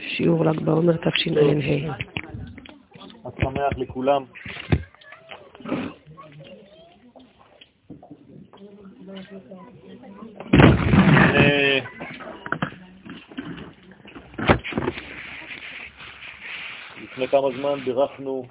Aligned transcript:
שיעור 0.00 0.44
ל"ג 0.44 0.60
בעומר 0.60 0.96
תשע"ה. 0.96 1.96
אז 3.24 3.32
שמח 3.40 3.72
לכולם. 3.76 4.24
לפני 17.02 17.28
כמה 17.28 17.48
זמן 17.58 17.78
בירכנו 17.84 18.46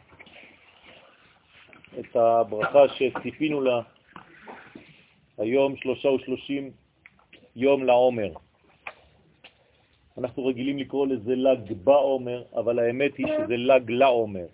את 1.99 2.15
הברכה 2.15 2.79
שציפינו 2.87 3.61
לה 3.61 3.81
היום 5.37 5.75
שלושה 5.77 6.09
ושלושים 6.09 6.71
יום 7.55 7.83
לעומר. 7.83 8.44
אנחנו 10.17 10.45
רגילים 10.45 10.77
לקרוא 10.77 11.07
לזה 11.07 11.35
לג 11.35 11.73
בעומר, 11.83 12.43
אבל 12.55 12.79
האמת 12.79 13.17
היא 13.17 13.27
שזה 13.27 13.57
לג 13.57 13.91
לעומר. 13.91 14.45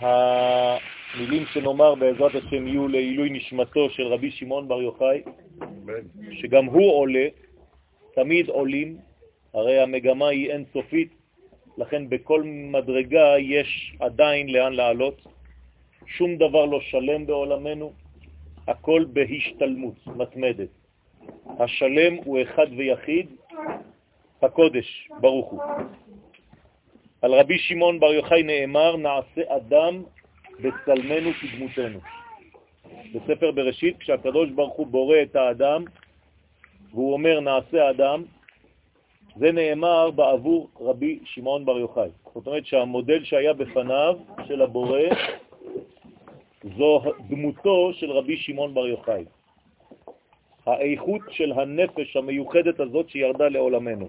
המילים 0.00 1.44
שנאמר 1.52 1.94
בעזרת 1.94 2.34
השם 2.34 2.66
יהיו 2.66 2.88
לעילוי 2.88 3.30
נשמתו 3.30 3.90
של 3.90 4.06
רבי 4.06 4.30
שמעון 4.30 4.68
בר 4.68 4.82
יוחאי, 4.82 5.22
שגם 6.32 6.64
הוא 6.64 6.92
עולה, 6.92 7.28
תמיד 8.14 8.48
עולים, 8.48 8.98
הרי 9.54 9.80
המגמה 9.80 10.28
היא 10.28 10.50
אינסופית, 10.50 11.12
לכן 11.78 12.08
בכל 12.08 12.42
מדרגה 12.44 13.38
יש 13.38 13.96
עדיין 14.00 14.48
לאן 14.48 14.72
לעלות. 14.72 15.26
שום 16.06 16.36
דבר 16.36 16.64
לא 16.64 16.80
שלם 16.80 17.26
בעולמנו, 17.26 17.92
הכל 18.68 19.04
בהשתלמות 19.12 20.06
מתמדת. 20.06 20.83
השלם 21.58 22.14
הוא 22.24 22.42
אחד 22.42 22.66
ויחיד, 22.76 23.26
הקודש, 24.42 25.08
ברוך 25.20 25.50
הוא. 25.50 25.60
על 27.22 27.34
רבי 27.34 27.58
שמעון 27.58 28.00
בר 28.00 28.12
יוחאי 28.12 28.42
נאמר, 28.42 28.96
נעשה 28.96 29.42
אדם 29.56 30.02
בצלמנו 30.60 31.30
כדמותנו. 31.40 31.98
בספר 33.14 33.50
בראשית, 33.50 33.98
כשהקדוש 33.98 34.50
ברוך 34.50 34.74
הוא 34.74 34.86
בורא 34.86 35.16
את 35.22 35.36
האדם, 35.36 35.84
והוא 36.90 37.12
אומר 37.12 37.40
נעשה 37.40 37.90
אדם, 37.90 38.24
זה 39.36 39.52
נאמר 39.52 40.10
בעבור 40.10 40.68
רבי 40.80 41.18
שמעון 41.24 41.64
בר 41.64 41.78
יוחאי. 41.78 42.10
זאת 42.34 42.46
אומרת 42.46 42.66
שהמודל 42.66 43.24
שהיה 43.24 43.52
בפניו 43.52 44.16
של 44.48 44.62
הבורא 44.62 45.00
זו 46.76 47.02
דמותו 47.28 47.92
של 47.92 48.10
רבי 48.10 48.36
שמעון 48.36 48.74
בר 48.74 48.86
יוחאי. 48.86 49.24
האיכות 50.66 51.20
של 51.30 51.52
הנפש 51.52 52.16
המיוחדת 52.16 52.80
הזאת 52.80 53.10
שירדה 53.10 53.48
לעולמנו. 53.48 54.08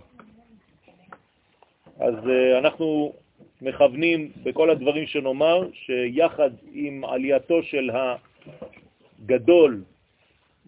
אז 2.00 2.16
uh, 2.16 2.58
אנחנו 2.58 3.14
מכוונים 3.62 4.32
בכל 4.44 4.70
הדברים 4.70 5.08
שנאמר, 5.08 5.70
שיחד 5.74 6.50
עם 6.74 7.06
עלייתו 7.06 7.64
של 7.64 7.90
הגדול, 7.94 9.84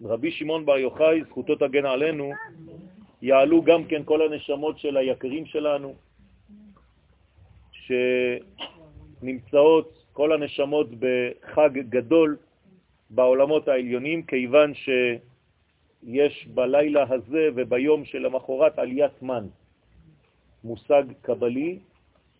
רבי 0.04 0.30
שמעון 0.30 0.66
בר 0.66 0.78
יוחאי, 0.78 1.22
זכותו 1.24 1.54
תגן 1.54 1.86
עלינו, 1.86 2.32
יעלו 3.22 3.62
גם 3.62 3.84
כן 3.84 4.02
כל 4.04 4.22
הנשמות 4.22 4.78
של 4.78 4.96
היקרים 4.96 5.46
שלנו, 5.46 5.94
שנמצאות 9.22 10.04
כל 10.12 10.32
הנשמות 10.32 10.88
בחג 10.98 11.70
גדול 11.72 12.36
בעולמות 13.10 13.68
העליונים, 13.68 14.22
כיוון 14.22 14.72
שיש 16.04 16.46
בלילה 16.54 17.04
הזה 17.08 17.48
וביום 17.56 18.04
של 18.04 18.26
המחרת 18.26 18.78
עליית 18.78 19.22
מן, 19.22 19.46
מושג 20.64 21.02
קבלי 21.22 21.78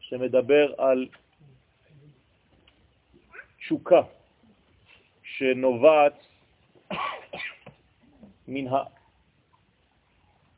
שמדבר 0.00 0.74
על 0.78 1.08
תשוקה 3.58 4.02
שנובעת 5.22 6.26
מן 8.48 8.66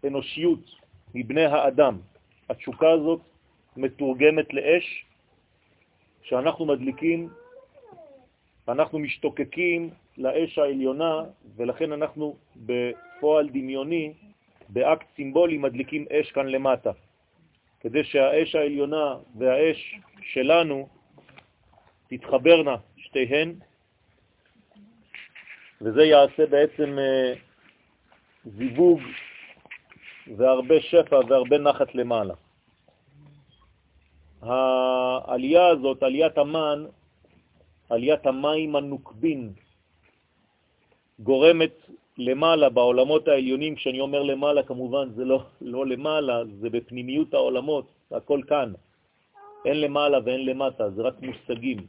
האנושיות, 0.03 0.65
מבני 1.15 1.45
האדם. 1.45 1.99
התשוקה 2.49 2.91
הזאת 2.91 3.21
מתורגמת 3.77 4.55
לאש 4.55 5.05
שאנחנו 6.23 6.67
מדליקים, 6.67 7.29
אנחנו 8.69 8.99
משתוקקים 8.99 9.91
לאש 10.21 10.59
העליונה, 10.59 11.23
ולכן 11.57 11.93
אנחנו 11.93 12.37
בפועל 12.57 13.49
דמיוני, 13.49 14.13
באקט 14.69 15.07
סימבולי, 15.17 15.59
מדליקים 15.59 16.07
אש 16.13 16.33
כאן 16.33 16.47
למטה, 16.47 16.91
כדי 17.81 18.05
שהאש 18.05 18.55
העליונה 18.55 19.17
והאש 19.39 20.01
שלנו 20.23 20.89
תתחברנה 22.09 22.77
שתיהן, 22.97 23.55
וזה 25.81 26.05
יעשה 26.05 26.47
בעצם 26.47 26.99
אה, 26.99 27.35
זיווג 28.45 29.01
והרבה 30.37 30.81
שפע 30.81 31.21
והרבה 31.29 31.59
נחת 31.59 31.95
למעלה. 31.95 32.35
העלייה 34.43 35.67
הזאת, 35.67 36.03
עליית 36.03 36.39
המן, 36.39 36.85
עליית 37.91 38.27
המים 38.27 38.77
הנוקבין, 38.77 39.53
גורמת 41.23 41.91
למעלה 42.19 42.69
בעולמות 42.69 43.29
העליונים, 43.29 43.75
כשאני 43.75 44.01
אומר 44.01 44.23
למעלה 44.23 44.63
כמובן 44.63 45.11
זה 45.11 45.25
לא, 45.25 45.43
לא 45.61 45.87
למעלה, 45.87 46.45
זה 46.61 46.71
בפנימיות 46.71 47.35
העולמות, 47.35 47.87
הכל 48.11 48.41
כאן. 48.49 48.73
אין 49.65 49.81
למעלה 49.81 50.19
ואין 50.25 50.47
למטה, 50.47 50.91
זה 50.91 51.03
רק 51.03 51.15
מושגים. 51.23 51.87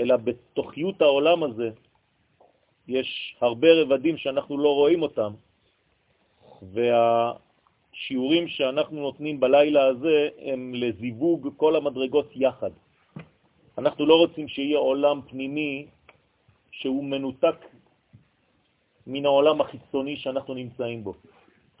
אלא 0.00 0.16
בתוכיות 0.16 1.02
העולם 1.02 1.42
הזה 1.42 1.70
יש 2.88 3.36
הרבה 3.40 3.68
רבדים 3.72 4.16
שאנחנו 4.16 4.58
לא 4.58 4.74
רואים 4.74 5.02
אותם, 5.02 5.32
וה... 6.62 7.32
השיעורים 7.98 8.48
שאנחנו 8.48 9.00
נותנים 9.00 9.40
בלילה 9.40 9.84
הזה 9.84 10.28
הם 10.38 10.74
לזיווג 10.74 11.48
כל 11.56 11.76
המדרגות 11.76 12.30
יחד. 12.34 12.70
אנחנו 13.78 14.06
לא 14.06 14.14
רוצים 14.14 14.48
שיהיה 14.48 14.78
עולם 14.78 15.20
פנימי 15.28 15.86
שהוא 16.70 17.04
מנותק 17.04 17.56
מן 19.08 19.24
העולם 19.26 19.60
החיצוני 19.60 20.16
שאנחנו 20.16 20.54
נמצאים 20.54 21.04
בו. 21.04 21.14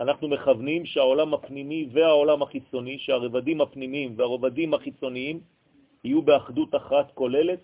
אנחנו 0.00 0.28
מכוונים 0.28 0.86
שהעולם 0.86 1.34
הפנימי 1.34 1.88
והעולם 1.92 2.42
החיצוני, 2.42 2.98
שהרבדים 2.98 3.60
הפנימיים 3.60 4.14
והרבדים 4.16 4.74
החיצוניים 4.74 5.40
יהיו 6.04 6.22
באחדות 6.22 6.74
אחת 6.74 7.10
כוללת, 7.14 7.60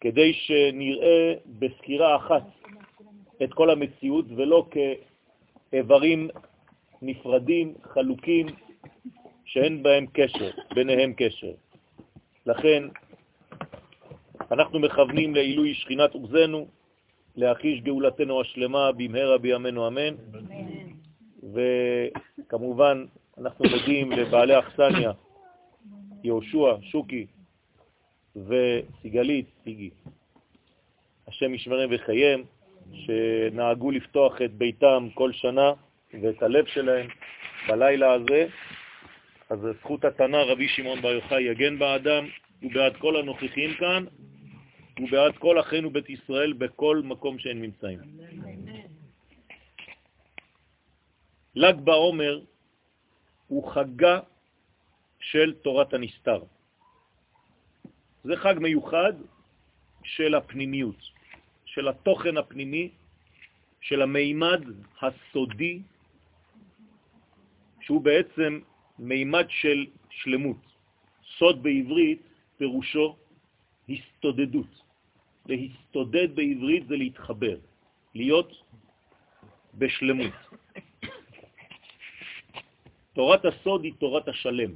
כדי 0.00 0.32
שנראה 0.32 1.34
בסקירה 1.58 2.16
אחת 2.16 2.42
את 3.42 3.54
כל 3.54 3.70
המציאות 3.70 4.24
ולא 4.36 4.66
כאיברים 5.70 6.28
נפרדים, 7.02 7.74
חלוקים, 7.82 8.46
שאין 9.44 9.82
בהם 9.82 10.06
קשר, 10.12 10.50
ביניהם 10.74 11.12
קשר. 11.16 11.52
לכן 12.46 12.82
אנחנו 14.50 14.78
מכוונים 14.78 15.34
לעילוי 15.34 15.74
שכינת 15.74 16.14
עוזנו, 16.14 16.66
להחיש 17.36 17.80
גאולתנו 17.80 18.40
השלמה 18.40 18.92
במהרה 18.92 19.38
בימינו 19.38 19.88
אמן. 19.88 20.14
וכמובן 21.52 23.04
אנחנו 23.38 23.64
מודים 23.70 24.12
לבעלי 24.12 24.58
אכסניה, 24.58 25.12
יהושע, 26.24 26.76
שוקי 26.82 27.26
וסיגלית, 28.36 29.46
סיגי. 29.64 29.90
השם 31.28 31.54
ישמרם 31.54 31.88
וחיים, 31.92 32.44
שנהגו 32.92 33.90
לפתוח 33.90 34.42
את 34.42 34.52
ביתם 34.54 35.08
כל 35.14 35.32
שנה 35.32 35.72
ואת 36.22 36.42
הלב 36.42 36.66
שלהם 36.66 37.06
בלילה 37.68 38.12
הזה, 38.12 38.46
אז 39.50 39.58
זכות 39.80 40.04
התנא 40.04 40.36
רבי 40.36 40.68
שמעון 40.68 41.00
בר 41.00 41.12
יוחאי 41.12 41.42
יגן 41.42 41.78
באדם 41.78 42.24
ובעד 42.62 42.96
כל 42.96 43.16
הנוכחים 43.16 43.74
כאן 43.74 44.04
ובעד 45.00 45.36
כל 45.38 45.60
אחינו 45.60 45.90
בית 45.90 46.10
ישראל 46.10 46.52
בכל 46.52 47.00
מקום 47.04 47.38
שהם 47.38 47.62
נמצאים. 47.62 47.98
ל"ג 51.54 51.76
בעומר 51.84 52.40
הוא 53.48 53.72
חגה 53.72 54.20
של 55.20 55.54
תורת 55.62 55.94
הנסתר. 55.94 56.42
זה 58.24 58.36
חג 58.36 58.54
מיוחד 58.60 59.12
של 60.04 60.34
הפנימיות, 60.34 61.00
של 61.64 61.88
התוכן 61.88 62.36
הפנימי, 62.36 62.90
של 63.80 64.02
המימד 64.02 64.62
הסודי 65.02 65.80
שהוא 67.80 68.00
בעצם 68.00 68.60
מימד 68.98 69.46
של 69.48 69.86
שלמות. 70.10 70.56
סוד 71.38 71.62
בעברית 71.62 72.22
פירושו 72.56 73.16
הסתודדות. 73.88 74.85
להסתודד 75.48 76.34
בעברית 76.34 76.86
זה 76.88 76.96
להתחבר, 76.96 77.56
להיות 78.14 78.52
בשלמות. 79.74 80.34
תורת 83.12 83.44
הסוד 83.44 83.84
היא 83.84 83.92
תורת 83.98 84.28
השלם. 84.28 84.70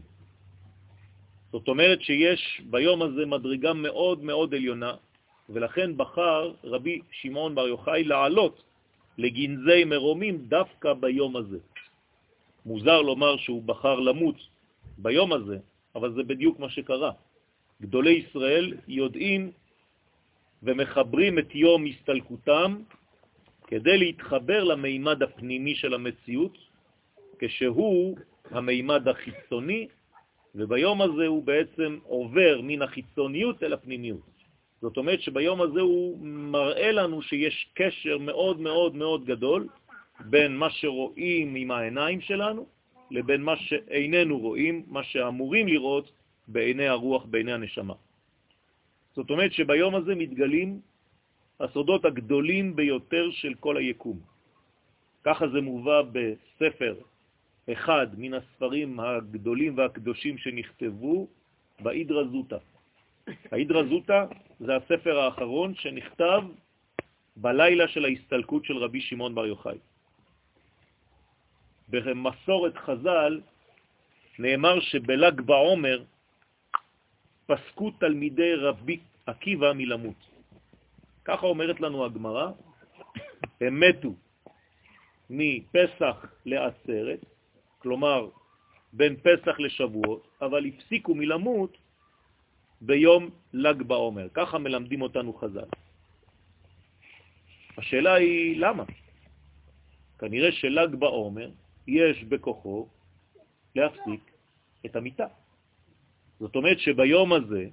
זאת 1.52 1.68
אומרת 1.68 2.02
שיש 2.02 2.62
ביום 2.70 3.02
הזה 3.02 3.26
מדרגה 3.26 3.72
מאוד 3.72 4.24
מאוד 4.24 4.54
עליונה, 4.54 4.94
ולכן 5.48 5.96
בחר 5.96 6.52
רבי 6.64 7.00
שמעון 7.10 7.54
בר 7.54 7.66
יוחאי 7.68 8.04
לעלות 8.04 8.62
לגנזי 9.18 9.84
מרומים 9.84 10.38
דווקא 10.48 10.92
ביום 10.92 11.36
הזה. 11.36 11.58
מוזר 12.66 13.02
לומר 13.02 13.36
שהוא 13.36 13.62
בחר 13.62 14.00
למות 14.00 14.36
ביום 14.98 15.32
הזה, 15.32 15.58
אבל 15.94 16.12
זה 16.14 16.22
בדיוק 16.22 16.58
מה 16.58 16.70
שקרה. 16.70 17.12
גדולי 17.82 18.12
ישראל 18.12 18.76
יודעים 18.88 19.50
ומחברים 20.62 21.38
את 21.38 21.54
יום 21.54 21.86
הסתלקותם 21.86 22.76
כדי 23.66 23.98
להתחבר 23.98 24.64
למימד 24.64 25.22
הפנימי 25.22 25.74
של 25.74 25.94
המציאות, 25.94 26.58
כשהוא 27.38 28.16
המימד 28.50 29.08
החיצוני, 29.08 29.88
וביום 30.54 31.02
הזה 31.02 31.26
הוא 31.26 31.42
בעצם 31.44 31.98
עובר 32.04 32.60
מן 32.62 32.82
החיצוניות 32.82 33.62
אל 33.62 33.72
הפנימיות. 33.72 34.30
זאת 34.82 34.96
אומרת 34.96 35.20
שביום 35.20 35.62
הזה 35.62 35.80
הוא 35.80 36.18
מראה 36.26 36.92
לנו 36.92 37.22
שיש 37.22 37.70
קשר 37.74 38.18
מאוד 38.18 38.60
מאוד 38.60 38.94
מאוד 38.94 39.24
גדול 39.24 39.68
בין 40.20 40.56
מה 40.56 40.70
שרואים 40.70 41.54
עם 41.54 41.70
העיניים 41.70 42.20
שלנו 42.20 42.66
לבין 43.10 43.42
מה 43.42 43.56
שאיננו 43.56 44.38
רואים, 44.38 44.84
מה 44.88 45.04
שאמורים 45.04 45.68
לראות 45.68 46.10
בעיני 46.48 46.88
הרוח, 46.88 47.24
בעיני 47.24 47.52
הנשמה. 47.52 47.94
זאת 49.16 49.30
אומרת 49.30 49.52
שביום 49.52 49.94
הזה 49.94 50.14
מתגלים 50.14 50.80
הסודות 51.60 52.04
הגדולים 52.04 52.76
ביותר 52.76 53.30
של 53.30 53.54
כל 53.60 53.76
היקום. 53.76 54.18
ככה 55.24 55.48
זה 55.48 55.60
מובא 55.60 56.02
בספר 56.12 56.94
אחד 57.72 58.06
מן 58.18 58.34
הספרים 58.34 59.00
הגדולים 59.00 59.78
והקדושים 59.78 60.38
שנכתבו 60.38 61.28
באידרא 61.80 62.24
זוטה. 62.24 62.58
האידרא 63.52 63.82
זוטה 63.82 64.26
זה 64.60 64.76
הספר 64.76 65.18
האחרון 65.18 65.74
שנכתב 65.74 66.42
בלילה 67.36 67.88
של 67.88 68.04
ההסתלקות 68.04 68.64
של 68.64 68.76
רבי 68.76 69.00
שמעון 69.00 69.34
בר 69.34 69.46
יוחאי. 69.46 69.78
במסורת 71.88 72.76
חז"ל 72.76 73.40
נאמר 74.38 74.80
שבל"ג 74.80 75.40
בעומר 75.40 76.04
פסקו 77.50 77.90
תלמידי 77.90 78.54
רבי 78.54 79.00
עקיבא 79.26 79.72
מלמות. 79.72 80.20
ככה 81.24 81.46
אומרת 81.46 81.80
לנו 81.80 82.04
הגמרא, 82.04 82.50
הם 83.60 83.80
מתו 83.80 84.14
מפסח 85.30 86.16
לעצרת, 86.46 87.20
כלומר 87.78 88.28
בין 88.92 89.16
פסח 89.16 89.60
לשבועות, 89.60 90.28
אבל 90.42 90.66
הפסיקו 90.66 91.14
מלמות 91.14 91.76
ביום 92.80 93.30
ל"ג 93.52 93.82
בעומר. 93.82 94.28
ככה 94.34 94.58
מלמדים 94.58 95.02
אותנו 95.02 95.32
חז"ל. 95.34 95.68
השאלה 97.78 98.14
היא 98.14 98.60
למה? 98.60 98.84
כנראה 100.18 100.52
של"ג 100.52 100.94
בעומר 100.94 101.50
יש 101.86 102.24
בכוחו 102.24 102.88
להפסיק 103.74 104.30
את 104.86 104.96
המיטה. 104.96 105.39
זאת 106.40 106.56
אומרת 106.56 106.78
שביום 106.78 107.32
הזה, 107.32 107.68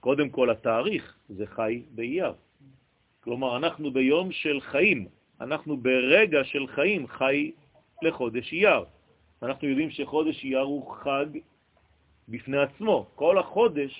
קודם 0.00 0.28
כל 0.30 0.50
התאריך 0.50 1.16
זה 1.28 1.46
חי 1.46 1.82
באייר. 1.90 2.32
כלומר, 3.20 3.56
אנחנו 3.56 3.90
ביום 3.90 4.32
של 4.32 4.60
חיים, 4.60 5.08
אנחנו 5.40 5.76
ברגע 5.76 6.44
של 6.44 6.66
חיים, 6.66 7.06
חי 7.06 7.52
לחודש 8.02 8.52
אייר. 8.52 8.84
אנחנו 9.42 9.68
יודעים 9.68 9.90
שחודש 9.90 10.44
אייר 10.44 10.60
הוא 10.60 10.92
חג 10.92 11.26
בפני 12.28 12.58
עצמו. 12.58 13.06
כל 13.14 13.38
החודש 13.38 13.92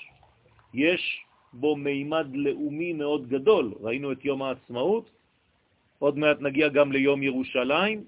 יש 0.75 1.25
בו 1.53 1.77
מימד 1.77 2.27
לאומי 2.33 2.93
מאוד 2.93 3.29
גדול. 3.29 3.75
ראינו 3.81 4.12
את 4.12 4.25
יום 4.25 4.43
העצמאות, 4.43 5.11
עוד 5.99 6.19
מעט 6.19 6.41
נגיע 6.41 6.69
גם 6.69 6.93
ליום 6.93 7.23
ירושלים, 7.23 8.05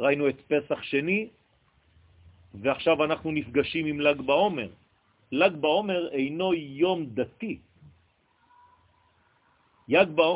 ראינו 0.00 0.28
את 0.28 0.40
פסח 0.48 0.82
שני, 0.82 1.28
ועכשיו 2.54 3.04
אנחנו 3.04 3.30
נפגשים 3.30 3.86
עם 3.86 4.00
ל"ג 4.00 4.20
בעומר. 4.20 4.68
ל"ג 5.32 5.56
בעומר 5.60 6.08
אינו 6.08 6.54
יום 6.54 7.06
דתי. 7.06 7.58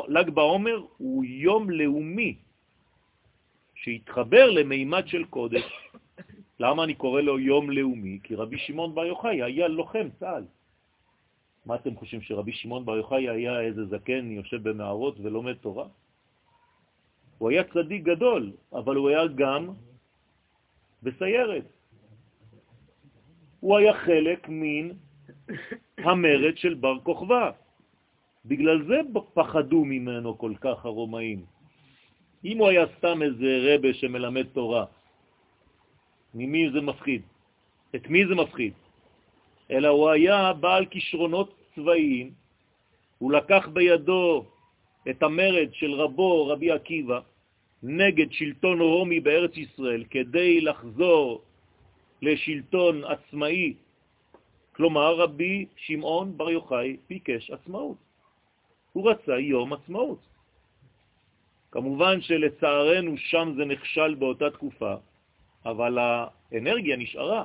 ל"ג 0.07 0.29
בעומר 0.29 0.85
הוא 0.97 1.23
יום 1.23 1.69
לאומי 1.69 2.35
שהתחבר 3.75 4.49
למימד 4.49 5.07
של 5.07 5.25
קודש. 5.25 5.65
למה 6.59 6.83
אני 6.83 6.93
קורא 6.93 7.21
לו 7.21 7.39
יום 7.39 7.69
לאומי? 7.69 8.19
כי 8.23 8.35
רבי 8.35 8.57
שמעון 8.57 8.95
בר 8.95 9.05
יוחאי 9.05 9.43
היה 9.43 9.67
לוחם 9.67 10.07
צה"ל. 10.19 10.45
מה 11.65 11.75
אתם 11.75 11.95
חושבים, 11.95 12.21
שרבי 12.21 12.53
שמעון 12.53 12.85
בר 12.85 12.95
יוחאי 12.97 13.29
היה 13.29 13.61
איזה 13.61 13.85
זקן 13.85 14.31
יושב 14.31 14.69
במערות 14.69 15.19
ולומד 15.19 15.53
תורה? 15.53 15.87
הוא 17.37 17.49
היה 17.49 17.63
צדיק 17.63 18.03
גדול, 18.03 18.51
אבל 18.73 18.95
הוא 18.95 19.09
היה 19.09 19.27
גם 19.35 19.69
בסיירת. 21.03 21.65
הוא 23.63 23.77
היה 23.77 23.93
חלק 23.93 24.49
מן 24.49 24.89
המרד 25.97 26.57
של 26.57 26.73
בר 26.73 26.99
כוכבא. 26.99 27.51
בגלל 28.45 28.83
זה 28.87 29.01
פחדו 29.33 29.85
ממנו 29.85 30.37
כל 30.37 30.53
כך 30.61 30.85
הרומאים. 30.85 31.45
אם 32.45 32.57
הוא 32.57 32.67
היה 32.67 32.85
סתם 32.97 33.21
איזה 33.21 33.49
רבה 33.63 33.93
שמלמד 33.93 34.45
תורה, 34.53 34.85
ממי 36.33 36.69
זה 36.73 36.81
מפחיד? 36.81 37.21
את 37.95 38.07
מי 38.07 38.27
זה 38.27 38.35
מפחיד? 38.35 38.73
אלא 39.71 39.87
הוא 39.87 40.09
היה 40.09 40.53
בעל 40.53 40.85
כישרונות 40.85 41.55
צבאיים, 41.75 42.31
הוא 43.17 43.31
לקח 43.31 43.67
בידו 43.73 44.45
את 45.09 45.23
המרד 45.23 45.69
של 45.73 45.91
רבו, 45.91 46.47
רבי 46.47 46.71
עקיבא, 46.71 47.19
נגד 47.83 48.31
שלטון 48.31 48.81
רומי 48.81 49.19
בארץ 49.19 49.57
ישראל, 49.57 50.03
כדי 50.09 50.61
לחזור 50.61 51.52
לשלטון 52.23 53.03
עצמאי. 53.03 53.73
כלומר, 54.75 55.15
רבי 55.15 55.65
שמעון 55.75 56.37
בר 56.37 56.49
יוחאי 56.49 56.97
ביקש 57.09 57.51
עצמאות. 57.51 57.97
הוא 58.93 59.11
רצה 59.11 59.39
יום 59.39 59.73
עצמאות. 59.73 60.19
כמובן 61.71 62.21
שלצערנו 62.21 63.17
שם 63.17 63.53
זה 63.57 63.65
נכשל 63.65 64.15
באותה 64.15 64.49
תקופה, 64.49 64.93
אבל 65.65 65.97
האנרגיה 65.97 66.97
נשארה. 66.97 67.43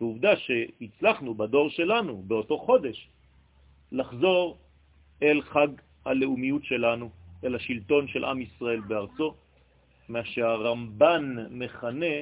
ועובדה 0.00 0.36
שהצלחנו 0.36 1.34
בדור 1.34 1.70
שלנו, 1.70 2.22
באותו 2.26 2.58
חודש, 2.58 3.08
לחזור 3.92 4.58
אל 5.22 5.42
חג 5.42 5.68
הלאומיות 6.04 6.64
שלנו, 6.64 7.10
אל 7.44 7.54
השלטון 7.54 8.08
של 8.08 8.24
עם 8.24 8.40
ישראל 8.40 8.80
בארצו, 8.80 9.34
מה 10.08 10.24
שהרמב"ן 10.24 11.36
מכנה 11.50 12.16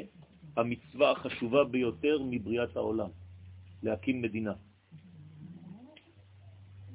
המצווה 0.59 1.11
החשובה 1.11 1.65
ביותר 1.65 2.19
מבריאת 2.31 2.77
העולם, 2.77 3.11
להקים 3.83 4.23
מדינה. 4.23 4.53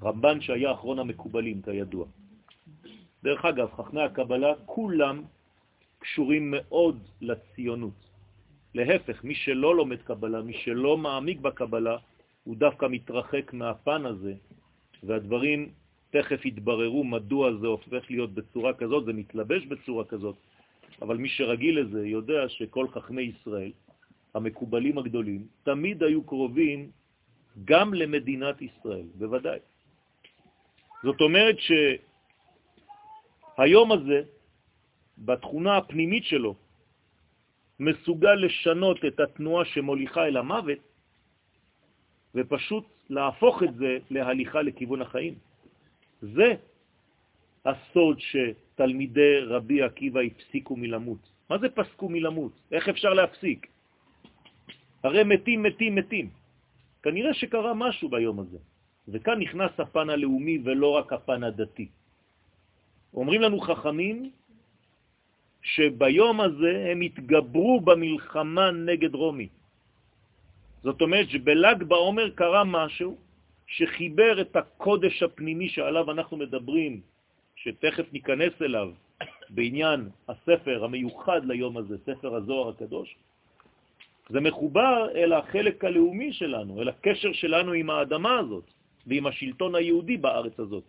רמב"ן 0.04 0.42
שהיה 0.42 0.72
אחרון 0.72 1.00
המקובלים, 1.00 1.62
כידוע. 1.62 2.06
דרך 3.24 3.46
אגב, 3.46 3.72
חכמי 3.72 4.02
הקבלה 4.02 4.54
כולם 4.66 5.24
קשורים 6.00 6.52
מאוד 6.52 7.00
לציונות. 7.22 8.00
להפך, 8.76 9.24
מי 9.24 9.36
שלא 9.36 9.76
לומד 9.76 10.02
קבלה, 10.02 10.42
מי 10.42 10.54
שלא 10.54 10.98
מעמיק 10.98 11.40
בקבלה, 11.40 11.98
הוא 12.44 12.56
דווקא 12.56 12.86
מתרחק 12.90 13.54
מהפן 13.54 14.06
הזה, 14.06 14.34
והדברים 15.04 15.72
תכף 16.10 16.46
יתבררו 16.46 17.04
מדוע 17.04 17.54
זה 17.62 17.68
הופך 17.68 18.04
להיות 18.12 18.34
בצורה 18.34 18.74
כזאת, 18.74 19.06
זה 19.06 19.14
מתלבש 19.14 19.66
בצורה 19.66 20.04
כזאת, 20.06 20.36
אבל 21.02 21.18
מי 21.18 21.30
שרגיל 21.30 21.80
לזה 21.80 22.08
יודע 22.08 22.50
שכל 22.50 22.88
חכמי 22.88 23.22
ישראל, 23.22 23.72
המקובלים 24.34 24.98
הגדולים, 24.98 25.48
תמיד 25.64 26.04
היו 26.04 26.24
קרובים 26.24 26.92
גם 27.66 27.94
למדינת 27.94 28.62
ישראל, 28.62 29.06
בוודאי. 29.16 29.60
זאת 31.04 31.22
אומרת 31.22 31.58
שהיום 33.58 33.92
הזה, 33.92 34.22
בתכונה 35.18 35.78
הפנימית 35.78 36.26
שלו, 36.26 36.56
מסוגל 37.80 38.34
לשנות 38.34 39.06
את 39.06 39.20
התנועה 39.20 39.66
שמוליכה 39.66 40.26
אל 40.26 40.38
המוות, 40.38 40.80
ופשוט 42.36 42.86
להפוך 43.10 43.64
את 43.64 43.76
זה 43.76 43.98
להליכה 44.10 44.62
לכיוון 44.62 45.02
החיים. 45.02 45.36
זה 46.22 46.56
הסוד 47.66 48.20
שתלמידי 48.74 49.40
רבי 49.54 49.82
עקיבא 49.82 50.22
הפסיקו 50.22 50.76
מלמות. 50.76 51.22
מה 51.50 51.58
זה 51.58 51.70
פסקו 51.70 52.10
מלמות? 52.10 52.52
איך 52.72 52.90
אפשר 52.90 53.14
להפסיק? 53.14 53.68
הרי 55.04 55.24
מתים, 55.24 55.64
מתים, 55.64 55.96
מתים. 55.96 56.30
כנראה 57.04 57.34
שקרה 57.34 57.74
משהו 57.74 58.10
ביום 58.10 58.40
הזה. 58.40 58.58
וכאן 59.08 59.40
נכנס 59.40 59.72
הפן 59.80 60.10
הלאומי 60.10 60.58
ולא 60.64 60.90
רק 60.98 61.14
הפן 61.14 61.44
הדתי. 61.44 61.88
אומרים 63.14 63.42
לנו 63.42 63.60
חכמים 63.60 64.32
שביום 65.62 66.42
הזה 66.42 66.74
הם 66.92 67.02
התגברו 67.02 67.82
במלחמה 67.82 68.72
נגד 68.72 69.14
רומי. 69.16 69.48
זאת 70.84 71.02
אומרת 71.02 71.30
שבל"ג 71.30 71.84
בעומר 71.84 72.30
קרה 72.30 72.64
משהו 72.64 73.18
שחיבר 73.68 74.42
את 74.42 74.56
הקודש 74.56 75.24
הפנימי 75.24 75.70
שעליו 75.70 76.12
אנחנו 76.12 76.38
מדברים, 76.38 77.13
שתכף 77.56 78.14
ניכנס 78.14 78.62
אליו 78.62 78.92
בעניין 79.50 80.10
הספר 80.28 80.84
המיוחד 80.84 81.46
ליום 81.46 81.78
הזה, 81.78 81.98
ספר 81.98 82.36
הזוהר 82.36 82.70
הקדוש, 82.70 83.16
זה 84.30 84.40
מחובר 84.40 85.10
אל 85.16 85.34
החלק 85.34 85.84
הלאומי 85.86 86.34
שלנו, 86.34 86.82
אל 86.82 86.90
הקשר 86.90 87.34
שלנו 87.34 87.72
עם 87.72 87.90
האדמה 87.90 88.40
הזאת 88.40 88.64
ועם 89.08 89.28
השלטון 89.28 89.76
היהודי 89.76 90.18
בארץ 90.18 90.60
הזאת. 90.60 90.84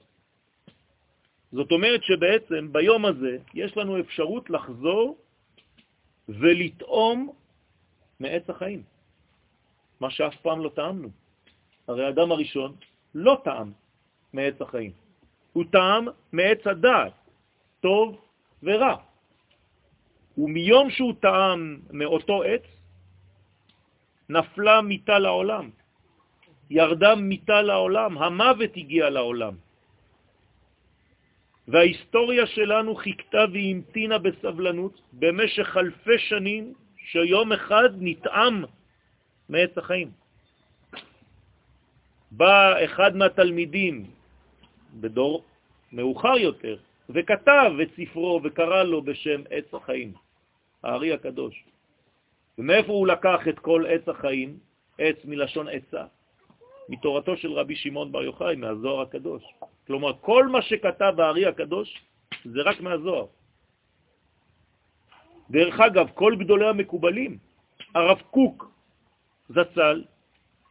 זאת 1.52 1.72
אומרת 1.72 2.02
שבעצם 2.02 2.72
ביום 2.72 3.04
הזה 3.06 3.38
יש 3.54 3.76
לנו 3.76 4.00
אפשרות 4.00 4.50
לחזור 4.50 5.16
ולטעום 6.28 7.32
מעץ 8.20 8.50
החיים, 8.50 8.82
מה 10.00 10.10
שאף 10.10 10.36
פעם 10.42 10.60
לא 10.60 10.68
טעמנו. 10.74 11.08
הרי 11.88 12.04
האדם 12.06 12.32
הראשון 12.32 12.76
לא 13.14 13.40
טעם 13.44 13.72
מעץ 14.32 14.60
החיים, 14.60 14.92
הוא 15.54 15.64
טעם 15.70 16.04
מעץ 16.32 16.66
הדעת, 16.66 17.14
טוב 17.80 18.18
ורע. 18.62 18.96
ומיום 20.38 20.90
שהוא 20.90 21.14
טעם 21.20 21.60
מאותו 21.90 22.42
עץ, 22.42 22.66
נפלה 24.28 24.80
מיטה 24.82 25.18
לעולם, 25.18 25.70
ירדה 26.70 27.14
מיטה 27.14 27.62
לעולם, 27.62 28.18
המוות 28.18 28.70
הגיע 28.76 29.10
לעולם. 29.10 29.54
וההיסטוריה 31.68 32.46
שלנו 32.46 32.94
חיכתה 32.94 33.44
והמתינה 33.52 34.18
בסבלנות 34.18 35.00
במשך 35.12 35.76
אלפי 35.76 36.18
שנים 36.18 36.74
שיום 36.98 37.52
אחד 37.52 37.90
נטעם 38.00 38.64
מעץ 39.48 39.78
החיים. 39.78 40.10
בא 42.30 42.84
אחד 42.84 43.16
מהתלמידים 43.16 44.10
בדור 44.94 45.44
מאוחר 45.92 46.38
יותר 46.38 46.76
וכתב 47.10 47.72
את 47.82 47.88
ספרו 47.96 48.40
וקרא 48.44 48.82
לו 48.82 49.02
בשם 49.02 49.42
עץ 49.50 49.74
החיים, 49.74 50.12
הארי 50.82 51.12
הקדוש. 51.12 51.64
ומאיפה 52.58 52.92
הוא 52.92 53.06
לקח 53.06 53.48
את 53.48 53.58
כל 53.58 53.84
עץ 53.88 54.08
החיים? 54.08 54.58
עץ 54.98 55.16
מלשון 55.24 55.66
עצה, 55.68 56.04
מתורתו 56.88 57.36
של 57.36 57.52
רבי 57.52 57.76
שמעון 57.76 58.12
בר 58.12 58.22
יוחאי, 58.22 58.56
מהזוהר 58.56 59.00
הקדוש. 59.00 59.42
כלומר, 59.86 60.12
כל 60.20 60.46
מה 60.48 60.62
שכתב 60.62 61.14
הארי 61.18 61.46
הקדוש 61.46 62.02
זה 62.44 62.62
רק 62.62 62.80
מהזוהר. 62.80 63.26
דרך 65.50 65.80
אגב, 65.80 66.10
כל 66.14 66.36
גדולי 66.38 66.68
המקובלים, 66.68 67.38
הרב 67.94 68.22
קוק 68.30 68.70
זצ"ל, 69.48 70.04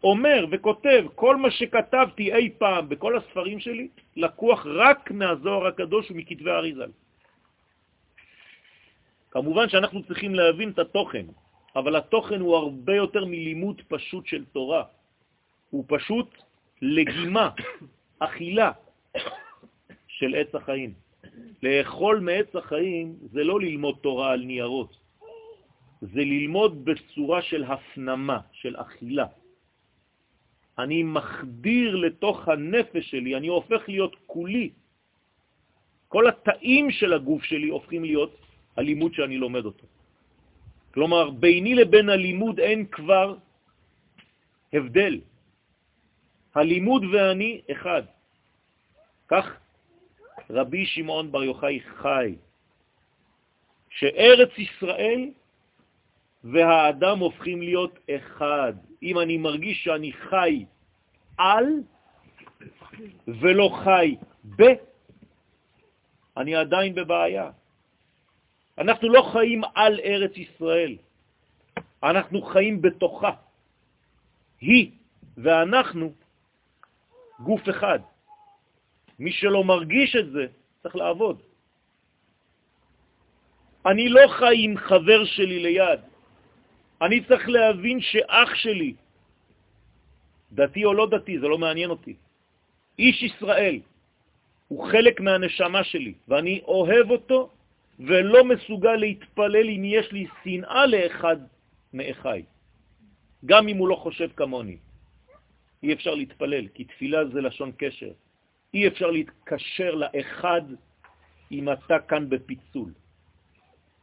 אומר 0.04 0.46
וכותב, 0.52 1.06
כל 1.16 1.36
מה 1.36 1.52
שכתבתי 1.52 2.34
אי 2.34 2.50
פעם 2.58 2.90
בכל 2.90 3.18
הספרים 3.18 3.60
שלי, 3.60 3.88
לקוח 4.16 4.66
רק 4.66 5.12
מהזוהר 5.12 5.68
הקדוש 5.68 6.12
ומכתבי 6.12 6.52
אריזל. 6.52 6.92
כמובן 9.32 9.70
שאנחנו 9.70 10.04
צריכים 10.04 10.36
להבין 10.36 10.70
את 10.70 10.80
התוכן, 10.80 11.26
אבל 11.76 11.96
התוכן 11.96 12.40
הוא 12.40 12.56
הרבה 12.56 12.96
יותר 12.96 13.26
מלימוד 13.26 13.82
פשוט 13.88 14.26
של 14.28 14.46
תורה. 14.46 14.84
הוא 15.70 15.86
פשוט 15.88 16.38
לגימה, 16.82 17.50
אכילה 18.20 18.72
של 20.08 20.36
עץ 20.36 20.56
החיים. 20.56 20.94
לאכול 21.64 22.20
מעץ 22.20 22.56
החיים 22.56 23.16
זה 23.32 23.44
לא 23.44 23.60
ללמוד 23.60 23.96
תורה 24.02 24.32
על 24.32 24.42
ניירות, 24.44 24.98
זה 26.02 26.22
ללמוד 26.22 26.86
בצורה 26.86 27.42
של 27.42 27.64
הפנמה, 27.64 28.40
של 28.52 28.76
אכילה. 28.78 29.26
אני 30.80 31.04
מחדיר 31.04 31.96
לתוך 31.96 32.48
הנפש 32.48 33.12
שלי, 33.12 33.36
אני 33.36 33.48
הופך 33.48 33.82
להיות 33.88 34.16
כולי. 34.26 34.70
כל 36.08 36.28
התאים 36.28 36.92
של 36.92 37.14
הגוף 37.14 37.44
שלי 37.44 37.70
הופכים 37.70 38.04
להיות 38.04 38.34
הלימוד 38.78 39.14
שאני 39.14 39.38
לומד 39.38 39.66
אותו. 39.66 39.86
כלומר, 40.94 41.30
ביני 41.30 41.76
לבין 41.76 42.10
הלימוד 42.10 42.60
אין 42.60 42.86
כבר 42.86 43.36
הבדל. 44.74 45.22
הלימוד 46.56 47.04
ואני 47.06 47.62
אחד. 47.72 48.04
כך 49.28 49.46
רבי 50.50 50.86
שמעון 50.86 51.32
בר 51.32 51.44
יוחאי 51.44 51.80
חי, 52.02 52.36
שארץ 53.90 54.52
ישראל 54.58 55.30
והאדם 56.44 57.20
הופכים 57.20 57.62
להיות 57.62 58.00
אחד. 58.10 58.74
אם 59.04 59.20
אני 59.20 59.38
מרגיש 59.38 59.84
שאני 59.84 60.14
חי 60.14 60.66
על 61.38 61.66
ולא 63.28 63.70
חי 63.84 64.16
ב, 64.56 64.62
אני 66.38 66.56
עדיין 66.56 66.96
בבעיה. 66.96 67.52
אנחנו 68.78 69.10
לא 69.10 69.22
חיים 69.32 69.62
על 69.76 70.00
ארץ 70.00 70.38
ישראל, 70.38 70.98
אנחנו 72.04 72.42
חיים 72.42 72.82
בתוכה. 72.82 73.32
היא 74.62 74.92
ואנחנו 75.38 76.14
גוף 77.40 77.70
אחד. 77.70 78.00
מי 79.20 79.32
שלא 79.32 79.64
מרגיש 79.64 80.16
את 80.16 80.32
זה, 80.32 80.46
צריך 80.84 80.96
לעבוד. 80.96 81.42
אני 83.86 84.10
לא 84.10 84.28
חי 84.28 84.56
עם 84.58 84.78
חבר 84.78 85.26
שלי 85.26 85.60
ליד. 85.60 86.13
אני 87.02 87.24
צריך 87.24 87.50
להבין 87.50 88.02
שאח 88.02 88.56
שלי, 88.56 88.94
דתי 90.52 90.86
או 90.86 90.94
לא 90.94 91.10
דתי, 91.10 91.40
זה 91.40 91.48
לא 91.48 91.58
מעניין 91.58 91.90
אותי, 91.90 92.16
איש 93.00 93.24
ישראל, 93.24 93.80
הוא 94.68 94.92
חלק 94.92 95.20
מהנשמה 95.20 95.84
שלי, 95.84 96.14
ואני 96.28 96.62
אוהב 96.68 97.12
אותו 97.12 97.50
ולא 98.00 98.46
מסוגל 98.46 98.96
להתפלל 98.96 99.70
אם 99.70 99.82
יש 99.86 100.12
לי 100.12 100.28
שנאה 100.44 100.86
לאחד 100.86 101.38
מאחי, 101.94 102.44
גם 103.46 103.68
אם 103.68 103.78
הוא 103.78 103.88
לא 103.88 103.96
חושב 103.96 104.30
כמוני. 104.36 104.78
אי 105.84 105.94
אפשר 105.94 106.16
להתפלל, 106.16 106.68
כי 106.68 106.84
תפילה 106.84 107.26
זה 107.26 107.42
לשון 107.42 107.72
קשר. 107.78 108.12
אי 108.74 108.88
אפשר 108.88 109.12
להתקשר 109.12 109.92
לאחד 109.96 110.62
אם 111.52 111.72
אתה 111.72 112.00
כאן 112.00 112.30
בפיצול, 112.30 112.92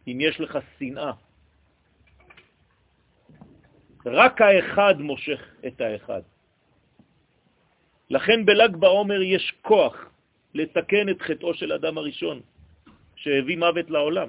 אם 0.09 0.19
יש 0.21 0.41
לך 0.41 0.59
שנאה. 0.79 1.13
רק 4.07 4.41
האחד 4.41 5.01
מושך 5.01 5.41
את 5.67 5.81
האחד. 5.81 6.23
לכן 8.11 8.47
בל"ג 8.47 8.77
בעומר 8.77 9.23
יש 9.23 9.53
כוח 9.63 9.95
לתקן 10.55 11.09
את 11.09 11.23
חטאו 11.23 11.55
של 11.55 11.73
אדם 11.73 11.99
הראשון, 11.99 12.41
שהביא 13.17 13.59
מוות 13.59 13.91
לעולם. 13.91 14.29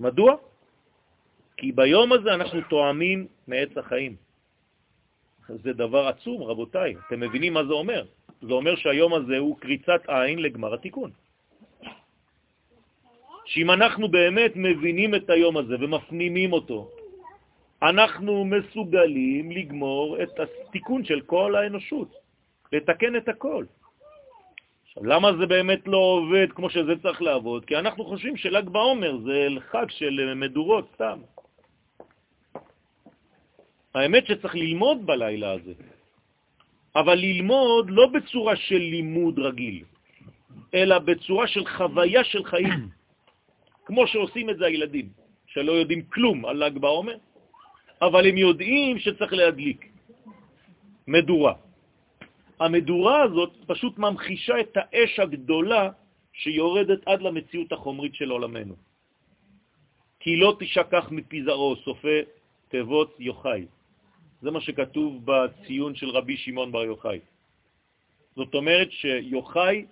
מדוע? 0.00 0.36
כי 1.56 1.72
ביום 1.72 2.12
הזה 2.12 2.34
אנחנו 2.34 2.60
תואמים 2.70 3.26
מעץ 3.46 3.76
החיים. 3.76 4.16
זה 5.48 5.72
דבר 5.72 6.06
עצום, 6.06 6.42
רבותיי. 6.42 6.94
אתם 7.06 7.20
מבינים 7.20 7.52
מה 7.54 7.64
זה 7.64 7.72
אומר? 7.72 8.04
זה 8.42 8.52
אומר 8.52 8.76
שהיום 8.76 9.14
הזה 9.14 9.38
הוא 9.38 9.58
קריצת 9.58 10.00
עין 10.06 10.38
לגמר 10.38 10.74
התיקון. 10.74 11.10
שאם 13.44 13.70
אנחנו 13.70 14.08
באמת 14.08 14.52
מבינים 14.56 15.14
את 15.14 15.30
היום 15.30 15.56
הזה 15.56 15.74
ומפנימים 15.80 16.52
אותו, 16.52 16.90
אנחנו 17.82 18.44
מסוגלים 18.44 19.50
לגמור 19.50 20.22
את 20.22 20.40
התיקון 20.40 21.04
של 21.04 21.20
כל 21.20 21.54
האנושות, 21.54 22.14
לתקן 22.72 23.16
את 23.16 23.28
הכל. 23.28 23.64
עכשיו, 24.86 25.04
למה 25.04 25.28
זה 25.40 25.46
באמת 25.46 25.88
לא 25.88 25.96
עובד 25.96 26.46
כמו 26.54 26.70
שזה 26.70 26.92
צריך 27.02 27.22
לעבוד? 27.22 27.64
כי 27.64 27.76
אנחנו 27.76 28.04
חושבים 28.04 28.36
של"ג 28.36 28.68
בעומר 28.68 29.18
זה 29.18 29.48
חג 29.70 29.86
של 29.90 30.34
מדורות 30.34 30.90
סתם. 30.94 31.18
האמת 33.94 34.26
שצריך 34.26 34.54
ללמוד 34.54 35.06
בלילה 35.06 35.52
הזה, 35.52 35.72
אבל 36.96 37.14
ללמוד 37.14 37.90
לא 37.90 38.06
בצורה 38.06 38.56
של 38.56 38.78
לימוד 38.78 39.38
רגיל, 39.38 39.84
אלא 40.74 40.98
בצורה 40.98 41.46
של 41.46 41.66
חוויה 41.66 42.24
של 42.24 42.44
חיים, 42.44 42.88
כמו 43.84 44.06
שעושים 44.06 44.50
את 44.50 44.56
זה 44.58 44.66
הילדים, 44.66 45.08
שלא 45.46 45.72
יודעים 45.72 46.02
כלום 46.02 46.46
על 46.46 46.64
ל"ג 46.64 46.78
בעומר, 46.78 47.16
אבל 48.02 48.26
הם 48.26 48.36
יודעים 48.36 48.98
שצריך 48.98 49.32
להדליק 49.32 49.80
מדורה. 51.06 51.54
המדורה 52.60 53.22
הזאת 53.22 53.52
פשוט 53.66 53.98
ממחישה 53.98 54.60
את 54.60 54.76
האש 54.76 55.18
הגדולה 55.18 55.90
שיורדת 56.32 57.00
עד 57.06 57.22
למציאות 57.22 57.72
החומרית 57.72 58.14
של 58.14 58.30
עולמנו. 58.30 58.74
כי 60.20 60.36
לא 60.36 60.56
תשכח 60.60 61.08
מפיזרו, 61.10 61.76
סופי 61.84 62.20
תיבות 62.68 63.16
יוחאי. 63.18 63.66
זה 64.42 64.50
מה 64.50 64.60
שכתוב 64.60 65.22
בציון 65.24 65.94
של 65.94 66.10
רבי 66.10 66.36
שמעון 66.36 66.72
בר 66.72 66.84
יוחאי. 66.84 67.18
זאת 68.36 68.54
אומרת 68.54 68.92
שיוחאי 68.92 69.86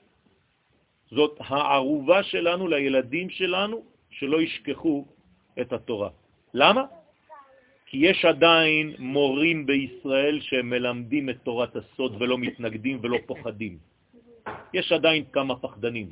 זאת 1.10 1.36
הערובה 1.38 2.22
שלנו 2.22 2.68
לילדים 2.68 3.30
שלנו, 3.30 3.82
שלא 4.10 4.42
ישכחו 4.42 5.06
את 5.60 5.72
התורה. 5.72 6.10
למה? 6.54 6.84
כי 7.86 7.96
יש 7.96 8.24
עדיין 8.24 8.94
מורים 8.98 9.66
בישראל 9.66 10.40
שמלמדים 10.40 11.30
את 11.30 11.36
תורת 11.42 11.76
הסוד 11.76 12.22
ולא 12.22 12.38
מתנגדים 12.38 12.98
ולא 13.02 13.18
פוחדים. 13.26 13.78
יש 14.74 14.92
עדיין 14.92 15.24
כמה 15.32 15.56
פחדנים. 15.56 16.10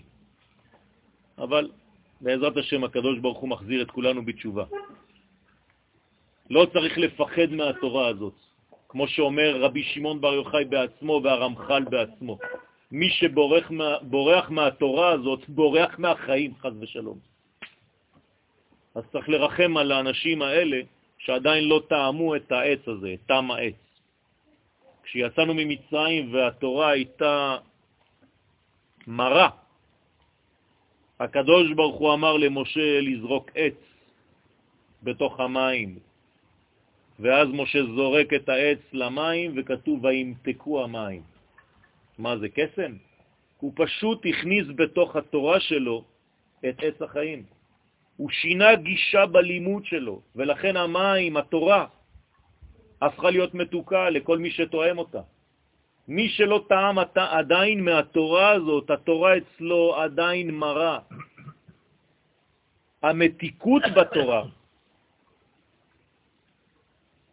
אבל 1.39 1.71
בעזרת 2.21 2.57
השם 2.57 2.85
הקדוש 2.85 3.19
ברוך 3.19 3.39
הוא 3.39 3.49
מחזיר 3.49 3.83
את 3.83 3.91
כולנו 3.91 4.25
בתשובה. 4.25 4.65
לא 6.51 6.67
צריך 6.73 6.99
לפחד 6.99 7.51
מהתורה 7.51 8.09
הזאת, 8.09 8.35
כמו 8.89 9.09
שאומר 9.09 9.61
רבי 9.61 9.83
שמעון 9.83 10.21
בר 10.21 10.35
יוחאי 10.35 10.65
בעצמו 10.65 11.21
והרמח"ל 11.25 11.85
בעצמו. 11.91 12.39
מי 12.93 13.11
שבורח 13.11 13.71
מה, 13.71 13.99
מהתורה 14.49 15.09
הזאת, 15.13 15.49
בורח 15.49 15.99
מהחיים, 15.99 16.55
חז 16.55 16.73
ושלום. 16.81 17.19
אז 18.95 19.03
צריך 19.13 19.29
לרחם 19.29 19.77
על 19.77 19.93
האנשים 19.93 20.43
האלה 20.43 20.81
שעדיין 21.25 21.65
לא 21.65 21.83
טעמו 21.89 22.37
את 22.37 22.53
העץ 22.53 22.89
הזה, 22.89 23.15
טעם 23.27 23.51
העץ. 23.51 23.75
כשיצאנו 25.05 25.55
ממצרים 25.55 26.35
והתורה 26.35 26.91
הייתה 26.91 27.57
מרה, 29.07 29.49
הקדוש 31.21 31.73
ברוך 31.73 31.97
הוא 31.97 32.15
אמר 32.15 32.37
למשה 32.37 33.01
לזרוק 33.01 33.51
עץ 33.55 33.81
בתוך 35.03 35.41
המים, 35.41 35.99
ואז 37.21 37.49
משה 37.53 37.79
זורק 37.97 38.33
את 38.35 38.49
העץ 38.49 38.83
למים 38.93 39.53
וכתוב 39.57 40.05
וימתקו 40.05 40.85
המים. 40.85 41.23
מה 42.19 42.39
זה, 42.39 42.49
קסם? 42.49 42.93
הוא 43.61 43.73
פשוט 43.77 44.27
הכניס 44.27 44.67
בתוך 44.77 45.17
התורה 45.17 45.61
שלו 45.61 46.05
את 46.69 46.77
עץ 46.83 47.03
החיים. 47.03 47.54
הוא 48.17 48.31
שינה 48.31 48.75
גישה 48.75 49.27
בלימוד 49.27 49.85
שלו, 49.85 50.23
ולכן 50.37 50.77
המים, 50.77 51.37
התורה, 51.37 51.87
הפכה 53.03 53.31
להיות 53.31 53.55
מתוקה 53.55 54.11
לכל 54.11 54.39
מי 54.39 54.51
שתואם 54.51 54.99
אותה. 54.99 55.23
מי 56.09 56.29
שלא 56.29 56.65
טעם 56.69 56.99
עדיין 57.17 57.85
מהתורה 57.85 58.49
הזאת, 58.51 58.91
התורה 58.91 59.33
אצלו 59.37 59.97
עדיין 59.97 60.51
מרה. 60.51 60.99
המתיקות 63.03 63.83
בתורה, 63.97 64.43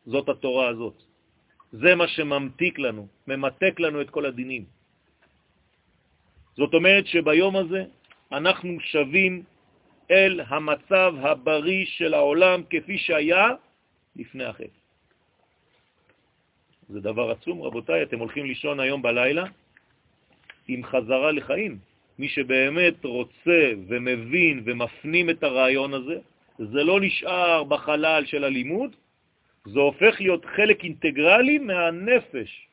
זאת 0.06 0.30
התורה 0.30 0.68
הזאת. 0.68 0.98
זה 1.72 1.96
מה 1.96 2.08
שממתיק 2.08 2.80
לנו, 2.80 3.08
ממתק 3.28 3.80
לנו 3.80 4.02
את 4.02 4.10
כל 4.10 4.26
הדינים. 4.26 4.66
זאת 6.58 6.74
אומרת 6.74 7.08
שביום 7.08 7.56
הזה 7.56 7.82
אנחנו 8.32 8.80
שווים 8.80 9.44
אל 10.12 10.42
המצב 10.48 11.16
הבריא 11.22 11.86
של 11.86 12.14
העולם 12.14 12.62
כפי 12.70 12.98
שהיה 12.98 13.50
לפני 14.16 14.44
החטא. 14.44 14.82
זה 16.90 17.00
דבר 17.00 17.32
עצום, 17.32 17.62
רבותיי, 17.62 18.04
אתם 18.04 18.20
הולכים 18.20 18.46
לישון 18.46 18.80
היום 18.80 19.02
בלילה 19.02 19.46
עם 20.68 20.84
חזרה 20.84 21.32
לחיים. 21.32 21.78
מי 22.20 22.28
שבאמת 22.28 23.06
רוצה 23.06 23.74
ומבין 23.88 24.62
ומפנים 24.66 25.30
את 25.30 25.44
הרעיון 25.44 25.94
הזה, 25.94 26.18
זה 26.58 26.84
לא 26.84 27.02
נשאר 27.02 27.64
בחלל 27.64 28.26
של 28.26 28.44
הלימוד, 28.44 28.96
זה 29.66 29.80
הופך 29.80 30.22
להיות 30.22 30.46
חלק 30.46 30.84
אינטגרלי 30.84 31.58
מהנפש. 31.58 32.68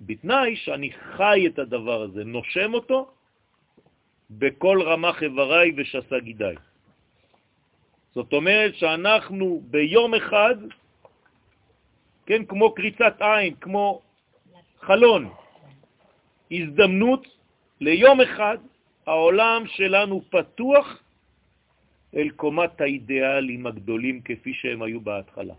בתנאי 0.00 0.56
שאני 0.56 0.90
חי 0.92 1.46
את 1.46 1.58
הדבר 1.58 2.02
הזה, 2.02 2.24
נושם 2.24 2.74
אותו 2.74 3.13
בכל 4.30 4.82
רמ"ח 4.82 5.22
איבריי 5.22 5.72
ושסה 5.76 6.18
גידיי. 6.18 6.56
זאת 8.14 8.32
אומרת 8.32 8.74
שאנחנו 8.74 9.62
ביום 9.70 10.14
אחד, 10.14 10.56
כן, 12.26 12.44
כמו 12.44 12.74
קריצת 12.74 13.16
עין, 13.20 13.54
כמו 13.60 14.02
חלון, 14.80 15.30
הזדמנות 16.50 17.26
ליום 17.80 18.20
אחד, 18.20 18.58
העולם 19.06 19.62
שלנו 19.66 20.22
פתוח 20.30 21.02
אל 22.16 22.30
קומת 22.30 22.80
האידיאלים 22.80 23.66
הגדולים 23.66 24.20
כפי 24.20 24.54
שהם 24.54 24.82
היו 24.82 25.00
בהתחלה. 25.00 25.54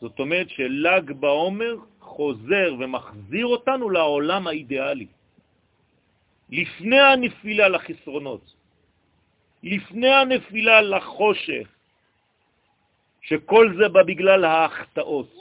זאת 0.00 0.20
אומרת 0.20 0.48
של"ג 0.50 1.12
בעומר 1.12 1.76
חוזר 2.00 2.74
ומחזיר 2.78 3.46
אותנו 3.46 3.90
לעולם 3.90 4.46
האידיאלי. 4.46 5.06
לפני 6.50 7.00
הנפילה 7.00 7.68
לחסרונות, 7.68 8.54
לפני 9.62 10.08
הנפילה 10.08 10.80
לחושך, 10.80 11.68
שכל 13.20 13.74
זה 13.78 13.88
בא 13.88 14.02
בגלל 14.02 14.44
ההחטאות. 14.44 15.34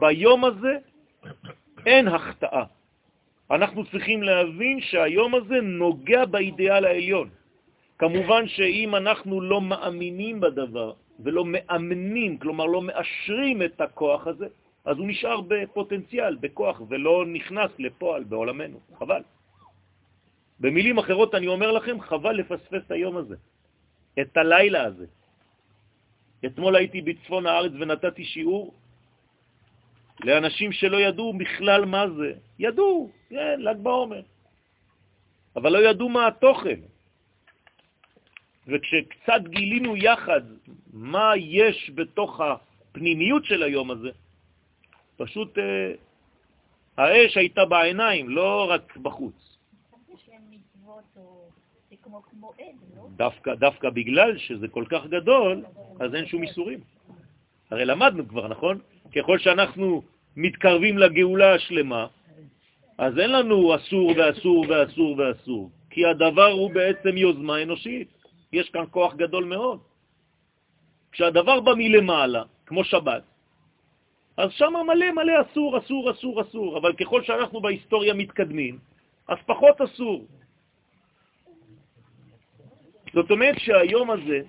ביום 0.00 0.44
הזה 0.44 0.78
אין 1.86 2.08
החטאה. 2.08 2.64
אנחנו 3.50 3.84
צריכים 3.84 4.22
להבין 4.22 4.80
שהיום 4.80 5.34
הזה 5.34 5.60
נוגע 5.60 6.24
באידיאל 6.24 6.84
העליון. 6.84 7.28
כמובן 7.98 8.48
שאם 8.48 8.94
אנחנו 8.96 9.40
לא 9.40 9.60
מאמינים 9.60 10.40
בדבר 10.40 10.92
ולא 11.20 11.44
מאמנים, 11.44 12.38
כלומר 12.38 12.64
לא 12.64 12.82
מאשרים 12.82 13.62
את 13.62 13.80
הכוח 13.80 14.26
הזה, 14.26 14.48
אז 14.84 14.98
הוא 14.98 15.06
נשאר 15.08 15.40
בפוטנציאל, 15.40 16.36
בכוח, 16.40 16.80
ולא 16.88 17.24
נכנס 17.26 17.70
לפועל 17.78 18.24
בעולמנו. 18.24 18.78
חבל. 18.98 19.22
במילים 20.60 20.98
אחרות 20.98 21.34
אני 21.34 21.46
אומר 21.46 21.72
לכם, 21.72 22.00
חבל 22.00 22.32
לפספס 22.32 22.82
את 22.86 22.90
היום 22.90 23.16
הזה, 23.16 23.36
את 24.20 24.36
הלילה 24.36 24.82
הזה. 24.84 25.06
אתמול 26.46 26.76
הייתי 26.76 27.02
בצפון 27.02 27.46
הארץ 27.46 27.72
ונתתי 27.80 28.24
שיעור 28.24 28.74
לאנשים 30.24 30.72
שלא 30.72 30.96
ידעו 30.96 31.32
בכלל 31.32 31.84
מה 31.84 32.10
זה. 32.10 32.32
ידעו, 32.58 33.10
כן, 33.28 33.60
ל"ג 33.60 33.76
בעומר. 33.82 34.22
אבל 35.56 35.72
לא 35.72 35.78
ידעו 35.90 36.08
מה 36.08 36.26
התוכן. 36.26 36.80
וכשקצת 38.66 39.42
גילינו 39.48 39.96
יחד 39.96 40.40
מה 40.92 41.32
יש 41.36 41.90
בתוך 41.94 42.40
הפנימיות 42.40 43.44
של 43.44 43.62
היום 43.62 43.90
הזה, 43.90 44.10
פשוט 45.16 45.58
אה, 45.58 45.92
האש 46.96 47.36
הייתה 47.36 47.64
בעיניים, 47.64 48.28
לא 48.28 48.70
רק 48.70 48.96
בחוץ. 48.96 49.43
דווקא, 53.16 53.54
דווקא 53.54 53.90
בגלל 53.90 54.38
שזה 54.38 54.68
כל 54.68 54.84
כך 54.90 55.06
גדול, 55.06 55.64
אז 56.00 56.14
אין 56.14 56.26
שום 56.26 56.42
איסורים. 56.42 56.80
הרי 57.70 57.84
למדנו 57.84 58.28
כבר, 58.28 58.48
נכון? 58.48 58.78
ככל 59.16 59.38
שאנחנו 59.38 60.02
מתקרבים 60.36 60.98
לגאולה 60.98 61.54
השלמה, 61.54 62.06
אז 62.98 63.18
אין 63.18 63.30
לנו 63.32 63.74
אסור 63.74 64.12
ואסור 64.16 64.66
ואסור 64.68 65.18
ואסור, 65.18 65.70
כי 65.90 66.06
הדבר 66.06 66.50
הוא 66.50 66.70
בעצם 66.70 67.16
יוזמה 67.16 67.62
אנושית. 67.62 68.08
יש 68.52 68.70
כאן 68.70 68.84
כוח 68.90 69.14
גדול 69.14 69.44
מאוד. 69.44 69.78
כשהדבר 71.12 71.60
בא 71.60 71.72
מלמעלה, 71.74 72.42
כמו 72.66 72.84
שבת, 72.84 73.22
אז 74.36 74.50
שם 74.52 74.72
מלא 74.86 75.12
מלא 75.12 75.32
אסור, 75.42 75.78
אסור, 75.78 76.10
אסור, 76.10 76.42
אסור, 76.42 76.78
אבל 76.78 76.92
ככל 76.92 77.22
שאנחנו 77.22 77.60
בהיסטוריה 77.60 78.14
מתקדמים, 78.14 78.78
אז 79.28 79.38
פחות 79.46 79.80
אסור. 79.80 80.26
זאת 83.14 83.30
אומרת 83.30 83.54
שהיום 83.58 84.10
הזה 84.10 84.40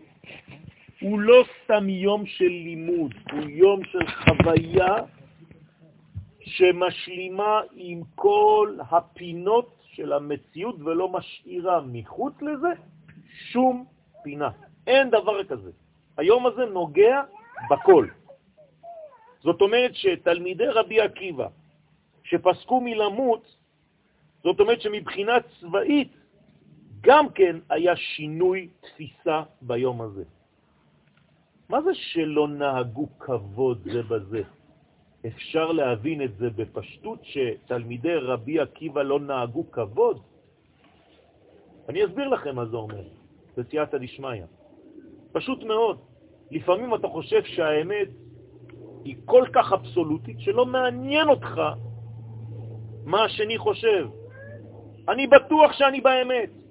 הוא 1.01 1.19
לא 1.19 1.43
סתם 1.63 1.89
יום 1.89 2.25
של 2.25 2.49
לימוד, 2.49 3.13
הוא 3.31 3.49
יום 3.49 3.83
של 3.83 4.07
חוויה 4.07 4.95
שמשלימה 6.39 7.61
עם 7.75 8.01
כל 8.15 8.77
הפינות 8.91 9.75
של 9.93 10.13
המציאות 10.13 10.75
ולא 10.81 11.09
משאירה 11.09 11.81
מחוץ 11.85 12.33
לזה 12.41 12.67
שום 13.51 13.85
פינה. 14.23 14.49
אין 14.87 15.09
דבר 15.09 15.43
כזה. 15.43 15.71
היום 16.17 16.45
הזה 16.45 16.65
נוגע 16.65 17.21
בכל. 17.69 18.07
זאת 19.43 19.61
אומרת 19.61 19.95
שתלמידי 19.95 20.67
רבי 20.67 21.01
עקיבא 21.01 21.47
שפסקו 22.23 22.81
מלמות, 22.81 23.55
זאת 24.43 24.59
אומרת 24.59 24.81
שמבחינה 24.81 25.33
צבאית 25.59 26.24
גם 27.05 27.29
כן 27.29 27.55
היה 27.69 27.95
שינוי 27.95 28.69
תפיסה 28.81 29.43
ביום 29.61 30.01
הזה. 30.01 30.23
מה 31.69 31.81
זה 31.81 31.91
שלא 31.93 32.47
נהגו 32.47 33.07
כבוד 33.19 33.81
זה 33.93 34.03
בזה? 34.03 34.41
אפשר 35.27 35.71
להבין 35.71 36.21
את 36.21 36.37
זה 36.37 36.49
בפשטות 36.49 37.19
שתלמידי 37.23 38.15
רבי 38.15 38.59
עקיבא 38.59 39.01
לא 39.01 39.19
נהגו 39.19 39.71
כבוד? 39.71 40.21
אני 41.89 42.05
אסביר 42.05 42.27
לכם 42.27 42.55
מה 42.55 42.65
זה 42.65 42.77
אומר, 42.77 43.03
בסייעתא 43.57 43.97
דשמיא. 43.97 44.43
פשוט 45.31 45.63
מאוד. 45.63 45.97
לפעמים 46.51 46.95
אתה 46.95 47.07
חושב 47.07 47.43
שהאמת 47.43 48.09
היא 49.03 49.15
כל 49.25 49.43
כך 49.53 49.73
אבסולוטית 49.73 50.39
שלא 50.39 50.65
מעניין 50.65 51.29
אותך 51.29 51.61
מה 53.05 53.23
השני 53.23 53.57
חושב. 53.57 54.09
אני 55.09 55.27
בטוח 55.27 55.73
שאני 55.73 56.01
באמת. 56.01 56.64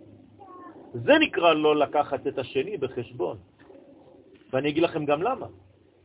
זה 0.95 1.19
נקרא 1.19 1.55
לא 1.55 1.77
לקחת 1.77 2.27
את 2.27 2.39
השני 2.39 2.77
בחשבון. 2.77 3.37
ואני 4.53 4.69
אגיד 4.69 4.83
לכם 4.83 5.05
גם 5.05 5.23
למה. 5.23 5.47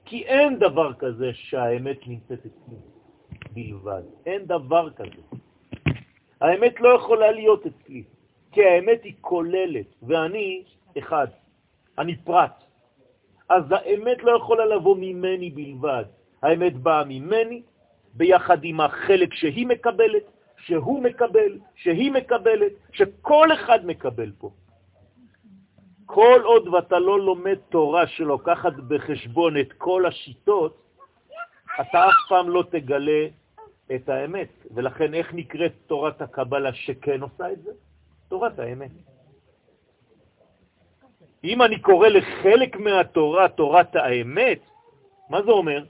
כי 0.06 0.26
אין 0.26 0.60
דבר 0.60 0.94
כזה 0.94 1.30
שהאמת 1.34 2.08
נמצאת 2.08 2.40
אצלי 2.40 2.78
בלבד. 3.54 4.02
אין 4.26 4.46
דבר 4.46 4.90
כזה. 4.90 5.22
האמת 6.42 6.80
לא 6.80 6.90
יכולה 6.96 7.32
להיות 7.32 7.66
אצלי, 7.66 8.04
כי 8.52 8.66
האמת 8.66 9.04
היא 9.04 9.14
כוללת, 9.22 9.86
ואני 10.04 10.64
אחד, 10.98 11.28
אני 11.98 12.16
פרט. 12.16 12.64
אז 13.50 13.64
האמת 13.72 14.24
לא 14.24 14.38
יכולה 14.38 14.66
לבוא 14.66 14.96
ממני 15.00 15.50
בלבד. 15.50 16.04
האמת 16.42 16.74
באה 16.78 17.04
ממני, 17.04 17.62
ביחד 18.14 18.64
עם 18.64 18.82
החלק 18.82 19.34
שהיא 19.34 19.68
מקבלת, 19.68 20.24
שהוא 20.58 21.04
מקבל, 21.04 21.60
שהיא 21.76 22.12
מקבלת, 22.12 22.72
שכל 22.92 23.54
אחד 23.54 23.86
מקבל 23.86 24.32
פה. 24.38 24.50
כל 26.12 26.42
עוד 26.44 26.68
ואתה 26.68 27.00
לא 27.00 27.20
לומד 27.20 27.58
תורה 27.70 28.08
שלוקחת 28.08 28.74
בחשבון 28.74 29.58
את 29.58 29.74
כל 29.74 30.06
השיטות, 30.06 30.74
אתה 31.82 32.10
אף 32.10 32.14
פעם 32.30 32.50
לא 32.50 32.64
תגלה 32.72 33.28
את 33.96 34.10
האמת. 34.10 34.50
ולכן 34.74 35.14
איך 35.14 35.34
נקראת 35.34 35.74
תורת 35.88 36.22
הקבלה 36.22 36.74
שכן 36.74 37.22
עושה 37.22 37.52
את 37.52 37.62
זה? 37.62 37.72
תורת 38.28 38.60
האמת. 38.60 38.92
אם 41.44 41.62
אני 41.62 41.80
קורא 41.80 42.08
לחלק 42.08 42.76
מהתורה 42.76 43.48
תורת 43.50 43.96
האמת, 43.96 44.60
מה 45.30 45.42
זה 45.42 45.52
אומר? 45.52 45.84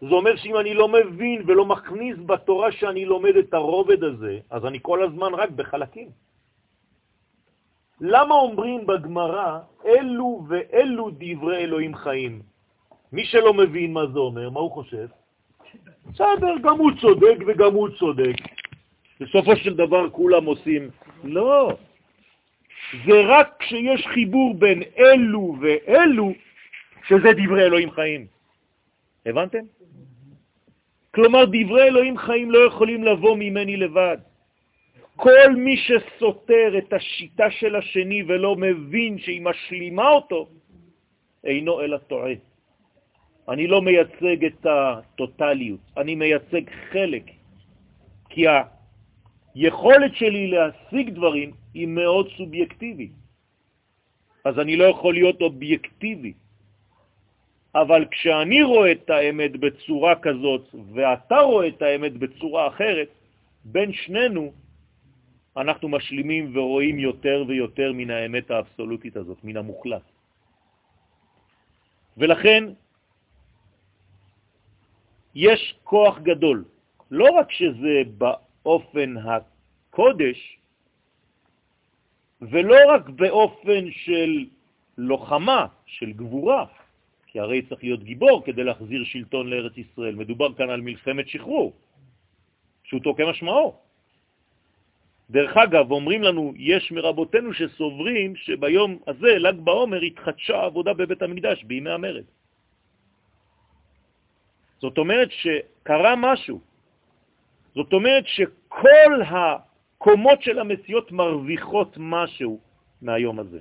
זה 0.00 0.14
אומר 0.14 0.36
שאם 0.36 0.56
אני 0.56 0.74
לא 0.74 0.88
מבין 0.88 1.42
ולא 1.46 1.64
מכניס 1.64 2.16
בתורה 2.26 2.72
שאני 2.72 3.04
לומד 3.04 3.36
את 3.36 3.54
הרובד 3.54 4.04
הזה, 4.04 4.38
אז 4.50 4.66
אני 4.66 4.78
כל 4.82 5.02
הזמן 5.02 5.34
רק 5.34 5.50
בחלקים. 5.50 6.29
למה 8.00 8.34
אומרים 8.34 8.86
בגמרא, 8.86 9.58
אלו 9.86 10.46
ואלו 10.48 11.10
דברי 11.18 11.56
אלוהים 11.56 11.94
חיים? 11.94 12.42
מי 13.12 13.24
שלא 13.24 13.54
מבין 13.54 13.92
מה 13.92 14.06
זה 14.06 14.18
אומר, 14.18 14.50
מה 14.50 14.60
הוא 14.60 14.70
חושב? 14.70 15.06
בסדר, 16.12 16.54
גם 16.62 16.78
הוא 16.78 16.90
צודק 17.00 17.36
וגם 17.46 17.74
הוא 17.74 17.88
צודק. 17.98 18.36
בסופו 19.20 19.56
של 19.56 19.76
דבר 19.76 20.10
כולם 20.10 20.44
עושים, 20.44 20.90
לא. 21.24 21.76
זה 23.06 23.22
רק 23.26 23.56
כשיש 23.58 24.06
חיבור 24.06 24.54
בין 24.54 24.82
אלו 24.98 25.56
ואלו, 25.60 26.32
שזה 27.08 27.28
דברי 27.36 27.62
אלוהים 27.62 27.90
חיים. 27.90 28.26
הבנתם? 29.26 29.64
כלומר, 31.14 31.44
דברי 31.44 31.82
אלוהים 31.82 32.18
חיים 32.18 32.50
לא 32.50 32.58
יכולים 32.58 33.04
לבוא 33.04 33.36
ממני 33.36 33.76
לבד. 33.76 34.18
כל 35.22 35.52
מי 35.56 35.76
שסותר 35.76 36.78
את 36.78 36.92
השיטה 36.92 37.50
של 37.50 37.76
השני 37.76 38.22
ולא 38.22 38.56
מבין 38.56 39.18
שהיא 39.18 39.42
משלימה 39.42 40.08
אותו, 40.08 40.48
אינו 41.44 41.80
אלא 41.80 41.96
טועה. 41.96 42.32
אני 43.48 43.66
לא 43.66 43.82
מייצג 43.82 44.44
את 44.44 44.66
הטוטליות, 44.66 45.80
אני 45.96 46.14
מייצג 46.14 46.64
חלק, 46.90 47.22
כי 48.28 48.44
היכולת 49.54 50.14
שלי 50.14 50.46
להשיג 50.46 51.10
דברים 51.10 51.50
היא 51.74 51.88
מאוד 51.88 52.28
סובייקטיבית, 52.36 53.12
אז 54.44 54.58
אני 54.58 54.76
לא 54.76 54.84
יכול 54.84 55.14
להיות 55.14 55.40
אובייקטיבי. 55.42 56.32
אבל 57.74 58.04
כשאני 58.10 58.62
רואה 58.62 58.92
את 58.92 59.10
האמת 59.10 59.52
בצורה 59.56 60.14
כזאת 60.16 60.74
ואתה 60.94 61.38
רואה 61.38 61.68
את 61.68 61.82
האמת 61.82 62.12
בצורה 62.12 62.68
אחרת, 62.68 63.08
בין 63.64 63.92
שנינו 63.92 64.52
אנחנו 65.56 65.88
משלימים 65.88 66.56
ורואים 66.56 66.98
יותר 66.98 67.44
ויותר 67.48 67.92
מן 67.92 68.10
האמת 68.10 68.50
האבסולוטית 68.50 69.16
הזאת, 69.16 69.38
מן 69.44 69.56
המוחלט. 69.56 70.02
ולכן 72.16 72.64
יש 75.34 75.74
כוח 75.84 76.18
גדול, 76.18 76.64
לא 77.10 77.26
רק 77.30 77.50
שזה 77.50 78.02
באופן 78.18 79.14
הקודש, 79.16 80.58
ולא 82.42 82.76
רק 82.88 83.08
באופן 83.08 83.90
של 83.90 84.46
לוחמה, 84.98 85.66
של 85.86 86.12
גבורה, 86.12 86.66
כי 87.26 87.40
הרי 87.40 87.62
צריך 87.62 87.82
להיות 87.82 88.02
גיבור 88.02 88.42
כדי 88.44 88.64
להחזיר 88.64 89.04
שלטון 89.04 89.50
לארץ 89.50 89.76
ישראל. 89.76 90.14
מדובר 90.14 90.54
כאן 90.54 90.70
על 90.70 90.80
מלחמת 90.80 91.28
שחרור, 91.28 91.72
פשוטו 92.82 93.14
כמשמעו. 93.14 93.89
דרך 95.30 95.56
אגב, 95.56 95.90
אומרים 95.90 96.22
לנו, 96.22 96.52
יש 96.56 96.92
מרבותינו 96.92 97.54
שסוברים 97.54 98.36
שביום 98.36 98.98
הזה, 99.06 99.38
ל"ג 99.38 99.58
בעומר, 99.62 100.00
התחדשה 100.02 100.56
העבודה 100.56 100.94
בבית 100.94 101.22
המקדש 101.22 101.64
בימי 101.64 101.90
המרד. 101.90 102.24
זאת 104.80 104.98
אומרת 104.98 105.28
שקרה 105.30 106.14
משהו. 106.16 106.60
זאת 107.74 107.92
אומרת 107.92 108.26
שכל 108.26 109.12
הקומות 109.22 110.42
של 110.42 110.58
המציאות 110.58 111.12
מרוויחות 111.12 111.94
משהו 111.96 112.60
מהיום 113.02 113.38
הזה. 113.38 113.60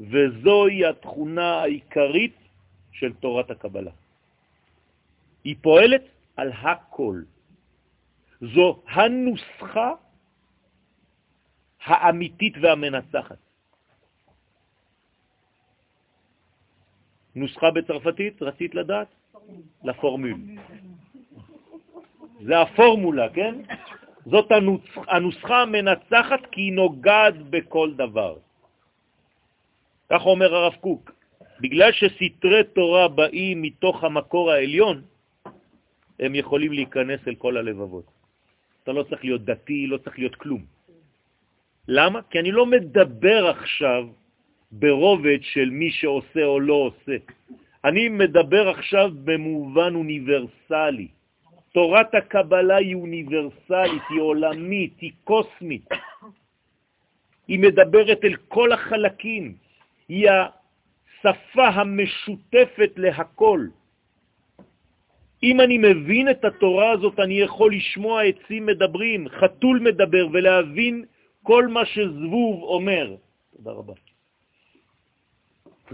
וזוהי 0.00 0.86
התכונה 0.86 1.50
העיקרית 1.64 2.36
של 2.92 3.12
תורת 3.12 3.50
הקבלה. 3.50 3.90
היא 5.44 5.56
פועלת 5.62 6.04
על 6.36 6.52
הכל. 6.52 7.22
זו 8.40 8.82
הנוסחה 8.88 10.07
האמיתית 11.84 12.54
והמנצחת. 12.62 13.36
נוסחה 17.34 17.70
בצרפתית, 17.70 18.42
רצית 18.42 18.74
לדעת? 18.74 19.08
לפורמול. 19.84 20.40
זה 22.40 22.60
הפורמולה, 22.60 23.28
כן? 23.28 23.54
זאת 24.26 24.52
הנוסחה 25.08 25.62
המנצחת 25.62 26.40
כי 26.52 26.60
היא 26.60 26.72
נוגעת 26.72 27.36
בכל 27.50 27.94
דבר. 27.94 28.36
כך 30.10 30.22
אומר 30.26 30.54
הרב 30.54 30.74
קוק, 30.80 31.10
בגלל 31.60 31.92
שסתרי 31.92 32.64
תורה 32.74 33.08
באים 33.08 33.62
מתוך 33.62 34.04
המקור 34.04 34.50
העליון, 34.50 35.02
הם 36.20 36.34
יכולים 36.34 36.72
להיכנס 36.72 37.20
אל 37.28 37.34
כל 37.34 37.56
הלבבות. 37.56 38.04
אתה 38.82 38.92
לא 38.92 39.02
צריך 39.02 39.24
להיות 39.24 39.44
דתי, 39.44 39.86
לא 39.86 39.98
צריך 39.98 40.18
להיות 40.18 40.34
כלום. 40.34 40.77
למה? 41.88 42.20
כי 42.30 42.38
אני 42.38 42.52
לא 42.52 42.66
מדבר 42.66 43.48
עכשיו 43.48 44.06
ברובד 44.72 45.38
של 45.42 45.70
מי 45.70 45.90
שעושה 45.90 46.44
או 46.44 46.60
לא 46.60 46.74
עושה. 46.74 47.16
אני 47.84 48.08
מדבר 48.08 48.68
עכשיו 48.68 49.10
במובן 49.24 49.94
אוניברסלי. 49.94 51.08
תורת 51.72 52.14
הקבלה 52.14 52.76
היא 52.76 52.94
אוניברסלית, 52.94 54.02
היא 54.10 54.20
עולמית, 54.20 54.94
היא 55.00 55.12
קוסמית. 55.24 55.88
היא 57.48 57.58
מדברת 57.58 58.24
אל 58.24 58.36
כל 58.48 58.72
החלקים. 58.72 59.54
היא 60.08 60.28
השפה 60.28 61.68
המשותפת 61.68 62.92
להכל. 62.96 63.66
אם 65.42 65.60
אני 65.60 65.78
מבין 65.78 66.30
את 66.30 66.44
התורה 66.44 66.90
הזאת, 66.90 67.20
אני 67.20 67.40
יכול 67.40 67.74
לשמוע 67.74 68.22
עצים 68.22 68.66
מדברים, 68.66 69.28
חתול 69.28 69.78
מדבר, 69.78 70.28
ולהבין 70.32 71.04
כל 71.48 71.66
מה 71.68 71.86
שזבוב 71.86 72.62
אומר. 72.62 73.16
תודה 73.56 73.70
רבה. 73.70 73.94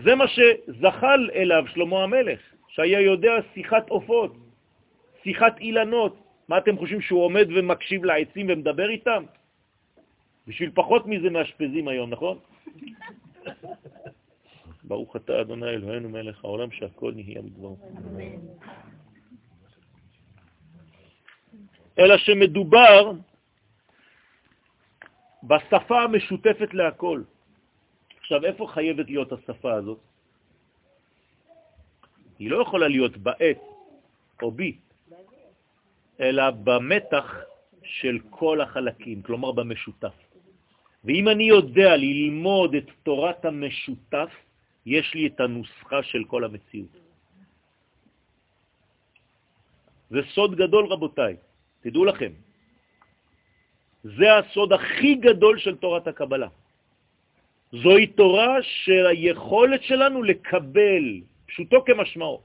זה 0.03 0.15
מה 0.15 0.25
שזחל 0.29 1.31
אליו 1.35 1.65
שלמה 1.67 2.03
המלך, 2.03 2.41
שהיה 2.69 3.01
יודע 3.01 3.33
שיחת 3.55 3.91
עופות, 3.91 4.35
שיחת 5.23 5.59
אילנות. 5.61 6.15
מה 6.49 6.59
אתם 6.59 6.79
חושבים, 6.79 7.01
שהוא 7.01 7.23
עומד 7.25 7.47
ומקשיב 7.55 8.05
לעצים 8.05 8.47
ומדבר 8.51 8.91
איתם? 8.91 9.25
בשביל 10.47 10.71
פחות 10.75 11.07
מזה 11.07 11.31
מאשפזים 11.31 11.89
היום, 11.89 12.11
נכון? 12.11 12.39
ברוך 14.91 15.17
אתה, 15.17 15.41
אדוני 15.41 15.71
אלוהינו 15.71 16.09
מלך 16.09 16.45
העולם, 16.45 16.71
שהכל 16.71 17.13
נהיה 17.15 17.43
בדברו. 17.43 17.77
אלא 21.99 22.17
שמדובר 22.19 23.13
בשפה 25.47 26.03
המשותפת 26.03 26.75
להכל. 26.75 27.23
עכשיו, 28.21 28.45
איפה 28.45 28.67
חייבת 28.67 29.07
להיות 29.07 29.33
השפה 29.33 29.73
הזאת? 29.73 29.99
היא 32.39 32.51
לא 32.51 32.63
יכולה 32.63 32.89
להיות 32.89 33.17
בעת 33.17 33.61
או 34.43 34.51
בי, 34.51 34.77
אלא 36.21 36.51
במתח 36.51 37.35
של 37.83 38.19
כל 38.31 38.61
החלקים, 38.61 39.23
כלומר 39.23 39.53
במשותף. 39.53 40.17
ואם 41.05 41.29
אני 41.29 41.45
יודע 41.45 41.97
ללמוד 41.97 42.75
את 42.75 42.89
תורת 43.03 43.45
המשותף, 43.45 44.33
יש 44.87 45.15
לי 45.15 45.27
את 45.27 45.41
הנוסחה 45.41 46.03
של 46.03 46.25
כל 46.25 46.45
המציאות. 46.45 46.97
זה 50.11 50.21
סוד 50.33 50.57
גדול, 50.57 50.85
רבותיי, 50.87 51.37
תדעו 51.81 52.05
לכם. 52.05 52.33
זה 54.05 54.37
הסוד 54.37 54.73
הכי 54.73 55.15
גדול 55.15 55.59
של 55.59 55.77
תורת 55.77 56.07
הקבלה. 56.07 56.49
זוהי 57.73 58.07
תורה 58.07 58.57
של 58.63 59.07
היכולת 59.07 59.83
שלנו 59.83 60.23
לקבל, 60.23 61.05
פשוטו 61.47 61.85
כמשמעו, 61.85 62.41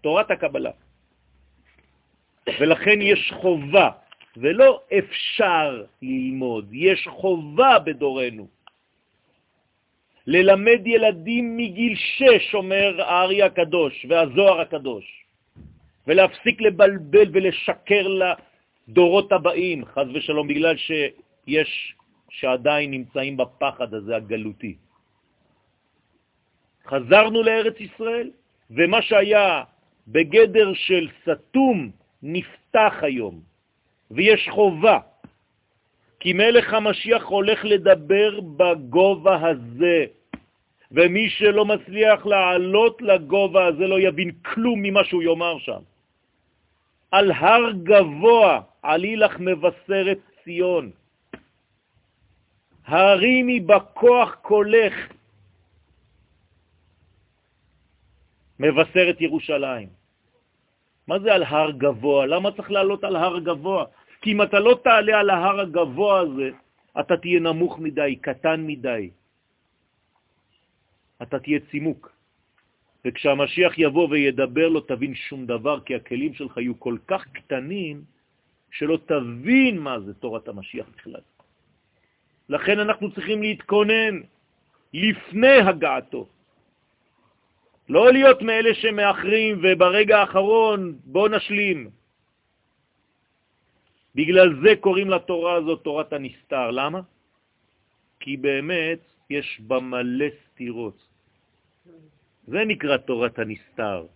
תורת 0.00 0.30
הקבלה. 0.30 0.70
ולכן 2.60 2.98
יש 3.02 3.32
חובה, 3.40 3.90
ולא 4.36 4.80
אפשר 4.98 5.84
ללמוד, 6.02 6.68
יש 6.72 7.08
חובה 7.08 7.78
בדורנו. 7.78 8.48
ללמד 10.26 10.86
ילדים 10.86 11.56
מגיל 11.56 11.94
שש, 11.96 12.54
אומר 12.54 13.02
הארי 13.02 13.42
הקדוש 13.42 14.06
והזוהר 14.08 14.60
הקדוש, 14.60 15.06
ולהפסיק 16.06 16.60
לבלבל 16.60 17.28
ולשקר 17.32 18.08
לדורות 18.88 19.32
הבאים, 19.32 19.84
חז 19.84 20.06
ושלום, 20.14 20.48
בגלל 20.48 20.76
שיש, 20.76 21.94
שעדיין 22.30 22.90
נמצאים 22.90 23.36
בפחד 23.36 23.94
הזה 23.94 24.16
הגלותי. 24.16 24.76
חזרנו 26.86 27.42
לארץ 27.42 27.80
ישראל, 27.80 28.30
ומה 28.70 29.02
שהיה 29.02 29.64
בגדר 30.08 30.74
של 30.74 31.08
סתום 31.22 31.90
נפתח 32.22 32.94
היום, 33.02 33.40
ויש 34.10 34.48
חובה, 34.48 34.98
כי 36.20 36.32
מלך 36.32 36.72
המשיח 36.72 37.24
הולך 37.24 37.64
לדבר 37.64 38.40
בגובה 38.40 39.36
הזה, 39.48 40.04
ומי 40.92 41.28
שלא 41.30 41.64
מצליח 41.64 42.26
לעלות 42.26 43.02
לגובה 43.02 43.66
הזה 43.66 43.86
לא 43.86 44.00
יבין 44.00 44.30
כלום 44.42 44.82
ממה 44.82 45.04
שהוא 45.04 45.22
יאמר 45.22 45.58
שם. 45.58 45.82
על 47.10 47.32
הר 47.32 47.72
גבוה 47.82 48.60
עלי 48.82 49.16
לך 49.16 49.36
מבשרת 49.40 50.18
ציון. 50.44 50.90
הרימי 52.86 53.60
בכוח 53.60 54.34
קולך, 54.42 54.94
מבשרת 58.58 59.20
ירושלים. 59.20 59.88
מה 61.06 61.18
זה 61.18 61.34
על 61.34 61.42
הר 61.42 61.70
גבוה? 61.70 62.26
למה 62.26 62.52
צריך 62.52 62.70
לעלות 62.70 63.04
על 63.04 63.16
הר 63.16 63.38
גבוה? 63.38 63.84
כי 64.20 64.32
אם 64.32 64.42
אתה 64.42 64.60
לא 64.60 64.80
תעלה 64.84 65.20
על 65.20 65.30
ההר 65.30 65.60
הגבוה 65.60 66.20
הזה, 66.20 66.50
אתה 67.00 67.16
תהיה 67.16 67.40
נמוך 67.40 67.78
מדי, 67.78 68.16
קטן 68.20 68.66
מדי. 68.66 69.10
אתה 71.22 71.38
תהיה 71.38 71.60
צימוק. 71.70 72.17
וכשהמשיח 73.04 73.78
יבוא 73.78 74.08
וידבר 74.10 74.68
לא 74.68 74.82
תבין 74.88 75.14
שום 75.14 75.46
דבר, 75.46 75.80
כי 75.80 75.94
הכלים 75.94 76.34
שלך 76.34 76.56
יהיו 76.56 76.80
כל 76.80 76.96
כך 77.06 77.24
קטנים, 77.32 78.02
שלא 78.70 78.98
תבין 79.06 79.78
מה 79.78 80.00
זה 80.00 80.14
תורת 80.14 80.48
המשיח 80.48 80.86
בכלל. 80.96 81.20
לכן 82.48 82.78
אנחנו 82.78 83.12
צריכים 83.12 83.42
להתכונן 83.42 84.14
לפני 84.94 85.56
הגעתו. 85.68 86.26
לא 87.88 88.12
להיות 88.12 88.42
מאלה 88.42 88.74
שמאחרים 88.74 89.60
וברגע 89.62 90.18
האחרון 90.18 90.98
בוא 91.04 91.28
נשלים. 91.28 91.90
בגלל 94.14 94.48
זה 94.62 94.76
קוראים 94.80 95.10
לתורה 95.10 95.54
הזאת 95.54 95.82
תורת 95.82 96.12
הנסתר. 96.12 96.70
למה? 96.70 97.00
כי 98.20 98.36
באמת 98.36 98.98
יש 99.30 99.60
בה 99.60 99.80
מלא 99.80 100.26
סתירות. 100.44 101.07
זה 102.48 102.64
נקרא 102.64 102.96
תורת 102.96 103.38
הנסתר. 103.38 104.06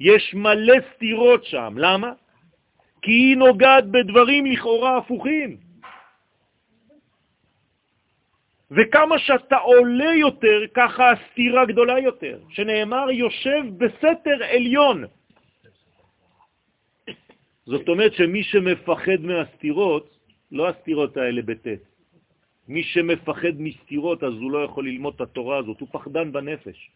יש 0.00 0.34
מלא 0.34 0.76
סתירות 0.94 1.44
שם. 1.44 1.74
למה? 1.78 2.12
כי 3.02 3.12
היא 3.12 3.36
נוגעת 3.36 3.84
בדברים 3.86 4.46
לכאורה 4.46 4.96
הפוכים. 4.96 5.56
וכמה 8.70 9.18
שאתה 9.18 9.56
עולה 9.56 10.12
יותר, 10.14 10.58
ככה 10.74 11.10
הסתירה 11.10 11.64
גדולה 11.66 11.98
יותר, 11.98 12.38
שנאמר 12.48 13.10
יושב 13.10 13.62
בסתר 13.78 14.44
עליון. 14.44 15.04
זאת 17.66 17.88
אומרת 17.88 18.12
שמי 18.14 18.42
שמפחד 18.42 19.20
מהסתירות, 19.20 20.16
לא 20.52 20.68
הסתירות 20.68 21.16
האלה 21.16 21.42
בטט, 21.42 21.82
מי 22.68 22.82
שמפחד 22.82 23.54
מסתירות 23.58 24.24
אז 24.24 24.32
הוא 24.32 24.50
לא 24.52 24.64
יכול 24.64 24.88
ללמוד 24.88 25.14
את 25.14 25.20
התורה 25.20 25.58
הזאת, 25.58 25.80
הוא 25.80 25.88
פחדן 25.92 26.32
בנפש. 26.32 26.90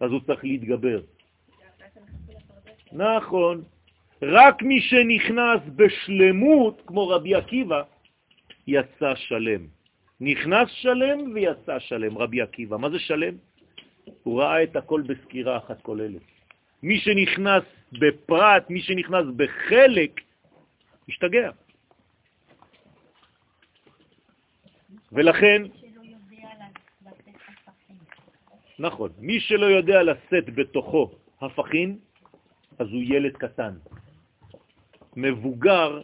אז 0.00 0.10
הוא 0.10 0.20
צריך 0.26 0.44
להתגבר. 0.44 1.00
נכון. 2.92 3.62
רק 4.22 4.62
מי 4.62 4.80
שנכנס 4.80 5.60
בשלמות, 5.76 6.82
כמו 6.86 7.08
רבי 7.08 7.34
עקיבא, 7.34 7.82
יצא 8.66 9.14
שלם. 9.14 9.66
נכנס 10.20 10.68
שלם 10.70 11.32
ויצא 11.34 11.78
שלם, 11.78 12.18
רבי 12.18 12.40
עקיבא. 12.40 12.76
מה 12.76 12.90
זה 12.90 12.98
שלם? 12.98 13.34
הוא 14.22 14.40
ראה 14.40 14.62
את 14.62 14.76
הכל 14.76 15.02
בסקירה 15.06 15.56
אחת 15.56 15.82
כוללת. 15.82 16.22
מי 16.82 16.98
שנכנס 17.00 17.64
בפרט, 17.92 18.70
מי 18.70 18.80
שנכנס 18.80 19.26
בחלק, 19.36 20.20
משתגע. 21.08 21.50
ולכן... 25.12 25.62
נכון, 28.78 29.10
מי 29.18 29.40
שלא 29.40 29.66
יודע 29.66 30.02
לשאת 30.02 30.54
בתוכו 30.54 31.10
הפכים, 31.40 31.98
אז 32.78 32.88
הוא 32.88 33.02
ילד 33.02 33.36
קטן. 33.36 33.74
מבוגר 35.16 36.02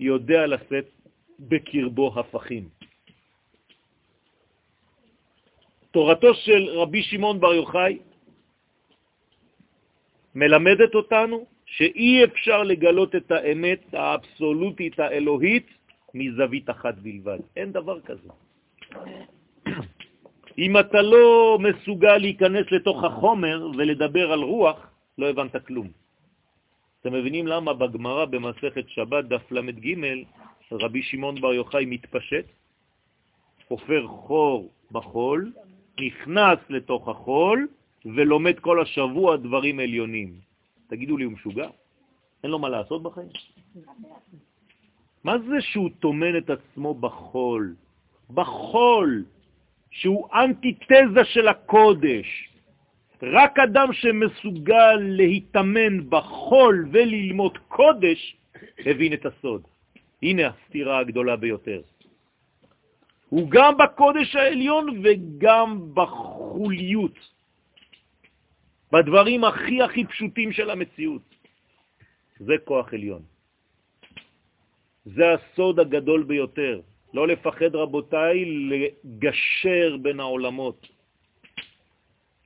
יודע 0.00 0.46
לשאת 0.46 0.88
בקרבו 1.38 2.20
הפכים. 2.20 2.68
תורתו 5.90 6.34
של 6.34 6.68
רבי 6.68 7.02
שמעון 7.02 7.40
בר 7.40 7.54
יוחאי 7.54 7.98
מלמדת 10.34 10.94
אותנו 10.94 11.46
שאי 11.66 12.24
אפשר 12.24 12.62
לגלות 12.62 13.14
את 13.14 13.30
האמת 13.30 13.94
האבסולוטית 13.94 14.98
האלוהית 14.98 15.66
מזווית 16.14 16.70
אחת 16.70 16.94
בלבד. 16.94 17.38
אין 17.56 17.72
דבר 17.72 18.00
כזה. 18.00 18.28
אם 20.58 20.78
אתה 20.78 21.02
לא 21.02 21.58
מסוגל 21.58 22.18
להיכנס 22.18 22.66
לתוך 22.70 23.04
החומר 23.04 23.70
ולדבר 23.76 24.32
על 24.32 24.42
רוח, 24.42 24.78
לא 25.18 25.30
הבנת 25.30 25.56
כלום. 25.66 25.88
אתם 27.00 27.12
מבינים 27.12 27.46
למה 27.46 27.74
בגמרא 27.74 28.24
במסכת 28.24 28.88
שבת 28.88 29.24
דף 29.24 29.52
ל"ג 29.52 29.86
רבי 30.72 31.02
שמעון 31.02 31.40
בר 31.40 31.52
יוחאי 31.54 31.84
מתפשט, 31.86 32.46
חופר 33.68 34.06
חור 34.06 34.70
בחול, 34.90 35.52
נכנס 36.00 36.58
לתוך 36.68 37.08
החול 37.08 37.68
ולומד 38.04 38.58
כל 38.60 38.82
השבוע 38.82 39.36
דברים 39.36 39.80
עליונים. 39.80 40.34
תגידו 40.86 41.16
לי, 41.16 41.24
הוא 41.24 41.32
משוגע? 41.32 41.68
אין 42.42 42.50
לו 42.50 42.58
מה 42.58 42.68
לעשות 42.68 43.02
בחיים? 43.02 43.28
מה 45.24 45.38
זה 45.38 45.60
שהוא 45.60 45.90
תומן 46.00 46.36
את 46.36 46.50
עצמו 46.50 46.94
בחול? 46.94 47.74
בחול, 48.30 49.24
שהוא 49.90 50.28
אנטיתזה 50.34 51.24
של 51.24 51.48
הקודש. 51.48 52.48
רק 53.22 53.58
אדם 53.58 53.92
שמסוגל 53.92 54.96
להתאמן 55.00 56.10
בחול 56.10 56.88
וללמוד 56.92 57.58
קודש, 57.68 58.36
הבין 58.78 59.12
את 59.12 59.26
הסוד. 59.26 59.62
הנה 60.22 60.42
הסתירה 60.46 60.98
הגדולה 60.98 61.36
ביותר. 61.36 61.80
הוא 63.28 63.50
גם 63.50 63.76
בקודש 63.76 64.36
העליון 64.36 65.00
וגם 65.02 65.94
בחוליות, 65.94 67.18
בדברים 68.92 69.44
הכי 69.44 69.82
הכי 69.82 70.04
פשוטים 70.04 70.52
של 70.52 70.70
המציאות. 70.70 71.22
זה 72.38 72.54
כוח 72.64 72.94
עליון. 72.94 73.33
זה 75.04 75.24
הסוד 75.34 75.80
הגדול 75.80 76.22
ביותר. 76.22 76.80
לא 77.14 77.28
לפחד, 77.28 77.74
רבותיי, 77.74 78.44
לגשר 78.44 79.96
בין 80.02 80.20
העולמות. 80.20 80.88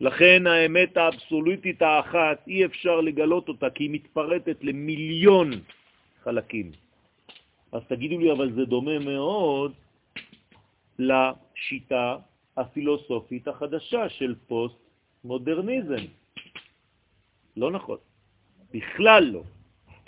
לכן 0.00 0.46
האמת 0.46 0.96
האבסולוטית 0.96 1.82
האחת, 1.82 2.38
אי 2.46 2.64
אפשר 2.64 3.00
לגלות 3.00 3.48
אותה, 3.48 3.70
כי 3.70 3.84
היא 3.84 3.90
מתפרטת 3.90 4.64
למיליון 4.64 5.50
חלקים. 6.22 6.72
אז 7.72 7.82
תגידו 7.88 8.18
לי, 8.18 8.32
אבל 8.32 8.52
זה 8.52 8.64
דומה 8.64 8.98
מאוד 8.98 9.72
לשיטה 10.98 12.16
הפילוסופית 12.56 13.48
החדשה 13.48 14.08
של 14.08 14.34
פוסט-מודרניזם. 14.46 16.04
לא 17.56 17.70
נכון, 17.70 17.98
בכלל 18.74 19.24
לא. 19.24 19.42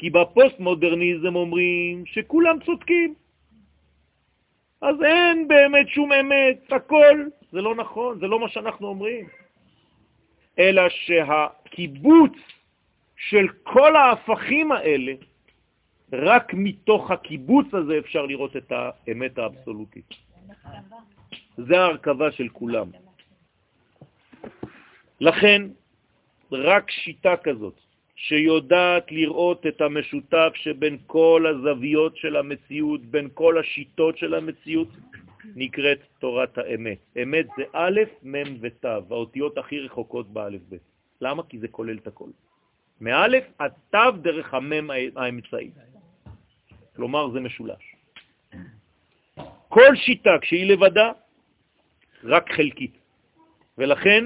כי 0.00 0.10
בפוסט-מודרניזם 0.10 1.36
אומרים 1.36 2.06
שכולם 2.06 2.56
צודקים. 2.64 3.14
אז 4.82 4.96
אין 5.02 5.48
באמת 5.48 5.88
שום 5.88 6.12
אמת, 6.12 6.72
הכל. 6.72 7.24
זה 7.52 7.60
לא 7.60 7.74
נכון, 7.74 8.18
זה 8.20 8.26
לא 8.26 8.40
מה 8.40 8.48
שאנחנו 8.48 8.86
אומרים. 8.86 9.28
אלא 10.58 10.82
שהקיבוץ 10.88 12.32
של 13.16 13.48
כל 13.62 13.96
ההפכים 13.96 14.72
האלה, 14.72 15.12
רק 16.12 16.54
מתוך 16.54 17.10
הקיבוץ 17.10 17.66
הזה 17.74 17.98
אפשר 17.98 18.26
לראות 18.26 18.56
את 18.56 18.72
האמת 18.72 19.38
האבסולוטית. 19.38 20.08
זה 21.56 21.80
ההרכבה 21.80 22.32
של 22.32 22.48
כולם. 22.48 22.88
לכן, 25.20 25.62
רק 26.52 26.90
שיטה 26.90 27.36
כזאת, 27.36 27.89
שיודעת 28.20 29.12
לראות 29.12 29.66
את 29.66 29.80
המשותף 29.80 30.52
שבין 30.54 30.98
כל 31.06 31.46
הזוויות 31.48 32.16
של 32.16 32.36
המציאות, 32.36 33.00
בין 33.00 33.28
כל 33.34 33.58
השיטות 33.58 34.18
של 34.18 34.34
המציאות, 34.34 34.88
נקראת 35.56 35.98
תורת 36.18 36.58
האמת. 36.58 36.98
אמת 37.22 37.46
זה 37.56 37.64
א', 37.72 38.00
מ' 38.22 38.60
ות', 38.60 38.84
האותיות 38.84 39.58
הכי 39.58 39.80
רחוקות 39.80 40.26
באלף 40.28 40.60
ב'. 40.68 40.76
למה? 41.20 41.42
כי 41.48 41.58
זה 41.58 41.68
כולל 41.68 41.96
את 41.96 42.06
הכל. 42.06 42.28
מא' 43.00 43.26
עד 43.58 43.72
ת' 43.90 43.96
דרך 44.22 44.54
המ' 44.54 44.90
האמצעי. 45.16 45.70
כלומר, 46.96 47.30
זה 47.30 47.40
משולש. 47.40 47.84
כל 49.68 49.96
שיטה, 49.96 50.38
כשהיא 50.40 50.66
לבדה, 50.66 51.12
רק 52.24 52.52
חלקית, 52.52 52.94
ולכן 53.78 54.24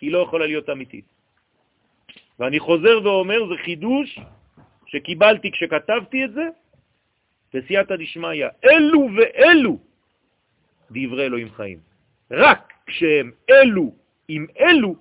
היא 0.00 0.12
לא 0.12 0.18
יכולה 0.18 0.46
להיות 0.46 0.70
אמיתית. 0.70 1.09
ואני 2.40 2.60
חוזר 2.60 3.00
ואומר, 3.04 3.48
זה 3.48 3.54
חידוש 3.64 4.18
שקיבלתי 4.86 5.52
כשכתבתי 5.52 6.24
את 6.24 6.32
זה, 6.32 6.48
בסייעתא 7.54 7.96
דשמיא, 7.96 8.46
אלו 8.64 9.08
ואלו 9.16 9.78
דברי 10.90 11.24
אלוהים 11.26 11.50
חיים. 11.52 11.78
רק 12.30 12.72
כשהם 12.86 13.32
אלו 13.50 13.94
עם 14.28 14.46
אלו, 14.60 14.94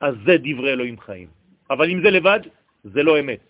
אז 0.00 0.14
זה 0.26 0.36
דברי 0.38 0.72
אלוהים 0.72 1.00
חיים. 1.00 1.28
אבל 1.70 1.90
אם 1.90 2.02
זה 2.02 2.10
לבד, 2.10 2.40
זה 2.84 3.02
לא 3.02 3.20
אמת. 3.20 3.40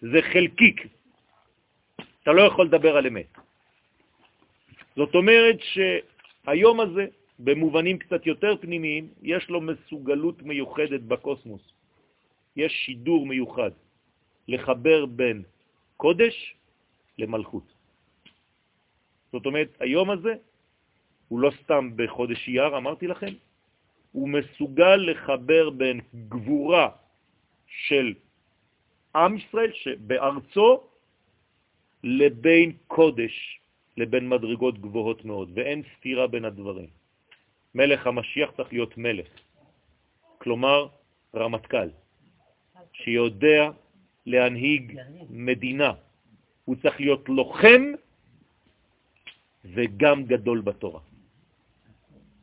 זה 0.00 0.22
חלקיק. 0.32 0.86
אתה 2.22 2.32
לא 2.32 2.42
יכול 2.42 2.66
לדבר 2.66 2.96
על 2.96 3.06
אמת. 3.06 3.38
זאת 4.96 5.14
אומרת 5.14 5.58
שהיום 5.60 6.80
הזה, 6.80 7.06
במובנים 7.44 7.98
קצת 7.98 8.26
יותר 8.26 8.56
פנימיים, 8.60 9.08
יש 9.22 9.50
לו 9.50 9.60
מסוגלות 9.60 10.42
מיוחדת 10.42 11.00
בקוסמוס. 11.00 11.62
יש 12.56 12.72
שידור 12.72 13.26
מיוחד 13.26 13.70
לחבר 14.48 15.06
בין 15.06 15.42
קודש 15.96 16.54
למלכות. 17.18 17.66
זאת 19.32 19.46
אומרת, 19.46 19.68
היום 19.80 20.10
הזה 20.10 20.34
הוא 21.28 21.40
לא 21.40 21.50
סתם 21.64 21.90
בחודש 21.96 22.48
אייר, 22.48 22.76
אמרתי 22.76 23.06
לכם, 23.06 23.32
הוא 24.12 24.28
מסוגל 24.28 24.96
לחבר 24.96 25.70
בין 25.70 26.00
גבורה 26.28 26.88
של 27.66 28.14
עם 29.14 29.36
ישראל 29.36 29.72
שבארצו 29.72 30.80
לבין 32.04 32.72
קודש, 32.86 33.60
לבין 33.96 34.28
מדרגות 34.28 34.78
גבוהות 34.78 35.24
מאוד, 35.24 35.50
ואין 35.54 35.82
סתירה 35.96 36.26
בין 36.26 36.44
הדברים. 36.44 37.01
מלך 37.74 38.06
המשיח 38.06 38.50
צריך 38.56 38.72
להיות 38.72 38.98
מלך, 38.98 39.28
כלומר 40.38 40.88
רמטכ"ל, 41.34 41.88
שיודע 42.92 43.70
להנהיג 44.26 44.98
מדינה. 45.30 45.92
הוא 46.64 46.76
צריך 46.82 47.00
להיות 47.00 47.28
לוחם 47.28 47.82
וגם 49.64 50.24
גדול 50.24 50.60
בתורה. 50.60 51.00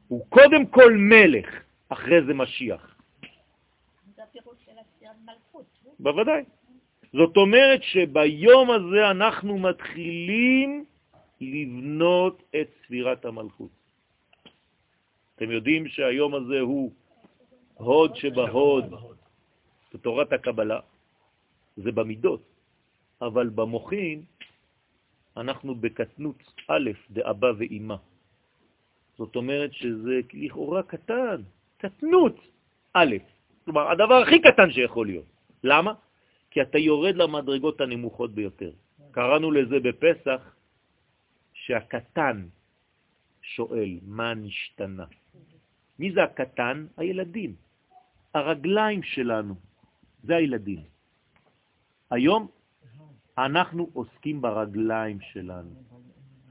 הוא 0.07 0.25
קודם 0.29 0.65
כל 0.65 0.93
מלך, 0.93 1.63
אחרי 1.89 2.25
זה 2.27 2.33
משיח. 2.33 2.95
זה 4.15 4.23
הפירוש 4.23 4.57
של. 4.65 4.71
בוודאי. 5.99 6.43
זאת 7.13 7.37
אומרת 7.37 7.83
שביום 7.83 8.71
הזה 8.71 9.11
אנחנו 9.11 9.57
מתחילים 9.57 10.85
לבנות 11.41 12.43
את 12.61 12.67
ספירת 12.85 13.25
המלכות. 13.25 13.78
אתם 15.39 15.51
יודעים 15.51 15.87
שהיום 15.87 16.35
הזה 16.35 16.59
הוא 16.59 16.91
הוד 17.73 18.15
שבהוד 18.15 18.85
בתורת 19.93 20.33
הקבלה, 20.33 20.79
זה 21.77 21.91
במידות, 21.91 22.43
אבל 23.21 23.49
במוחין 23.49 24.23
אנחנו 25.37 25.75
בקטנות 25.75 26.35
א', 26.67 26.89
דאבא 27.09 27.51
ואימא. 27.57 27.95
זאת 29.17 29.35
אומרת 29.35 29.73
שזה 29.73 30.19
לכאורה 30.33 30.83
קטן, 30.83 31.41
קטנות 31.77 32.35
א', 32.93 33.15
כלומר 33.65 33.91
הדבר 33.91 34.19
הכי 34.27 34.41
קטן 34.41 34.71
שיכול 34.71 35.07
להיות. 35.07 35.31
למה? 35.63 35.93
כי 36.51 36.61
אתה 36.61 36.77
יורד 36.77 37.15
למדרגות 37.15 37.81
הנמוכות 37.81 38.31
ביותר. 38.35 38.71
קראנו 39.11 39.51
לזה 39.51 39.79
בפסח 39.79 40.55
שהקטן 41.53 42.47
שואל 43.41 43.99
מה 44.03 44.33
נשתנה. 44.33 45.05
מי 45.99 46.11
זה 46.11 46.23
הקטן? 46.23 46.85
הילדים. 46.97 47.55
הרגליים 48.33 49.03
שלנו, 49.03 49.55
זה 50.23 50.35
הילדים. 50.35 50.79
היום 52.11 52.47
אנחנו 53.37 53.89
עוסקים 53.93 54.41
ברגליים 54.41 55.17
שלנו. 55.21 55.69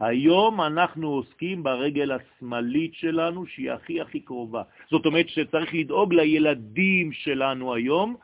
היום 0.01 0.61
אנחנו 0.61 1.09
עוסקים 1.09 1.63
ברגל 1.63 2.13
השמאלית 2.13 2.95
שלנו, 2.95 3.47
שהיא 3.47 3.71
הכי 3.73 4.01
הכי 4.01 4.21
קרובה. 4.21 4.63
זאת 4.91 5.07
אומרת 5.07 5.29
שצריך 5.29 5.75
לדאוג 5.75 6.15
לילדים 6.15 7.13
שלנו 7.13 7.75
היום, 7.75 8.17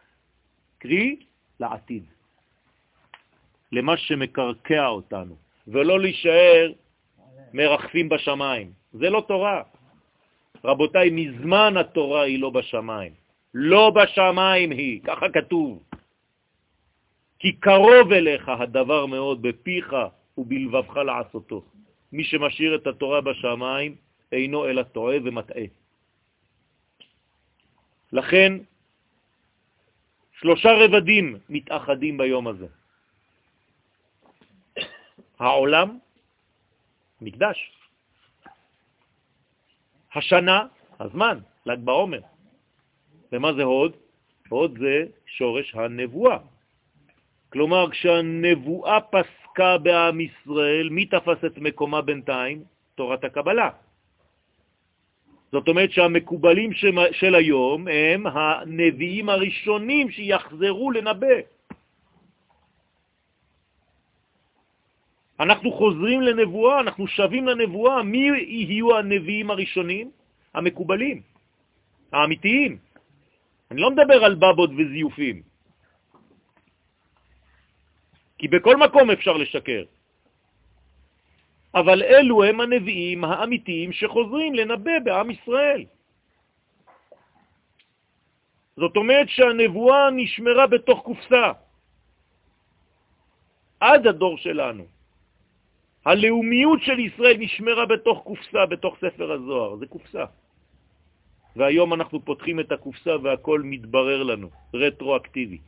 קרי, 0.78 1.16
לעתיד, 1.60 2.04
למה 3.72 3.96
שמקרקע 3.96 4.86
אותנו, 4.86 5.36
ולא 5.68 6.00
להישאר 6.00 6.72
מרחפים 7.54 8.08
בשמיים. 8.08 8.72
זה 8.92 9.10
לא 9.10 9.24
תורה. 9.28 9.62
רבותיי, 10.64 11.10
מזמן 11.10 11.76
התורה 11.76 12.22
היא 12.22 12.40
לא 12.40 12.50
בשמיים. 12.50 13.12
לא 13.54 13.90
בשמיים 13.90 14.70
היא, 14.70 15.00
ככה 15.04 15.26
כתוב. 15.28 15.82
כי 17.38 17.52
קרוב 17.52 18.12
אליך 18.12 18.48
הדבר 18.48 19.06
מאוד 19.06 19.42
בפיך 19.42 19.96
ובלבבך 20.38 20.96
לעשותו. 20.96 21.62
מי 22.12 22.24
שמשאיר 22.24 22.74
את 22.74 22.86
התורה 22.86 23.20
בשמיים 23.20 23.96
אינו 24.32 24.66
אלא 24.66 24.82
טועה 24.82 25.16
ומטעה. 25.24 25.66
לכן, 28.12 28.52
שלושה 30.40 30.68
רבדים 30.72 31.38
מתאחדים 31.48 32.18
ביום 32.18 32.48
הזה. 32.48 32.66
העולם, 35.38 35.98
מקדש. 37.20 37.58
השנה, 40.14 40.66
הזמן, 41.00 41.38
ל"ג 41.66 41.78
בעומר. 41.84 42.20
ומה 43.32 43.52
זה 43.52 43.62
הוד? 43.62 43.92
הוד 44.48 44.78
זה 44.78 45.04
שורש 45.26 45.74
הנבואה. 45.74 46.38
כלומר, 47.52 47.90
כשהנבואה 47.90 49.00
פסקה 49.00 49.78
בעם 49.78 50.20
ישראל, 50.20 50.88
מי 50.90 51.06
תפס 51.06 51.44
את 51.46 51.58
מקומה 51.58 52.00
בינתיים? 52.02 52.64
תורת 52.94 53.24
הקבלה. 53.24 53.70
זאת 55.52 55.68
אומרת 55.68 55.90
שהמקובלים 55.92 56.70
של 57.12 57.34
היום 57.34 57.88
הם 57.88 58.26
הנביאים 58.26 59.28
הראשונים 59.28 60.10
שיחזרו 60.10 60.90
לנבא. 60.90 61.53
אנחנו 65.44 65.72
חוזרים 65.72 66.20
לנבואה, 66.22 66.80
אנחנו 66.80 67.04
שווים 67.06 67.44
לנבואה. 67.48 68.02
מי 68.02 68.24
יהיו 68.48 68.96
הנביאים 68.96 69.50
הראשונים? 69.50 70.10
המקובלים, 70.54 71.22
האמיתיים. 72.12 72.78
אני 73.70 73.80
לא 73.80 73.90
מדבר 73.90 74.24
על 74.24 74.34
בבות 74.34 74.70
וזיופים, 74.70 75.42
כי 78.38 78.48
בכל 78.48 78.76
מקום 78.76 79.10
אפשר 79.10 79.36
לשקר. 79.36 79.84
אבל 81.74 82.02
אלו 82.02 82.44
הם 82.44 82.60
הנביאים 82.60 83.24
האמיתיים 83.24 83.92
שחוזרים 83.92 84.54
לנבא 84.54 84.98
בעם 85.04 85.30
ישראל. 85.30 85.84
זאת 88.76 88.96
אומרת 88.96 89.28
שהנבואה 89.28 90.10
נשמרה 90.10 90.66
בתוך 90.66 90.98
קופסה 91.02 91.52
עד 93.80 94.06
הדור 94.06 94.38
שלנו. 94.38 94.86
הלאומיות 96.04 96.80
של 96.82 96.98
ישראל 96.98 97.36
נשמרה 97.38 97.86
בתוך 97.86 98.22
קופסה, 98.24 98.66
בתוך 98.66 98.96
ספר 99.00 99.32
הזוהר, 99.32 99.76
זה 99.76 99.86
קופסה. 99.86 100.24
והיום 101.56 101.94
אנחנו 101.94 102.24
פותחים 102.24 102.60
את 102.60 102.72
הקופסה 102.72 103.16
והכל 103.22 103.62
מתברר 103.64 104.22
לנו, 104.22 104.50
רטרואקטיבי. 104.74 105.58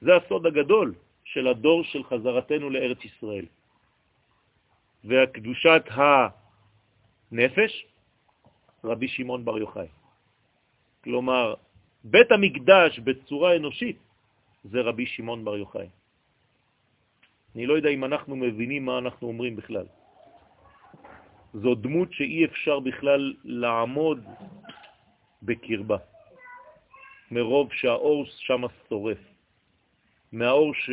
זה 0.00 0.16
הסוד 0.16 0.46
הגדול 0.46 0.94
של 1.24 1.46
הדור 1.48 1.84
של 1.84 2.04
חזרתנו 2.04 2.70
לארץ 2.70 3.04
ישראל. 3.04 3.46
והקדושת 5.04 5.82
הנפש, 7.32 7.72
רבי 8.84 9.08
שמעון 9.08 9.44
בר 9.44 9.58
יוחאי. 9.58 9.86
כלומר, 11.04 11.54
בית 12.04 12.30
המקדש 12.32 12.98
בצורה 12.98 13.56
אנושית 13.56 13.98
זה 14.64 14.80
רבי 14.80 15.06
שמעון 15.06 15.44
בר 15.44 15.56
יוחאי. 15.56 15.88
אני 17.56 17.66
לא 17.66 17.74
יודע 17.74 17.88
אם 17.88 18.04
אנחנו 18.04 18.36
מבינים 18.36 18.84
מה 18.84 18.98
אנחנו 18.98 19.28
אומרים 19.28 19.56
בכלל. 19.56 19.86
זו 21.54 21.74
דמות 21.74 22.12
שאי 22.12 22.44
אפשר 22.44 22.80
בכלל 22.80 23.34
לעמוד 23.44 24.24
בקרבה, 25.42 25.96
מרוב 27.30 27.72
שהאור 27.72 28.24
שם 28.26 28.62
שורף, 28.88 29.18
מהאור 30.32 30.74
ש, 30.74 30.90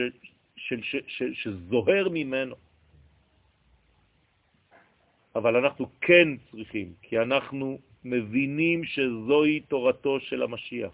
ש, 0.56 0.74
ש, 0.82 0.96
ש, 1.08 1.24
שזוהר 1.34 2.10
ממנו. 2.10 2.56
אבל 5.36 5.56
אנחנו 5.56 5.86
כן 6.02 6.28
צריכים, 6.52 6.94
כי 7.02 7.20
אנחנו 7.20 7.80
מבינים 8.04 8.84
שזוהי 8.86 9.60
תורתו 9.60 10.20
של 10.20 10.42
המשיח. 10.44 10.94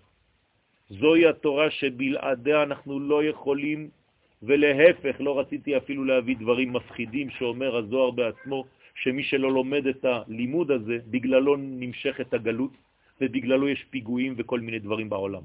זוהי 0.89 1.27
התורה 1.27 1.71
שבלעדיה 1.71 2.63
אנחנו 2.63 2.99
לא 2.99 3.23
יכולים, 3.23 3.89
ולהפך, 4.43 5.15
לא 5.19 5.39
רציתי 5.39 5.77
אפילו 5.77 6.03
להביא 6.03 6.37
דברים 6.37 6.73
מפחידים 6.73 7.29
שאומר 7.29 7.75
הזוהר 7.75 8.11
בעצמו, 8.11 8.65
שמי 8.95 9.23
שלא 9.23 9.51
לומד 9.51 9.87
את 9.87 10.05
הלימוד 10.05 10.71
הזה, 10.71 10.97
בגללו 11.07 11.55
נמשכת 11.55 12.33
הגלות, 12.33 12.71
ובגללו 13.21 13.67
יש 13.67 13.83
פיגועים 13.89 14.33
וכל 14.37 14.59
מיני 14.59 14.79
דברים 14.79 15.09
בעולם. 15.09 15.43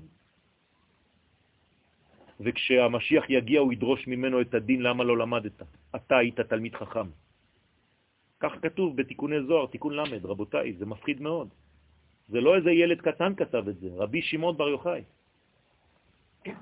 וכשהמשיח 2.40 3.24
יגיע 3.30 3.60
הוא 3.60 3.72
ידרוש 3.72 4.06
ממנו 4.06 4.40
את 4.40 4.54
הדין 4.54 4.82
למה 4.82 5.04
לא 5.04 5.18
למדת. 5.18 5.62
אתה 5.96 6.16
היית 6.18 6.40
תלמיד 6.40 6.74
חכם. 6.74 7.06
כך 8.40 8.52
כתוב 8.62 8.96
בתיקוני 8.96 9.42
זוהר, 9.46 9.66
תיקון 9.66 9.94
למד, 9.94 10.26
רבותיי, 10.26 10.72
זה 10.72 10.86
מפחיד 10.86 11.22
מאוד. 11.22 11.48
זה 12.28 12.40
לא 12.40 12.56
איזה 12.56 12.70
ילד 12.70 13.00
קטן 13.00 13.34
כתב 13.34 13.68
את 13.68 13.76
זה, 13.78 13.88
רבי 13.96 14.22
שמעון 14.22 14.56
בר 14.56 14.68
יוחאי. 14.68 15.02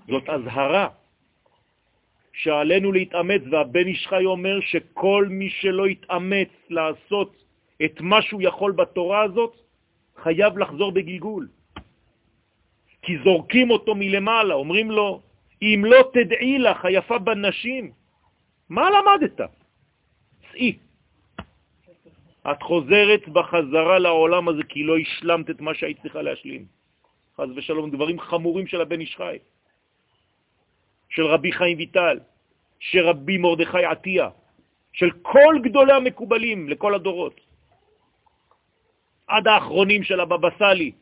זאת 0.09 0.29
הזהרה 0.29 0.89
שעלינו 2.33 2.93
להתאמץ, 2.93 3.43
והבן 3.51 3.89
ישחי 3.89 4.25
אומר 4.25 4.61
שכל 4.61 5.27
מי 5.31 5.51
שלא 5.51 5.89
יתאמץ 5.89 6.49
לעשות 6.71 7.45
את 7.85 8.01
מה 8.01 8.23
שהוא 8.23 8.43
יכול 8.43 8.73
בתורה 8.73 9.23
הזאת, 9.23 9.57
חייב 10.23 10.59
לחזור 10.59 10.93
בגלגול. 10.93 11.49
כי 13.03 13.19
זורקים 13.25 13.71
אותו 13.71 13.95
מלמעלה, 13.95 14.55
אומרים 14.55 14.91
לו, 14.91 15.21
אם 15.63 15.85
לא 15.87 16.11
תדעי 16.13 16.59
לך, 16.59 16.85
היפה 16.85 17.19
בנשים, 17.19 17.93
מה 18.69 18.89
למדת? 18.91 19.41
צאי. 20.53 20.79
את 22.51 22.63
חוזרת 22.63 23.29
בחזרה 23.29 23.99
לעולם 23.99 24.49
הזה 24.49 24.63
כי 24.69 24.83
לא 24.83 24.99
השלמת 24.99 25.51
את 25.51 25.61
מה 25.61 25.75
שהיית 25.75 26.03
צריכה 26.03 26.23
להשלים. 26.23 26.67
חז 27.37 27.49
ושלום, 27.57 27.91
דברים 27.91 28.21
חמורים 28.21 28.67
של 28.67 28.81
הבן 28.81 29.01
ישחי. 29.01 29.37
של 31.13 31.27
רבי 31.27 31.53
חיים 31.53 31.79
ויטל, 31.79 32.19
של 32.81 33.07
רבי 33.07 33.39
מרדכי 33.39 33.85
עטיה, 33.85 34.29
של 34.93 35.11
כל 35.23 35.55
גדולי 35.63 35.93
המקובלים 35.93 36.69
לכל 36.69 36.95
הדורות, 36.95 37.41
עד 39.27 39.47
האחרונים 39.47 40.03
של 40.03 40.21
הבבא 40.21 40.49
סאלי 40.59 40.93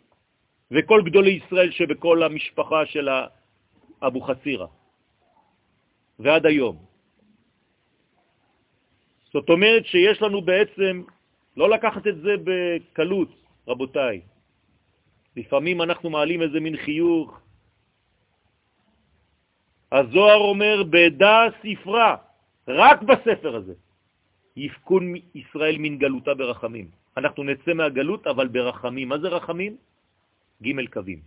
וכל 0.70 1.02
גדולי 1.04 1.30
ישראל 1.30 1.70
שבכל 1.70 2.22
המשפחה 2.22 2.86
של 2.86 3.08
אבו 4.02 4.20
חצירה, 4.20 4.66
ועד 6.18 6.46
היום. 6.46 6.76
זאת 9.32 9.48
אומרת 9.50 9.86
שיש 9.86 10.22
לנו 10.22 10.42
בעצם 10.42 11.02
לא 11.56 11.70
לקחת 11.70 12.06
את 12.06 12.16
זה 12.22 12.34
בקלות, 12.44 13.30
רבותיי. 13.68 14.20
לפעמים 15.36 15.82
אנחנו 15.82 16.11
מעלים 16.11 16.42
איזה 16.42 16.61
מין 16.61 16.76
חיוך, 16.76 17.40
הזוהר 19.93 20.38
אומר, 20.38 20.82
בדע 20.91 21.38
ספרה, 21.62 22.16
רק 22.68 23.03
בספר 23.03 23.57
הזה, 23.57 23.74
יפקון 24.57 25.14
ישראל 25.34 25.76
מן 25.78 25.99
גלותה 25.99 26.34
ברחמים. 26.34 26.88
אנחנו 27.16 27.45
נצא 27.45 27.72
מהגלות, 27.74 28.26
אבל 28.26 28.49
ברחמים. 28.49 29.09
מה 29.09 29.18
זה 29.18 29.28
רחמים? 29.28 29.76
ג' 30.62 30.88
קווים. 30.93 31.20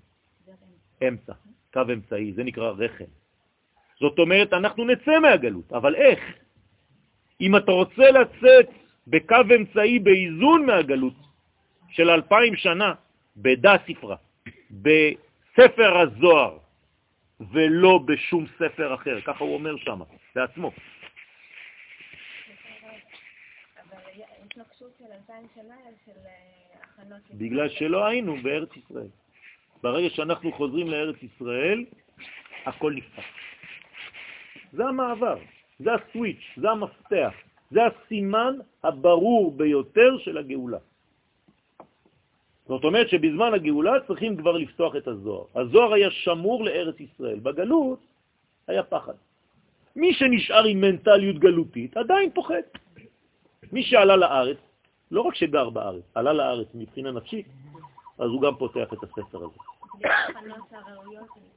אמצע, 1.07 1.34
קו 1.74 1.82
אמצעי, 1.93 2.34
זה 2.34 2.43
נקרא 2.43 2.72
רחם. 2.72 3.11
זאת 3.99 4.20
אומרת, 4.20 4.53
אנחנו 4.53 4.86
נצא 4.86 5.20
מהגלות, 5.20 5.74
אבל 5.74 5.95
איך? 5.95 6.20
אם 7.41 7.55
אתה 7.55 7.72
רוצה 7.72 8.11
לצאת 8.11 8.70
בקו 9.07 9.47
אמצעי 9.55 9.99
באיזון 9.99 10.66
מהגלות 10.66 11.14
של 11.89 12.09
אלפיים 12.09 12.55
שנה, 12.55 12.93
בדע 13.38 13.74
ספרה, 13.88 14.16
בספר 14.72 15.97
הזוהר, 15.97 16.57
ולא 17.52 18.00
בשום 18.06 18.46
ספר 18.60 18.94
אחר, 18.94 19.22
ככה 19.22 19.44
הוא 19.44 19.54
אומר 19.54 19.78
שם, 19.78 20.00
בעצמו. 20.36 20.72
בגלל 27.34 27.70
שלא 27.70 28.06
היינו 28.06 28.36
בארץ 28.44 28.70
ישראל. 28.78 29.08
ברגע 29.84 30.10
שאנחנו 30.10 30.52
חוזרים 30.52 30.88
לארץ 30.88 31.16
ישראל, 31.24 31.86
הכל 32.66 32.94
נפתח. 32.94 33.24
זה 34.74 34.86
המעבר, 34.86 35.38
זה 35.80 35.89
הסוויץ', 35.94 36.46
זה 36.58 36.70
המפתח, 36.70 37.34
זה 37.72 37.80
הסימן 37.86 38.54
הברור 38.84 39.58
ביותר 39.58 40.18
של 40.18 40.38
הגאולה. 40.38 40.78
זאת 42.68 42.84
אומרת 42.84 43.09
שבזמן 43.09 43.53
הגאולה 43.53 43.91
צריכים 44.07 44.38
כבר 44.38 44.57
לפתוח 44.57 44.95
את 44.95 45.07
הזוהר. 45.07 45.45
הזוהר 45.55 45.93
היה 45.93 46.11
שמור 46.11 46.64
לארץ 46.64 46.99
ישראל. 46.99 47.39
בגלות 47.39 47.99
היה 48.68 48.84
פחד. 48.84 49.14
מי 49.95 50.14
שנשאר 50.14 50.64
עם 50.64 50.82
מנטליות 50.82 51.39
גלותית 51.39 51.97
עדיין 51.97 52.30
פוחד. 52.34 52.66
מי 53.72 53.84
שעלה 53.84 54.16
לארץ, 54.16 54.57
לא 55.11 55.22
רק 55.22 55.36
שגר 55.36 55.70
בארץ, 55.70 56.03
עלה 56.16 56.34
לארץ 56.34 56.68
מבחינה 56.74 57.11
נפשית, 57.11 57.45
אז 58.20 58.30
הוא 58.30 58.41
גם 58.41 58.55
פותח 58.55 58.93
את 58.93 59.03
הספר 59.03 59.38
הזה. 59.38 59.59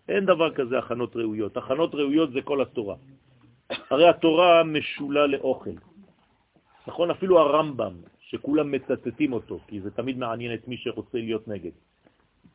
אין 0.09 0.26
דבר 0.26 0.54
כזה 0.54 0.78
הכנות 0.78 1.16
ראויות. 1.16 1.57
הכנות 1.57 1.94
ראויות 1.94 2.32
זה 2.32 2.42
כל 2.42 2.62
התורה. 2.62 2.96
הרי 3.90 4.09
התורה 4.09 4.64
משולה 4.64 5.26
לאוכל. 5.26 5.76
נכון? 6.86 7.11
אפילו 7.11 7.38
הרמב"ם, 7.38 7.94
שכולם 8.26 8.70
מצטטים 8.70 9.32
אותו, 9.32 9.58
כי 9.66 9.80
זה 9.80 9.90
תמיד 9.90 10.18
מעניין 10.18 10.54
את 10.54 10.68
מי 10.68 10.76
שרוצה 10.76 11.18
להיות 11.18 11.48
נגד, 11.48 11.70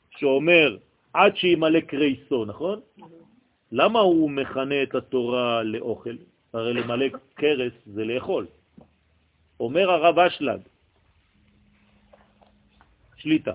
שאומר, 0.10 0.78
עד 1.14 1.36
שימלא 1.36 1.80
קרייסו, 1.80 2.46
נכון? 2.46 2.80
למה 3.72 4.00
הוא 4.00 4.32
מכנה 4.32 4.84
את 4.84 4.96
התורה 4.96 5.64
לאוכל? 5.64 6.16
הרי 6.54 6.74
למלא 6.74 7.06
קרס 7.34 7.74
זה 7.86 8.04
לאכול. 8.06 8.48
אומר 9.60 9.92
הרב 9.92 10.20
אשלג, 10.20 10.60
שליטה, 13.16 13.54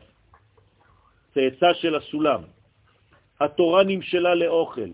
צאצא 1.35 1.75
של 1.75 1.95
הסולם, 1.95 2.43
התורה 3.41 3.85
נמשלה 3.85 4.35
לאוכל. 4.35 4.91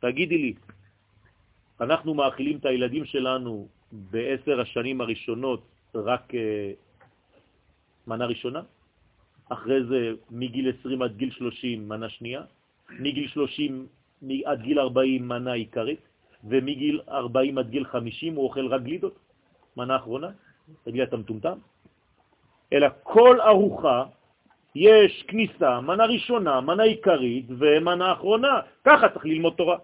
תגידי 0.00 0.38
לי, 0.38 0.52
אנחנו 1.80 2.14
מאכילים 2.14 2.56
את 2.56 2.64
הילדים 2.66 3.04
שלנו 3.04 3.68
בעשר 3.92 4.60
השנים 4.60 5.00
הראשונות 5.00 5.73
רק 5.96 6.34
אה, 6.34 6.72
מנה 8.06 8.26
ראשונה, 8.26 8.62
אחרי 9.48 9.84
זה 9.84 10.12
מגיל 10.30 10.72
20 10.80 11.02
עד 11.02 11.16
גיל 11.16 11.30
30 11.30 11.88
מנה 11.88 12.08
שנייה, 12.08 12.42
מגיל 12.90 13.28
30 13.28 13.86
עד 14.44 14.60
גיל 14.62 14.78
40 14.78 15.28
מנה 15.28 15.52
עיקרית, 15.52 16.00
ומגיל 16.44 17.00
40 17.08 17.58
עד 17.58 17.68
גיל 17.70 17.84
50 17.84 18.34
הוא 18.34 18.44
אוכל 18.44 18.66
רק 18.66 18.82
גלידות, 18.82 19.18
מנה 19.76 19.96
אחרונה, 19.96 20.28
תגיד 20.84 21.00
אתה 21.00 21.16
מטומטם? 21.16 21.58
אלא 22.72 22.88
כל 23.02 23.40
ארוחה 23.40 24.04
יש 24.74 25.22
כניסה, 25.28 25.80
מנה 25.80 26.04
ראשונה, 26.04 26.60
מנה 26.60 26.82
עיקרית 26.82 27.46
ומנה 27.48 28.12
אחרונה. 28.12 28.60
ככה 28.84 29.08
צריך 29.08 29.24
ללמוד 29.24 29.54
תורה. 29.56 29.78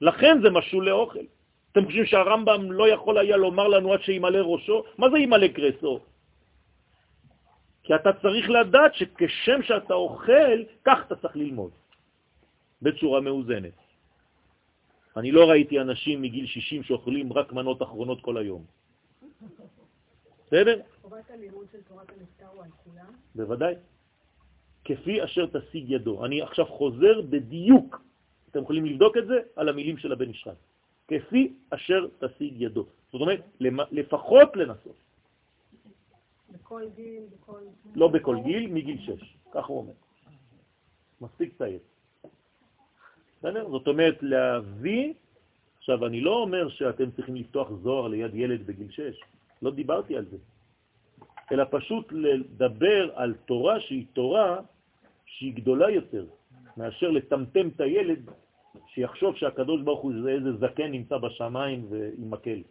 לכן 0.00 0.38
זה 0.42 0.50
משול 0.50 0.88
לאוכל. 0.88 1.26
אתם 1.72 1.84
חושבים 1.84 2.06
שהרמב"ם 2.06 2.72
לא 2.72 2.88
יכול 2.88 3.18
היה 3.18 3.36
לומר 3.36 3.68
לנו 3.68 3.92
עד 3.92 4.02
שימלא 4.02 4.38
ראשו? 4.38 4.84
מה 4.98 5.10
זה 5.10 5.18
ימלא 5.18 5.48
קרסו? 5.48 6.00
כי 7.82 7.94
אתה 7.94 8.10
צריך 8.22 8.50
לדעת 8.50 8.94
שכשם 8.94 9.62
שאתה 9.62 9.94
אוכל, 9.94 10.58
כך 10.84 10.98
אתה 11.06 11.16
צריך 11.16 11.36
ללמוד, 11.36 11.70
בצורה 12.82 13.20
מאוזנת. 13.20 13.72
אני 15.16 15.32
לא 15.32 15.50
ראיתי 15.50 15.80
אנשים 15.80 16.22
מגיל 16.22 16.46
60 16.46 16.82
שאוכלים 16.82 17.32
רק 17.32 17.52
מנות 17.52 17.82
אחרונות 17.82 18.20
כל 18.20 18.36
היום. 18.36 18.64
בסדר? 20.46 20.80
חובת 21.02 21.30
הלימוד 21.30 21.66
של 21.72 21.78
תורת 21.88 22.10
המסתר 22.10 22.46
הוא 22.54 22.62
על 22.62 22.70
כולם? 22.84 23.12
בוודאי. 23.34 23.74
כפי 24.84 25.24
אשר 25.24 25.46
תשיג 25.46 25.90
ידו. 25.90 26.24
אני 26.24 26.42
עכשיו 26.42 26.66
חוזר 26.66 27.20
בדיוק, 27.20 28.02
אתם 28.50 28.62
יכולים 28.62 28.86
לבדוק 28.86 29.16
את 29.16 29.26
זה, 29.26 29.38
על 29.56 29.68
המילים 29.68 29.96
של 29.98 30.12
הבן 30.12 30.30
ישחק. 30.30 30.69
כפי 31.10 31.52
אשר 31.70 32.06
תשיג 32.18 32.54
ידו. 32.62 32.86
זאת 33.12 33.20
אומרת, 33.20 33.40
לפחות 33.90 34.56
לנסות. 34.56 34.96
בכל 36.52 36.82
גיל, 36.96 37.22
בכל... 37.34 37.60
לא 37.94 38.08
בכל 38.08 38.36
גיל, 38.44 38.72
מגיל 38.72 38.98
6, 38.98 39.36
כך 39.52 39.66
הוא 39.66 39.78
אומר. 39.78 39.92
מספיק 41.20 41.52
צעיר. 41.58 41.78
בסדר? 43.38 43.68
זאת 43.68 43.86
אומרת, 43.86 44.22
להביא, 44.22 45.14
עכשיו 45.78 46.06
אני 46.06 46.20
לא 46.20 46.34
אומר 46.34 46.68
שאתם 46.68 47.10
צריכים 47.10 47.36
לפתוח 47.36 47.68
זוהר 47.82 48.08
ליד 48.08 48.34
ילד 48.34 48.66
בגיל 48.66 48.90
6, 48.90 49.20
לא 49.62 49.70
דיברתי 49.70 50.16
על 50.16 50.24
זה, 50.30 50.36
אלא 51.52 51.64
פשוט 51.70 52.12
לדבר 52.12 53.10
על 53.14 53.34
תורה 53.34 53.80
שהיא 53.80 54.06
תורה 54.12 54.60
שהיא 55.26 55.54
גדולה 55.54 55.90
יותר, 55.90 56.24
מאשר 56.76 57.10
לטמטם 57.10 57.68
את 57.68 57.80
הילד 57.80 58.30
שיחשוב 58.94 59.36
שהקדוש 59.36 59.82
ברוך 59.82 60.00
הוא 60.00 60.12
זה 60.22 60.30
איזה 60.30 60.52
זקן 60.56 60.90
נמצא 60.92 61.18
בשמיים 61.18 61.86
ועם 61.90 62.30
מקל. 62.30 62.62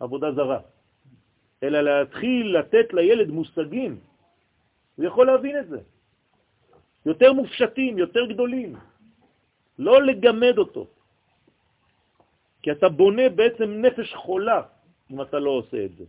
עבודה 0.00 0.32
זרה. 0.32 0.60
אלא 1.62 1.80
להתחיל 1.80 2.58
לתת 2.58 2.86
לילד 2.92 3.28
מושגים. 3.28 4.00
הוא 4.96 5.04
יכול 5.04 5.26
להבין 5.26 5.58
את 5.58 5.68
זה. 5.68 5.80
יותר 7.06 7.32
מופשטים, 7.32 7.98
יותר 7.98 8.26
גדולים. 8.26 8.76
לא 9.78 10.02
לגמד 10.02 10.58
אותו. 10.58 10.86
כי 12.62 12.72
אתה 12.72 12.88
בונה 12.88 13.28
בעצם 13.28 13.68
נפש 13.82 14.14
חולה 14.14 14.62
אם 15.10 15.22
אתה 15.22 15.38
לא 15.38 15.50
עושה 15.50 15.84
את 15.84 15.92
זה. 15.96 16.04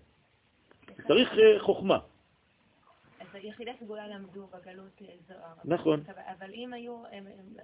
צריך 1.07 1.29
אה, 1.37 1.59
חוכמה. 1.59 1.99
יחידי 3.35 3.71
סגולה 3.79 4.07
למדו 4.07 4.47
בגלות 4.47 5.01
אה, 5.01 5.15
זוהר. 5.27 5.53
נכון. 5.65 6.03
אבל 6.37 6.53
אם 6.53 6.73
היו 6.73 7.03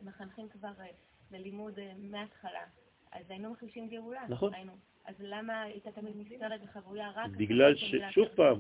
מחנכים 0.02 0.50
כבר 0.50 0.72
אה, 0.80 0.86
ללימוד 1.32 1.80
מההתחלה, 1.98 2.64
אז 3.12 3.26
היינו 3.30 3.52
מחלישים 3.52 3.88
גאולה. 3.88 4.22
נכון. 4.30 4.54
היינו. 4.54 4.72
אז 5.06 5.16
למה 5.20 5.62
הייתה 5.62 5.92
תמיד 5.92 6.18
מסתרת 6.18 6.62
וחבויה 6.64 7.12
רק... 7.16 7.32
בגלל 7.32 7.76
ש... 7.76 7.96
שוב 8.12 8.28
פעם, 8.36 8.60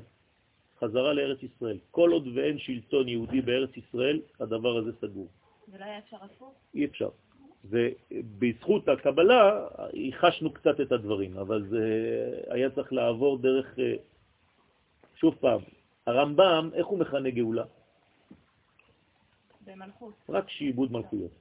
חזרה 0.79 1.13
לארץ 1.13 1.43
ישראל. 1.43 1.77
כל 1.91 2.11
עוד 2.11 2.27
ואין 2.35 2.57
שלטון 2.57 3.07
יהודי 3.07 3.41
בארץ 3.41 3.77
ישראל, 3.77 4.21
הדבר 4.39 4.77
הזה 4.77 4.91
סגור. 5.01 5.27
זה 5.67 5.77
לא 5.77 5.85
היה 5.85 5.97
אפשר 5.97 6.17
הפוך? 6.21 6.53
אי 6.73 6.85
אפשר. 6.85 7.09
ובזכות 7.65 8.89
הקבלה 8.89 9.67
ייחשנו 9.93 10.53
קצת 10.53 10.81
את 10.81 10.91
הדברים, 10.91 11.37
אבל 11.37 11.65
זה 11.69 11.85
היה 12.49 12.69
צריך 12.69 12.93
לעבור 12.93 13.37
דרך, 13.37 13.79
אה, 13.79 13.95
שוב 15.15 15.35
פעם, 15.39 15.61
הרמב"ם, 16.05 16.69
איך 16.73 16.87
הוא 16.87 16.99
מכנה 16.99 17.29
גאולה? 17.29 17.65
במלכות. 19.65 20.13
רק 20.29 20.49
שעיבוד 20.49 20.91
מלכויות. 20.91 21.31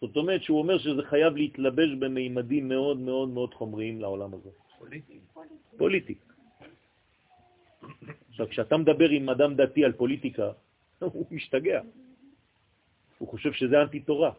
זאת 0.00 0.16
אומרת 0.16 0.42
שהוא 0.42 0.58
אומר 0.58 0.78
שזה 0.78 1.02
חייב 1.02 1.36
להתלבש 1.36 1.90
במימדים 1.98 2.68
מאוד 2.68 2.98
מאוד 2.98 3.28
מאוד 3.28 3.54
חומריים 3.54 4.00
לעולם 4.00 4.34
הזה. 4.34 4.50
פוליטי. 4.78 5.18
פוליטי. 5.76 6.14
עכשיו, 8.28 8.48
כשאתה 8.48 8.76
מדבר 8.76 9.08
עם 9.08 9.28
אדם 9.28 9.54
דתי 9.54 9.84
על 9.84 9.92
פוליטיקה, 9.92 10.52
הוא 11.00 11.26
משתגע. 11.30 11.80
הוא 13.18 13.28
חושב 13.28 13.52
שזה 13.52 13.82
אנטי-תורה. 13.82 14.32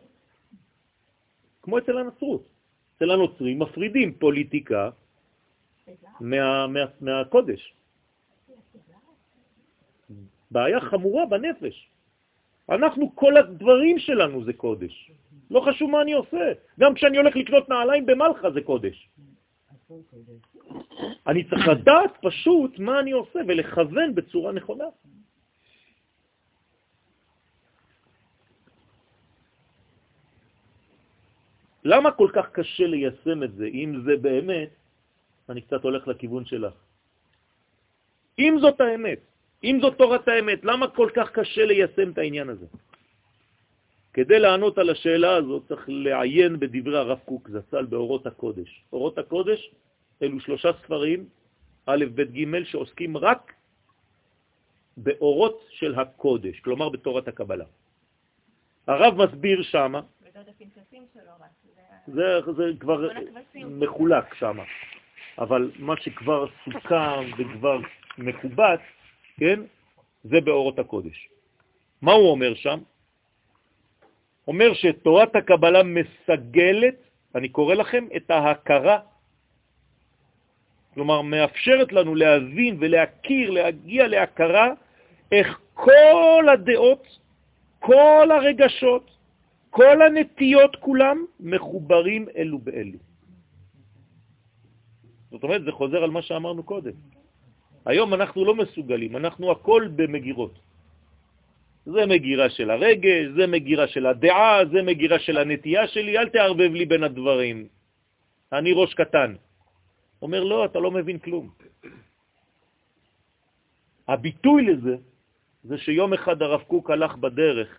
כמו 1.62 1.78
אצל 1.78 1.98
הנצרות. 1.98 2.46
אצל 2.98 3.12
הנוצרים 3.12 3.60
מפרידים 3.60 4.14
פוליטיקה 4.22 4.90
מה, 6.20 6.68
מה, 6.68 6.80
מהקודש. 7.02 7.74
בעיה 10.56 10.80
חמורה 10.82 11.26
בנפש. 11.26 11.76
אנחנו, 12.70 13.16
כל 13.16 13.38
הדברים 13.38 14.00
שלנו 14.00 14.44
זה 14.44 14.54
קודש. 14.54 15.12
לא 15.52 15.60
חשוב 15.60 15.92
מה 15.92 16.02
אני 16.02 16.14
עושה. 16.14 16.46
גם 16.80 16.94
כשאני 16.96 17.18
הולך 17.18 17.36
לקנות 17.36 17.70
נעליים 17.70 18.06
במלכה 18.06 18.52
זה 18.52 18.62
קודש. 18.62 19.10
אני 21.28 21.44
צריך 21.44 21.68
לדעת 21.68 22.12
פשוט 22.22 22.80
מה 22.80 23.00
אני 23.00 23.12
עושה 23.12 23.40
ולכוון 23.48 24.16
בצורה 24.16 24.52
נכונה. 24.52 24.90
למה 31.86 32.12
כל 32.12 32.30
כך 32.34 32.50
קשה 32.52 32.88
ליישם 32.88 33.44
את 33.44 33.54
זה, 33.60 33.66
אם 33.68 34.02
זה 34.06 34.18
באמת, 34.18 34.72
אני 35.50 35.62
קצת 35.62 35.84
הולך 35.84 36.08
לכיוון 36.08 36.46
שלך. 36.46 36.74
אם 38.40 38.58
זאת 38.62 38.82
האמת, 38.82 39.35
אם 39.64 39.80
זאת 39.82 39.98
תורת 39.98 40.28
האמת, 40.28 40.66
למה 40.66 40.88
כל 40.88 41.10
כך 41.16 41.32
קשה 41.32 41.66
ליישם 41.66 42.12
את 42.12 42.18
העניין 42.18 42.50
הזה? 42.50 42.66
כדי 44.14 44.40
לענות 44.40 44.78
על 44.78 44.90
השאלה 44.90 45.36
הזאת 45.36 45.68
צריך 45.68 45.84
לעיין 45.88 46.60
בדברי 46.60 46.98
הרב 46.98 47.20
קוק 47.26 47.50
זצ"ל 47.50 47.86
באורות 47.86 48.28
הקודש. 48.28 48.84
אורות 48.94 49.18
הקודש 49.18 49.72
אלו 50.22 50.40
שלושה 50.40 50.70
ספרים, 50.84 51.26
א', 51.86 52.06
ב', 52.16 52.22
ג', 52.22 52.64
שעוסקים 52.64 53.18
רק 53.18 53.54
באורות 54.98 55.68
של 55.70 55.96
הקודש, 56.00 56.60
כלומר 56.60 56.90
בתורת 56.90 57.28
הקבלה. 57.28 57.66
הרב 58.88 59.26
מסביר 59.26 59.62
שמה, 59.62 60.02
זה, 62.08 62.40
זה 62.58 62.72
כבר 62.80 63.10
מחולק 63.56 64.34
שם, 64.34 64.58
אבל 65.38 65.72
מה 65.80 65.94
שכבר 65.98 66.48
סוכם 66.64 67.24
וכבר 67.38 67.80
מקובץ, 68.18 68.80
כן, 69.38 69.60
זה 70.24 70.42
באורות 70.42 70.80
הקודש. 70.80 71.30
מה 72.02 72.12
הוא 72.12 72.32
אומר 72.32 72.54
שם? 72.56 72.80
אומר 74.48 74.74
שתורת 74.74 75.36
הקבלה 75.36 75.84
מסגלת, 75.84 76.96
אני 77.36 77.50
קורא 77.50 77.76
לכם, 77.76 78.08
את 78.16 78.32
ההכרה, 78.32 79.00
כלומר 80.94 81.22
מאפשרת 81.22 81.94
לנו 81.94 82.16
להבין 82.16 82.78
ולהכיר, 82.80 83.50
להגיע 83.50 84.08
להכרה, 84.08 84.68
איך 85.32 85.60
כל 85.74 86.46
הדעות, 86.54 87.04
כל 87.80 88.28
הרגשות, 88.32 89.12
כל 89.70 90.02
הנטיות 90.02 90.76
כולם 90.76 91.26
מחוברים 91.40 92.26
אלו 92.36 92.60
באלו. 92.60 93.00
זאת 95.32 95.44
אומרת, 95.44 95.64
זה 95.64 95.72
חוזר 95.72 96.04
על 96.04 96.10
מה 96.10 96.22
שאמרנו 96.22 96.64
קודם. 96.64 97.15
היום 97.86 98.14
אנחנו 98.14 98.46
לא 98.46 98.56
מסוגלים, 98.56 99.16
אנחנו 99.16 99.52
הכל 99.52 99.88
במגירות. 99.96 100.54
זה 101.86 102.06
מגירה 102.06 102.50
של 102.50 102.70
הרגש, 102.70 103.26
זה 103.38 103.48
מגירה 103.48 103.88
של 103.88 104.06
הדעה, 104.06 104.66
זה 104.74 104.82
מגירה 104.82 105.20
של 105.20 105.38
הנטייה 105.38 105.88
שלי, 105.88 106.18
אל 106.18 106.30
תערבב 106.30 106.72
לי 106.74 106.86
בין 106.86 107.04
הדברים. 107.04 107.68
אני 108.54 108.72
ראש 108.74 108.94
קטן. 108.94 109.36
אומר, 110.22 110.44
לא, 110.44 110.66
אתה 110.66 110.80
לא 110.80 110.92
מבין 110.92 111.18
כלום. 111.20 111.50
הביטוי 114.08 114.66
לזה 114.66 114.96
זה 115.64 115.78
שיום 115.78 116.14
אחד 116.14 116.42
הרב 116.42 116.62
קוק 116.62 116.90
הלך 116.90 117.16
בדרך 117.16 117.70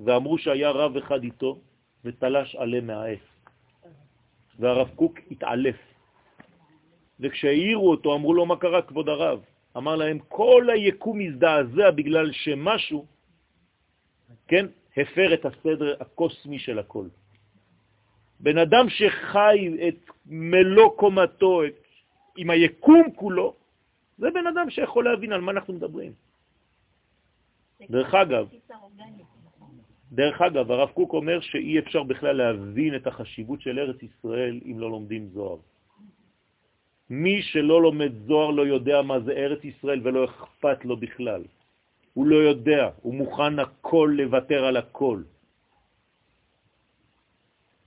ואמרו 0.00 0.38
שהיה 0.38 0.70
רב 0.70 0.96
אחד 0.96 1.22
איתו 1.22 1.60
ותלש 2.04 2.56
עלה 2.56 2.80
מהעץ. 2.80 3.24
והרב 4.58 4.88
קוק 4.96 5.18
התעלף. 5.30 5.80
וכשהעירו 7.20 7.90
אותו 7.90 8.14
אמרו 8.14 8.34
לו, 8.34 8.46
מה 8.46 8.56
קרה 8.56 8.82
כבוד 8.82 9.08
הרב? 9.08 9.40
אמר 9.76 9.96
להם, 9.96 10.18
כל 10.28 10.70
היקום 10.70 11.20
הזדעזע 11.20 11.90
בגלל 11.90 12.32
שמשהו, 12.32 13.06
כן, 14.48 14.66
הפר 14.96 15.34
את 15.34 15.44
הסדר 15.44 15.96
הקוסמי 16.00 16.58
של 16.58 16.78
הכל. 16.78 17.06
בן 18.40 18.58
אדם 18.58 18.88
שחי 18.88 19.58
את 19.88 20.10
מלוא 20.26 20.90
קומתו, 20.96 21.64
את, 21.64 21.74
עם 22.36 22.50
היקום 22.50 23.10
כולו, 23.14 23.54
זה 24.18 24.30
בן 24.30 24.46
אדם 24.46 24.70
שיכול 24.70 25.04
להבין 25.04 25.32
על 25.32 25.40
מה 25.40 25.52
אנחנו 25.52 25.74
מדברים. 25.74 26.12
דרך 27.90 28.14
אגב, 28.14 28.48
דרך 30.12 30.40
אגב, 30.40 30.70
הרב 30.70 30.88
קוק 30.88 31.12
אומר 31.12 31.40
שאי 31.40 31.78
אפשר 31.78 32.02
בכלל 32.02 32.36
להבין 32.36 32.96
את 32.96 33.06
החשיבות 33.06 33.60
של 33.60 33.78
ארץ 33.78 34.02
ישראל 34.02 34.60
אם 34.64 34.80
לא 34.80 34.90
לומדים 34.90 35.28
זוהר. 35.28 35.56
מי 37.10 37.42
שלא 37.42 37.82
לומד 37.82 38.12
זוהר 38.26 38.50
לא 38.50 38.66
יודע 38.66 39.02
מה 39.02 39.20
זה 39.20 39.32
ארץ 39.32 39.64
ישראל 39.64 40.00
ולא 40.02 40.24
אכפת 40.24 40.84
לו 40.84 40.96
בכלל. 40.96 41.42
הוא 42.14 42.26
לא 42.26 42.36
יודע, 42.36 42.90
הוא 43.02 43.14
מוכן 43.14 43.58
הכל 43.58 44.10
לוותר 44.16 44.64
על 44.64 44.76
הכל. 44.76 45.22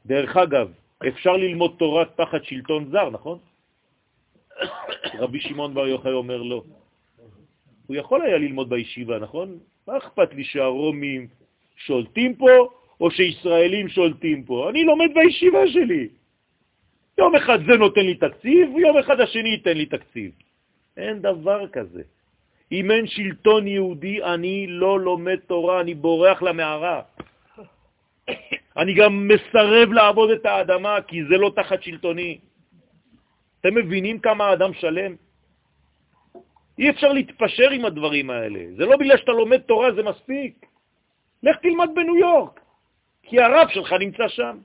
דרך 0.05 0.37
אגב, 0.37 0.71
אפשר 1.07 1.37
ללמוד 1.37 1.75
תורה 1.79 2.05
תחת 2.05 2.43
שלטון 2.43 2.89
זר, 2.91 3.09
נכון? 3.09 3.37
רבי 5.13 5.39
שמעון 5.39 5.73
בר 5.73 5.87
יוחאי 5.87 6.11
אומר 6.11 6.41
לא. 6.41 6.63
הוא 7.87 7.95
יכול 7.95 8.21
היה 8.21 8.37
ללמוד 8.37 8.69
בישיבה, 8.69 9.19
נכון? 9.19 9.59
מה 9.87 9.97
אכפת 9.97 10.33
לי 10.33 10.43
שהרומים 10.43 11.27
שולטים 11.75 12.35
פה 12.35 12.49
או 13.01 13.11
שישראלים 13.11 13.89
שולטים 13.89 14.43
פה? 14.43 14.69
אני 14.69 14.83
לומד 14.83 15.09
בישיבה 15.13 15.67
שלי. 15.67 16.20
יום 17.17 17.35
אחד 17.35 17.59
זה 17.67 17.77
נותן 17.77 18.01
לי 18.01 18.15
תקציב, 18.15 18.77
יום 18.77 18.97
אחד 18.97 19.19
השני 19.19 19.49
ייתן 19.49 19.77
לי 19.77 19.85
תקציב. 19.85 20.31
אין 20.97 21.21
דבר 21.21 21.67
כזה. 21.67 22.01
אם 22.71 22.91
אין 22.91 23.07
שלטון 23.07 23.67
יהודי, 23.67 24.23
אני 24.23 24.67
לא 24.67 24.99
לומד 24.99 25.39
תורה, 25.47 25.81
אני 25.81 25.93
בורח 25.93 26.41
למערה. 26.41 27.01
אני 28.77 28.93
גם 28.93 29.27
מסרב 29.27 29.91
לעבוד 29.91 30.29
את 30.29 30.45
האדמה, 30.45 31.01
כי 31.07 31.23
זה 31.23 31.37
לא 31.37 31.51
תחת 31.55 31.83
שלטוני. 31.83 32.39
אתם 33.59 33.75
מבינים 33.75 34.19
כמה 34.19 34.53
אדם 34.53 34.73
שלם? 34.73 35.15
אי 36.79 36.89
אפשר 36.89 37.13
להתפשר 37.13 37.69
עם 37.69 37.85
הדברים 37.85 38.29
האלה. 38.29 38.59
זה 38.77 38.85
לא 38.85 38.97
בגלל 38.97 39.17
שאתה 39.17 39.31
לומד 39.31 39.61
תורה, 39.61 39.93
זה 39.93 40.03
מספיק. 40.03 40.65
לך 41.43 41.57
תלמד 41.57 41.89
בניו 41.95 42.15
יורק. 42.17 42.59
כי 43.23 43.39
הרב 43.39 43.67
שלך 43.69 43.93
נמצא 43.99 44.27
שם. 44.27 44.57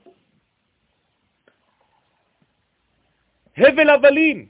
הבל 3.57 3.89
הבלים. 3.89 4.45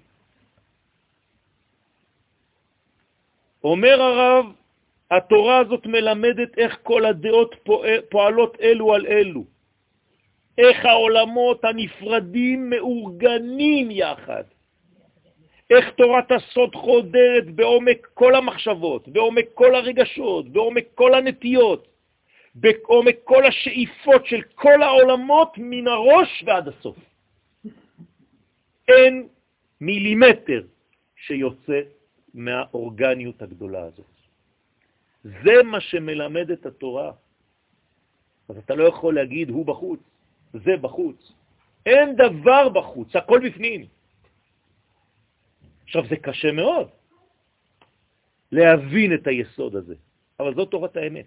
אומר 3.63 4.01
הרב, 4.01 4.45
התורה 5.11 5.57
הזאת 5.57 5.85
מלמדת 5.85 6.57
איך 6.57 6.77
כל 6.83 7.05
הדעות 7.05 7.55
פועלות 8.09 8.57
אלו 8.61 8.93
על 8.93 9.05
אלו, 9.05 9.43
איך 10.57 10.85
העולמות 10.85 11.65
הנפרדים 11.65 12.69
מאורגנים 12.69 13.91
יחד, 13.91 14.43
איך 15.69 15.89
תורת 15.89 16.31
הסוד 16.31 16.75
חודרת 16.75 17.45
בעומק 17.55 18.07
כל 18.13 18.35
המחשבות, 18.35 19.07
בעומק 19.07 19.45
כל 19.53 19.75
הרגשות, 19.75 20.49
בעומק 20.49 20.85
כל 20.95 21.13
הנטיות, 21.13 21.87
בעומק 22.55 23.15
כל 23.23 23.45
השאיפות 23.45 24.25
של 24.25 24.41
כל 24.55 24.83
העולמות 24.83 25.53
מן 25.57 25.87
הראש 25.87 26.43
ועד 26.45 26.67
הסוף. 26.67 26.97
אין 28.87 29.27
מילימטר 29.81 30.61
שיוצא 31.15 31.81
מהאורגניות 32.33 33.41
הגדולה 33.41 33.83
הזאת. 33.83 34.05
זה 35.23 35.63
מה 35.63 35.81
שמלמד 35.81 36.51
את 36.51 36.65
התורה. 36.65 37.11
אז 38.49 38.57
אתה 38.57 38.75
לא 38.75 38.83
יכול 38.83 39.15
להגיד, 39.15 39.49
הוא 39.49 39.65
בחוץ, 39.65 39.99
זה 40.53 40.77
בחוץ. 40.77 41.31
אין 41.85 42.15
דבר 42.15 42.69
בחוץ, 42.69 43.15
הכל 43.15 43.39
בפנים. 43.49 43.85
עכשיו, 45.83 46.03
זה 46.09 46.15
קשה 46.15 46.51
מאוד 46.51 46.87
להבין 48.51 49.13
את 49.13 49.27
היסוד 49.27 49.75
הזה, 49.75 49.95
אבל 50.39 50.55
זאת 50.55 50.71
תורת 50.71 50.97
האמת. 50.97 51.25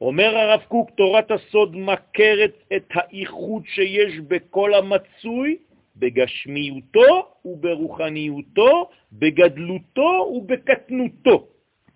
אומר 0.00 0.36
הרב 0.36 0.60
קוק, 0.68 0.90
תורת 0.90 1.30
הסוד 1.30 1.76
מכרת 1.76 2.54
את 2.76 2.86
האיחוד 2.90 3.62
שיש 3.66 4.18
בכל 4.18 4.74
המצוי 4.74 5.58
בגשמיותו 5.98 7.34
וברוחניותו, 7.44 8.90
בגדלותו 9.12 10.10
ובקטנותו, 10.34 11.46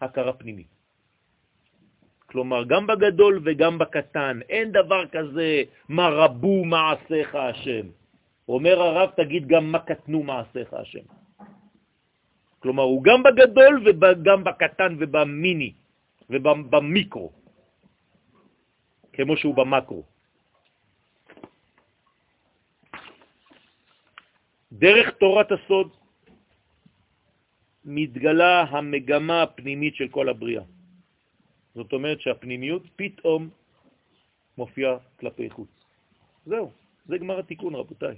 הכרה 0.00 0.32
פנימית. 0.32 0.72
כלומר, 2.26 2.64
גם 2.64 2.86
בגדול 2.86 3.40
וגם 3.44 3.78
בקטן, 3.78 4.40
אין 4.48 4.72
דבר 4.72 5.06
כזה 5.12 5.62
מה 5.88 6.08
רבו 6.08 6.64
מעשיך 6.64 7.34
השם. 7.34 7.86
אומר 8.48 8.80
הרב, 8.82 9.10
תגיד 9.16 9.46
גם 9.46 9.72
מה 9.72 9.78
קטנו 9.78 10.22
מעשיך 10.22 10.74
השם. 10.74 11.06
כלומר, 12.58 12.82
הוא 12.82 13.02
גם 13.04 13.22
בגדול 13.22 13.74
וגם 13.84 14.44
בקטן 14.44 14.96
ובמיני 14.98 15.72
ובמיקרו, 16.30 17.30
כמו 19.12 19.36
שהוא 19.36 19.54
במקרו. 19.54 20.11
דרך 24.72 25.10
תורת 25.20 25.52
הסוד 25.52 25.90
מתגלה 27.84 28.62
המגמה 28.62 29.42
הפנימית 29.42 29.94
של 29.94 30.08
כל 30.08 30.28
הבריאה. 30.28 30.62
זאת 31.74 31.92
אומרת 31.92 32.20
שהפנימיות 32.20 32.82
פתאום 32.96 33.48
מופיעה 34.58 34.96
כלפי 35.20 35.50
חוץ. 35.50 35.68
זהו, 36.46 36.70
זה 37.06 37.18
גמר 37.18 37.38
התיקון, 37.38 37.74
רבותיי. 37.74 38.16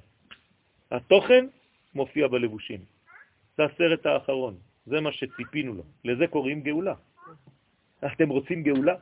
התוכן 0.91 1.47
מופיע 1.95 2.29
בלבושים. 2.29 2.81
זה 3.57 3.65
הסרט 3.65 4.07
האחרון, 4.07 4.55
זה 4.87 5.01
מה 5.01 5.13
שציפינו 5.13 5.75
לו. 5.75 5.83
לזה 6.05 6.27
קוראים 6.27 6.61
גאולה. 6.63 6.95
אתם 8.07 8.29
רוצים 8.29 8.63
גאולה? 8.63 8.95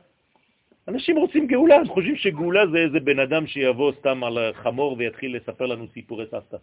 אנשים 0.87 1.15
רוצים 1.17 1.47
גאולה, 1.47 1.75
הם 1.75 1.87
חושבים 1.87 2.15
שגאולה 2.15 2.67
זה 2.67 2.77
איזה 2.77 2.99
בן 2.99 3.19
אדם 3.19 3.47
שיבוא 3.47 3.91
סתם 3.99 4.23
על 4.23 4.53
חמור 4.53 4.95
ויתחיל 4.97 5.37
לספר 5.37 5.65
לנו 5.65 5.87
סיפורי 5.93 6.25
סבתא. 6.31 6.57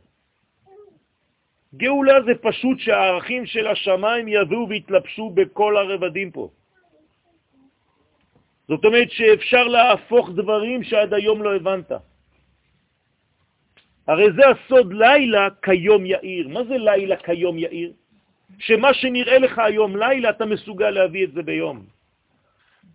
גאולה 1.75 2.23
זה 2.27 2.33
פשוט 2.43 2.79
שהערכים 2.79 3.47
של 3.47 3.67
השמיים 3.67 4.29
יבואו 4.29 4.69
והתלבשו 4.69 5.31
בכל 5.31 5.77
הרבדים 5.77 6.31
פה. 6.31 6.49
זאת 8.69 8.85
אומרת 8.85 9.11
שאפשר 9.11 9.65
להפוך 9.65 10.31
דברים 10.31 10.83
שעד 10.83 11.15
היום 11.15 11.43
לא 11.43 11.57
הבנת. 11.57 11.93
הרי 14.07 14.27
זה 14.33 14.43
הסוד 14.49 14.93
לילה 14.93 15.49
כיום 15.63 16.07
יאיר. 16.07 16.49
מה 16.49 16.65
זה 16.65 16.79
לילה 16.79 17.17
כיום 17.17 17.59
יאיר? 17.59 17.93
שמה 18.59 18.95
שנראה 18.95 19.39
לך 19.39 19.59
היום 19.59 19.97
לילה, 19.97 20.31
אתה 20.31 20.47
מסוגל 20.47 20.91
להביא 20.91 21.25
את 21.25 21.33
זה 21.33 21.43
ביום. 21.43 21.87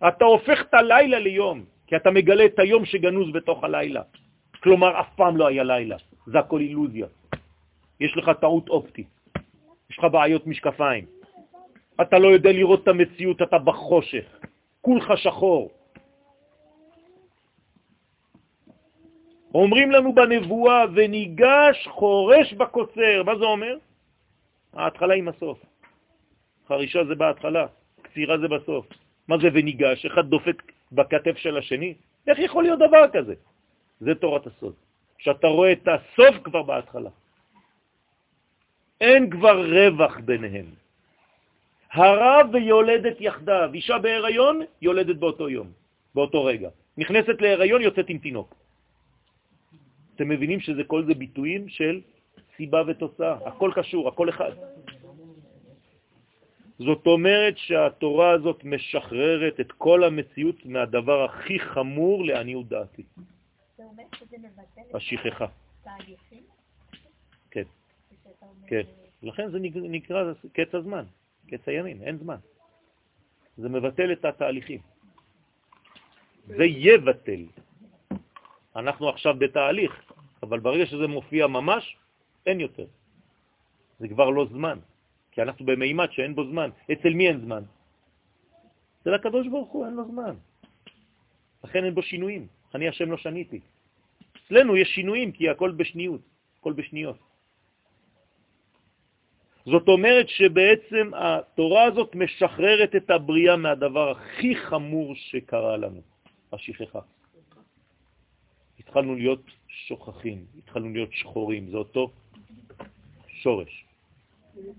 אתה 0.08 0.24
הופך 0.24 0.60
את 0.60 0.74
הלילה 0.74 1.18
ליום, 1.18 1.64
כי 1.86 1.96
אתה 1.96 2.10
מגלה 2.10 2.44
את 2.44 2.58
היום 2.58 2.84
שגנוז 2.84 3.32
בתוך 3.32 3.64
הלילה. 3.64 4.02
כלומר, 4.60 5.00
אף 5.00 5.08
פעם 5.16 5.36
לא 5.36 5.46
היה 5.46 5.64
לילה. 5.64 5.96
זה 6.26 6.38
הכל 6.38 6.60
אילוזיה. 6.60 7.06
יש 8.00 8.16
לך 8.16 8.30
טעות 8.40 8.68
אופטית, 8.68 9.08
יש 9.90 9.98
לך 9.98 10.04
בעיות 10.12 10.46
משקפיים, 10.46 11.04
אתה 12.00 12.18
לא 12.18 12.28
יודע 12.28 12.52
לראות 12.52 12.82
את 12.82 12.88
המציאות, 12.88 13.42
אתה 13.42 13.58
בחושך, 13.58 14.26
כולך 14.80 15.12
שחור. 15.16 15.70
אומרים 19.54 19.90
לנו 19.90 20.14
בנבואה, 20.14 20.84
וניגש 20.94 21.88
חורש 21.88 22.52
בקוצר. 22.52 23.22
מה 23.24 23.38
זה 23.38 23.44
אומר? 23.44 23.76
ההתחלה 24.72 25.14
עם 25.14 25.28
הסוף. 25.28 25.58
חרישה 26.68 27.04
זה 27.04 27.14
בהתחלה, 27.14 27.66
קצירה 28.02 28.38
זה 28.38 28.48
בסוף. 28.48 28.86
מה 29.28 29.36
זה 29.38 29.48
וניגש? 29.54 30.06
אחד 30.06 30.28
דופק 30.28 30.62
בכתף 30.92 31.36
של 31.36 31.56
השני? 31.56 31.94
איך 32.26 32.38
יכול 32.38 32.62
להיות 32.62 32.78
דבר 32.78 33.08
כזה? 33.12 33.34
זה 34.00 34.14
תורת 34.14 34.46
הסוד. 34.46 34.74
שאתה 35.18 35.46
רואה 35.46 35.72
את 35.72 35.88
הסוף 35.88 36.36
כבר 36.44 36.62
בהתחלה. 36.62 37.10
אין 39.00 39.30
כבר 39.30 39.66
רווח 39.66 40.18
ביניהם. 40.24 40.66
הרב 41.92 42.46
ויולדת 42.52 43.20
יחדיו, 43.20 43.70
אישה 43.74 43.98
בהיריון 43.98 44.60
יולדת 44.82 45.16
באותו 45.16 45.48
יום, 45.48 45.68
באותו 46.14 46.44
רגע. 46.44 46.68
נכנסת 46.98 47.40
להיריון, 47.40 47.82
יוצאת 47.82 48.08
עם 48.08 48.18
תינוק. 48.18 48.54
אתם 50.14 50.28
מבינים 50.28 50.60
שזה 50.60 50.84
כל 50.84 51.04
זה 51.04 51.14
ביטויים 51.14 51.68
של 51.68 52.00
סיבה 52.56 52.82
ותוצאה, 52.86 53.36
הכל 53.46 53.70
קשור, 53.74 54.08
הכל 54.08 54.28
אחד. 54.28 54.52
זאת 56.78 57.06
אומרת 57.06 57.58
שהתורה 57.58 58.30
הזאת 58.30 58.64
משחררת 58.64 59.60
את 59.60 59.72
כל 59.72 60.04
המציאות 60.04 60.66
מהדבר 60.66 61.24
הכי 61.24 61.60
חמור 61.60 62.24
לעניות 62.24 62.68
דעתי. 62.68 63.02
זה 63.76 63.84
אומר 63.84 64.04
שזה 64.18 64.36
מבטל 64.38 64.96
השכחה. 64.96 65.46
תהליכים? 65.84 66.42
כן. 67.50 67.62
כן. 68.66 68.82
לכן 69.22 69.50
זה 69.50 69.58
נקרא 69.74 70.32
קץ 70.52 70.74
הזמן, 70.74 71.04
קץ 71.48 71.68
הימים, 71.68 72.02
אין 72.02 72.18
זמן. 72.18 72.36
זה 73.56 73.68
מבטל 73.68 74.12
את 74.12 74.24
התהליכים. 74.24 74.80
זה 76.46 76.64
יבטל. 76.64 77.42
אנחנו 78.76 79.08
עכשיו 79.08 79.34
בתהליך, 79.38 80.12
אבל 80.42 80.60
ברגע 80.60 80.86
שזה 80.86 81.06
מופיע 81.06 81.46
ממש, 81.46 81.96
אין 82.46 82.60
יותר. 82.60 82.86
זה 83.98 84.08
כבר 84.08 84.30
לא 84.30 84.46
זמן, 84.52 84.78
כי 85.32 85.42
אנחנו 85.42 85.66
במימד 85.66 86.12
שאין 86.12 86.34
בו 86.34 86.44
זמן. 86.44 86.70
אצל 86.92 87.12
מי 87.14 87.28
אין 87.28 87.40
זמן? 87.40 87.62
אצל 89.02 89.14
הקדוש 89.14 89.48
ברוך 89.48 89.70
הוא 89.72 89.86
אין 89.86 89.94
לו 89.94 90.04
זמן. 90.04 90.34
לכן 91.64 91.84
אין 91.84 91.94
בו 91.94 92.02
שינויים. 92.02 92.46
אני 92.74 92.88
השם 92.88 93.10
לא 93.10 93.16
שניתי. 93.16 93.60
אצלנו 94.36 94.76
יש 94.76 94.88
שינויים 94.88 95.32
כי 95.32 95.48
הכל 95.48 95.70
בשניות, 95.70 96.20
הכל 96.60 96.72
בשניות. 96.72 97.18
זאת 99.66 99.88
אומרת 99.88 100.28
שבעצם 100.28 101.10
התורה 101.14 101.84
הזאת 101.84 102.14
משחררת 102.14 102.96
את 102.96 103.10
הבריאה 103.10 103.56
מהדבר 103.56 104.10
הכי 104.10 104.56
חמור 104.56 105.14
שקרה 105.14 105.76
לנו, 105.76 106.00
השכחה. 106.52 107.00
התחלנו 108.78 109.14
להיות 109.14 109.42
שוכחים, 109.68 110.44
התחלנו 110.58 110.92
להיות 110.92 111.12
שחורים, 111.12 111.70
זה 111.70 111.76
אותו 111.76 112.10
שורש. 113.28 113.84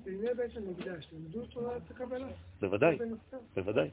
בימי 0.03 0.27
בית 0.37 0.57
המקדש, 0.57 1.07
למדו 1.13 1.45
תורת 1.45 1.91
הקבלה? 1.91 2.27
בוודאי, 2.61 2.97
בוודאי. 3.55 3.89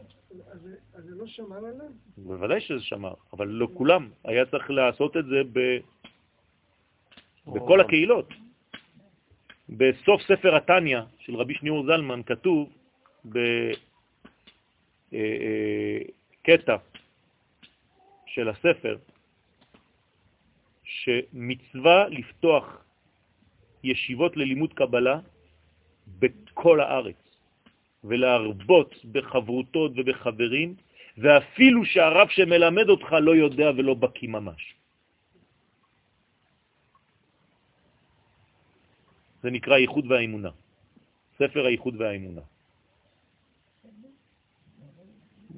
אז 0.50 1.04
זה 1.04 1.14
לא 1.14 1.26
שמר 1.26 1.56
עליהם? 1.56 1.92
בוודאי 2.18 2.60
שזה 2.60 2.80
שמר, 2.82 3.14
אבל 3.32 3.48
לא 3.48 3.68
כולם. 3.74 4.10
היה 4.24 4.46
צריך 4.46 4.70
לעשות 4.70 5.16
את 5.16 5.24
זה 5.26 5.42
בכל 7.46 7.80
הקהילות. 7.80 8.28
בסוף 9.76 10.22
ספר 10.22 10.56
התניה 10.56 11.02
של 11.18 11.36
רבי 11.36 11.54
שניאור 11.54 11.86
זלמן 11.86 12.22
כתוב 12.22 12.68
בקטע 13.24 13.52
אה, 15.14 16.68
אה, 16.68 16.76
של 18.26 18.48
הספר 18.48 18.96
שמצווה 20.84 22.08
לפתוח 22.08 22.84
ישיבות 23.84 24.36
ללימוד 24.36 24.72
קבלה 24.72 25.18
בכל 26.18 26.80
הארץ 26.80 27.16
ולהרבות 28.04 28.94
בחברותות 29.12 29.92
ובחברים 29.96 30.74
ואפילו 31.18 31.84
שהרב 31.84 32.28
שמלמד 32.28 32.88
אותך 32.88 33.12
לא 33.12 33.34
יודע 33.36 33.70
ולא 33.76 33.94
בקי 33.94 34.26
ממש. 34.26 34.74
זה 39.44 39.50
נקרא 39.50 39.76
ייחוד 39.76 40.04
והאמונה, 40.08 40.50
ספר 41.38 41.66
הייחוד 41.66 41.94
והאמונה. 42.00 42.40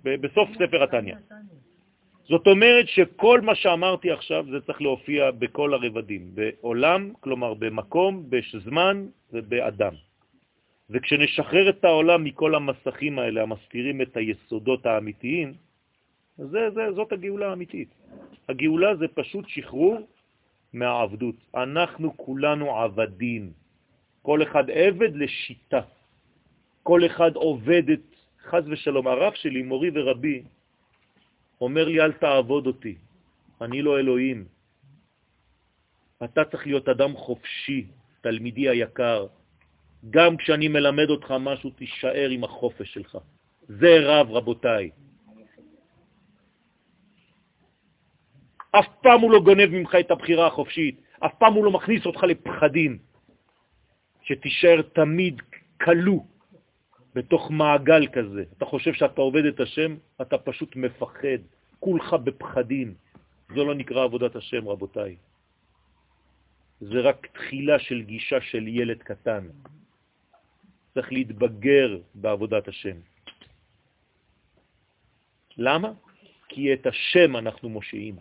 בסוף 0.03 0.49
ספר 0.59 0.83
התניא. 0.83 1.15
זאת 2.29 2.47
אומרת 2.47 2.89
שכל 2.89 3.41
מה 3.41 3.55
שאמרתי 3.55 4.11
עכשיו 4.11 4.47
זה 4.51 4.61
צריך 4.67 4.83
להופיע 4.83 5.31
בכל 5.31 5.75
הרבדים, 5.75 6.35
בעולם, 6.35 7.13
כלומר 7.21 7.55
במקום, 7.55 8.27
בזמן 8.31 9.07
ובאדם. 9.33 9.95
וכשנשחרר 10.91 11.71
את 11.71 11.85
העולם 11.85 12.25
מכל 12.25 12.55
המסכים 12.55 13.19
האלה 13.19 13.43
המסתירים 13.43 14.03
את 14.03 14.17
היסודות 14.17 14.87
האמיתיים, 14.87 15.55
זה, 16.39 16.71
זה, 16.75 16.93
זאת 16.95 17.13
הגאולה 17.13 17.51
האמיתית. 17.51 17.89
הגאולה 18.49 18.97
זה 18.97 19.07
פשוט 19.15 19.45
שחרור 19.49 20.07
מהעבדות. 20.73 21.37
אנחנו 21.55 22.17
כולנו 22.17 22.67
עבדים. 22.83 23.66
כל 24.27 24.43
אחד 24.43 24.71
עבד 24.71 25.17
לשיטה. 25.17 25.81
כל 26.83 27.07
אחד 27.07 27.35
עובד 27.35 27.91
את, 27.91 28.07
חז 28.51 28.65
ושלום, 28.69 29.07
הרב 29.07 29.33
שלי, 29.35 29.63
מורי 29.63 29.91
ורבי, 29.95 30.43
אומר 31.61 31.85
לי, 31.89 32.01
אל 32.01 32.13
תעבוד 32.13 32.67
אותי, 32.67 32.95
אני 33.63 33.83
לא 33.83 33.99
אלוהים. 33.99 34.45
אתה 36.25 36.45
צריך 36.45 36.67
להיות 36.67 36.89
אדם 36.89 37.17
חופשי, 37.17 37.87
תלמידי 38.21 38.69
היקר. 38.69 39.27
גם 40.11 40.37
כשאני 40.37 40.69
מלמד 40.69 41.11
אותך 41.11 41.31
משהו, 41.31 41.71
תישאר 41.71 42.29
עם 42.31 42.45
החופש 42.45 42.95
שלך. 42.95 43.19
זה 43.69 43.93
רב, 44.03 44.27
רבותיי. 44.31 44.91
אף 48.75 48.89
פעם 49.03 49.21
הוא 49.21 49.31
לא 49.31 49.41
גונב 49.41 49.71
ממך 49.71 49.95
את 50.01 50.11
הבחירה 50.11 50.47
החופשית, 50.47 51.01
אף 51.23 51.35
פעם 51.39 51.53
הוא 51.55 51.65
לא 51.65 51.71
מכניס 51.71 52.07
אותך 52.07 52.23
לפחדים, 52.23 53.06
שתישאר 54.27 54.83
תמיד 54.83 55.43
כלוא 55.81 56.21
בתוך 57.15 57.51
מעגל 57.51 58.07
כזה. 58.13 58.45
אתה 58.57 58.65
חושב 58.65 58.93
שאתה 58.93 59.21
עובד 59.21 59.45
את 59.45 59.61
השם, 59.61 59.97
אתה 60.21 60.39
פשוט 60.39 60.77
מפחד, 60.77 61.41
כולך 61.81 62.13
בפחדים. 62.13 62.95
זו 63.55 63.65
לא 63.65 63.75
נקרא 63.75 64.05
עבודת 64.05 64.37
השם, 64.37 64.69
רבותיי. 64.69 65.17
זה 66.81 67.01
רק 67.01 67.27
תחילה 67.27 67.79
של 67.79 68.03
גישה 68.03 68.41
של 68.41 68.69
ילד 68.69 69.03
קטן. 69.03 69.49
צריך 70.95 71.13
להתבגר 71.13 71.99
בעבודת 72.15 72.69
השם. 72.69 72.97
למה? 75.57 75.93
כי 76.49 76.73
את 76.73 76.87
השם 76.87 77.37
אנחנו 77.37 77.69
מושיעים. 77.69 78.17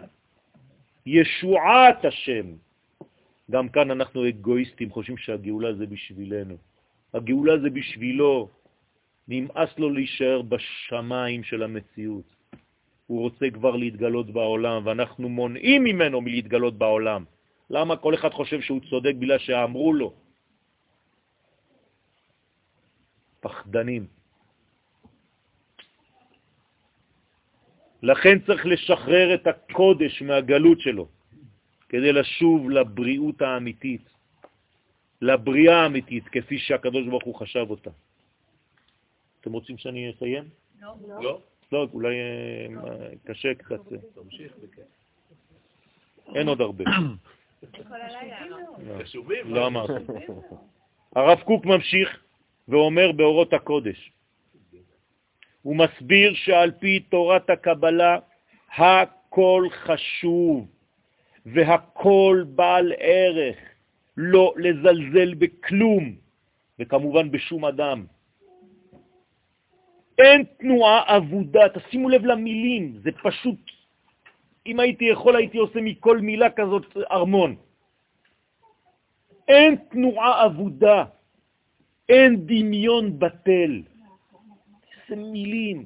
ישועת 1.05 2.05
השם. 2.05 2.45
גם 3.51 3.69
כאן 3.69 3.91
אנחנו 3.91 4.27
אגואיסטים, 4.29 4.89
חושבים 4.91 5.17
שהגאולה 5.17 5.73
זה 5.73 5.85
בשבילנו. 5.85 6.57
הגאולה 7.13 7.59
זה 7.59 7.69
בשבילו. 7.69 8.49
נמאס 9.27 9.69
לו 9.77 9.89
להישאר 9.89 10.41
בשמיים 10.41 11.43
של 11.43 11.63
המציאות. 11.63 12.35
הוא 13.07 13.21
רוצה 13.21 13.45
כבר 13.53 13.75
להתגלות 13.75 14.31
בעולם, 14.31 14.85
ואנחנו 14.85 15.29
מונעים 15.29 15.83
ממנו 15.83 16.21
מלהתגלות 16.21 16.77
בעולם. 16.77 17.25
למה 17.69 17.97
כל 17.97 18.13
אחד 18.13 18.31
חושב 18.33 18.61
שהוא 18.61 18.81
צודק 18.89 19.13
בגלל 19.19 19.37
שאמרו 19.37 19.93
לו? 19.93 20.13
פחדנים. 23.39 24.07
לכן 28.03 28.39
צריך 28.45 28.65
לשחרר 28.65 29.33
את 29.33 29.47
הקודש 29.47 30.21
מהגלות 30.21 30.79
שלו, 30.79 31.07
כדי 31.89 32.13
לשוב 32.13 32.69
לבריאות 32.69 33.41
האמיתית, 33.41 34.09
לבריאה 35.21 35.83
האמיתית, 35.83 36.27
כפי 36.27 36.57
שהקדוש 36.57 37.07
ברוך 37.07 37.23
הוא 37.23 37.35
חשב 37.35 37.65
אותה. 37.69 37.89
אתם 39.41 39.51
רוצים 39.51 39.77
שאני 39.77 40.11
אסיים? 40.11 40.43
לא. 40.81 40.95
לא. 41.21 41.41
לא, 41.71 41.87
אולי 41.93 42.15
אה, 42.15 43.09
קשה 43.25 43.53
קצת. 43.53 43.79
תמשיך 44.15 44.53
בכיף. 44.63 44.83
אין 46.35 46.47
עוד 46.47 46.61
הרבה. 46.61 46.83
לא. 46.83 46.91
חשובים. 49.03 49.53
לא 49.53 49.67
אמרתי. 49.67 49.93
הרב 51.15 51.39
קוק 51.39 51.65
ממשיך 51.65 52.23
ואומר 52.67 53.11
באורות 53.11 53.53
הקודש, 53.53 54.11
הוא 55.61 55.75
מסביר 55.75 56.33
שעל 56.33 56.71
פי 56.71 56.99
תורת 56.99 57.49
הקבלה 57.49 58.19
הכל 58.77 59.67
חשוב 59.71 60.67
והכל 61.45 62.43
בעל 62.55 62.93
ערך, 62.97 63.57
לא 64.17 64.53
לזלזל 64.57 65.33
בכלום, 65.33 66.15
וכמובן 66.79 67.31
בשום 67.31 67.65
אדם. 67.65 68.05
אין 70.17 70.43
תנועה 70.57 71.17
אבודה, 71.17 71.69
תשימו 71.69 72.09
לב 72.09 72.25
למילים, 72.25 72.99
זה 73.03 73.11
פשוט, 73.23 73.59
אם 74.65 74.79
הייתי 74.79 75.05
יכול 75.05 75.35
הייתי 75.35 75.57
עושה 75.57 75.79
מכל 75.81 76.17
מילה 76.17 76.49
כזאת 76.49 76.97
ארמון. 77.11 77.55
אין 79.47 79.75
תנועה 79.75 80.45
אבודה, 80.45 81.05
אין 82.09 82.45
דמיון 82.45 83.19
בטל. 83.19 83.81
איזה 85.09 85.21
מילים. 85.21 85.85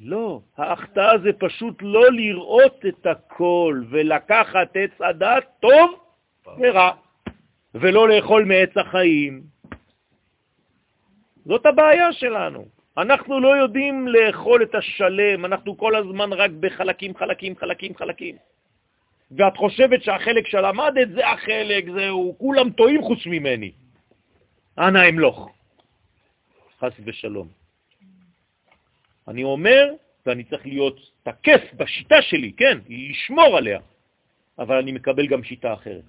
לא, 0.00 0.40
ההחטאה 0.56 1.18
זה 1.18 1.32
פשוט 1.38 1.74
לא 1.82 2.12
לראות 2.12 2.84
את 2.88 3.06
הכל 3.06 3.82
ולקחת 3.90 4.68
עץ 4.74 5.00
הדת 5.00 5.44
טוב 5.60 5.90
ורע, 6.58 6.90
ולא 7.74 8.08
לאכול 8.08 8.44
מעץ 8.44 8.76
החיים. 8.76 9.42
זאת 11.46 11.66
הבעיה 11.66 12.12
שלנו. 12.12 12.64
אנחנו 12.98 13.40
לא 13.40 13.56
יודעים 13.56 14.08
לאכול 14.08 14.62
את 14.62 14.74
השלם, 14.74 15.44
אנחנו 15.44 15.76
כל 15.76 15.96
הזמן 15.96 16.32
רק 16.32 16.50
בחלקים, 16.60 17.16
חלקים, 17.16 17.56
חלקים, 17.56 17.96
חלקים. 17.96 18.36
ואת 19.30 19.56
חושבת 19.56 20.02
שהחלק 20.02 20.46
שלמדת 20.46 21.08
זה 21.14 21.28
החלק, 21.28 21.84
זהו, 21.90 22.34
כולם 22.38 22.70
טועים 22.70 23.02
חוץ 23.02 23.26
ממני. 23.26 23.72
אנא 24.78 25.08
אמלוך. 25.08 25.50
חס 26.80 26.92
ושלום. 27.04 27.63
אני 29.28 29.44
אומר, 29.44 29.94
ואני 30.26 30.44
צריך 30.44 30.66
להיות 30.66 31.00
תקף 31.22 31.62
בשיטה 31.76 32.22
שלי, 32.22 32.52
כן, 32.52 32.78
לשמור 32.88 33.56
עליה, 33.56 33.80
אבל 34.58 34.76
אני 34.76 34.92
מקבל 34.92 35.26
גם 35.26 35.44
שיטה 35.44 35.74
אחרת. 35.74 36.04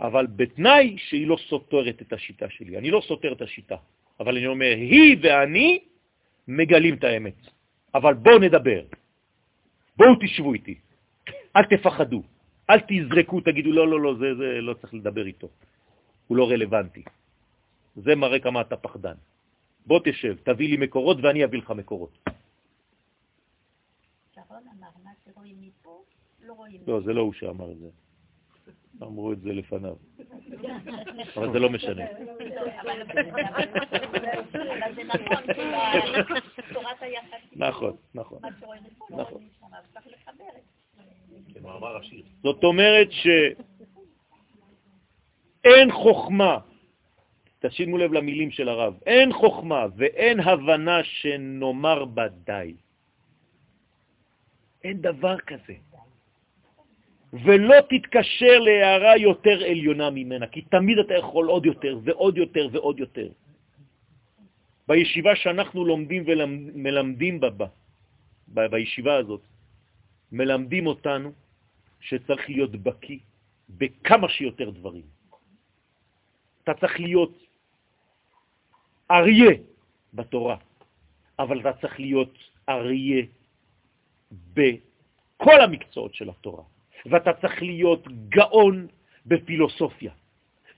אבל 0.00 0.26
בתנאי 0.26 0.94
שהיא 0.98 1.26
לא 1.26 1.36
סותרת 1.48 2.02
את 2.02 2.12
השיטה 2.12 2.46
שלי. 2.50 2.78
אני 2.78 2.90
לא 2.90 3.02
סותר 3.06 3.32
את 3.32 3.42
השיטה, 3.42 3.76
אבל 4.20 4.36
אני 4.36 4.46
אומר, 4.46 4.74
היא 4.76 5.16
ואני 5.22 5.78
מגלים 6.48 6.94
את 6.94 7.04
האמת. 7.04 7.38
אבל 7.94 8.14
בואו 8.14 8.38
נדבר. 8.38 8.82
בואו 9.96 10.14
תשבו 10.22 10.54
איתי. 10.54 10.74
אל 11.56 11.64
תפחדו. 11.64 12.22
אל 12.70 12.80
תזרקו, 12.88 13.40
תגידו, 13.40 13.72
לא, 13.72 13.88
לא, 13.88 14.00
לא, 14.00 14.14
זה, 14.14 14.34
זה 14.34 14.48
לא 14.60 14.74
צריך 14.74 14.94
לדבר 14.94 15.26
איתו. 15.26 15.48
הוא 16.26 16.36
לא 16.36 16.50
רלוונטי. 16.50 17.02
זה 17.96 18.14
מראה 18.14 18.38
כמה 18.38 18.60
אתה 18.60 18.76
פחדן. 18.76 19.18
בוא 19.88 20.00
תשב, 20.04 20.36
תביא 20.42 20.68
לי 20.68 20.76
מקורות 20.76 21.16
ואני 21.22 21.44
אביא 21.44 21.58
לך 21.58 21.70
מקורות. 21.70 22.18
לא, 26.86 27.00
זה 27.00 27.12
לא 27.12 27.20
הוא 27.20 27.32
שאמר 27.32 27.72
את 27.72 27.78
זה. 27.78 27.88
אמרו 29.02 29.32
את 29.32 29.40
זה 29.40 29.52
לפניו. 29.52 29.96
אבל 31.36 31.52
זה 31.52 31.58
לא 31.58 31.70
משנה. 31.70 32.04
נכון, 37.56 37.96
נכון. 38.14 38.38
נכון. 39.10 39.42
זאת 42.42 42.64
אומרת 42.64 43.08
שאין 45.62 45.92
חוכמה, 45.92 46.58
תשימו 47.58 47.98
לב 47.98 48.12
למילים 48.12 48.50
של 48.50 48.68
הרב, 48.68 48.94
אין 49.06 49.32
חוכמה 49.32 49.86
ואין 49.96 50.40
הבנה 50.40 51.04
שנאמר 51.04 52.04
בה 52.04 52.28
די. 52.28 52.74
אין 54.84 55.02
דבר 55.02 55.38
כזה. 55.38 55.74
ולא 57.32 57.74
תתקשר 57.90 58.58
להערה 58.58 59.16
יותר 59.16 59.64
עליונה 59.64 60.10
ממנה, 60.10 60.46
כי 60.46 60.62
תמיד 60.62 60.98
אתה 60.98 61.14
יכול 61.14 61.46
עוד 61.46 61.66
יותר 61.66 61.98
ועוד 62.04 62.38
יותר 62.38 62.68
ועוד 62.72 62.98
יותר. 62.98 63.28
בישיבה 64.88 65.36
שאנחנו 65.36 65.84
לומדים 65.84 66.24
ומלמדים 66.26 67.40
בה, 67.40 67.66
בישיבה 68.48 69.14
הזאת, 69.16 69.42
מלמדים 70.32 70.86
אותנו 70.86 71.32
שצריך 72.00 72.50
להיות 72.50 72.72
בקי 72.72 73.18
בכמה 73.68 74.28
שיותר 74.28 74.70
דברים. 74.70 75.04
אתה 76.64 76.74
צריך 76.74 77.00
להיות 77.00 77.47
אריה 79.10 79.52
בתורה, 80.14 80.56
אבל 81.38 81.60
אתה 81.60 81.72
צריך 81.72 82.00
להיות 82.00 82.38
אריה 82.68 83.24
בכל 84.54 85.60
המקצועות 85.60 86.14
של 86.14 86.30
התורה, 86.30 86.64
ואתה 87.06 87.32
צריך 87.32 87.62
להיות 87.62 88.08
גאון 88.28 88.86
בפילוסופיה, 89.26 90.12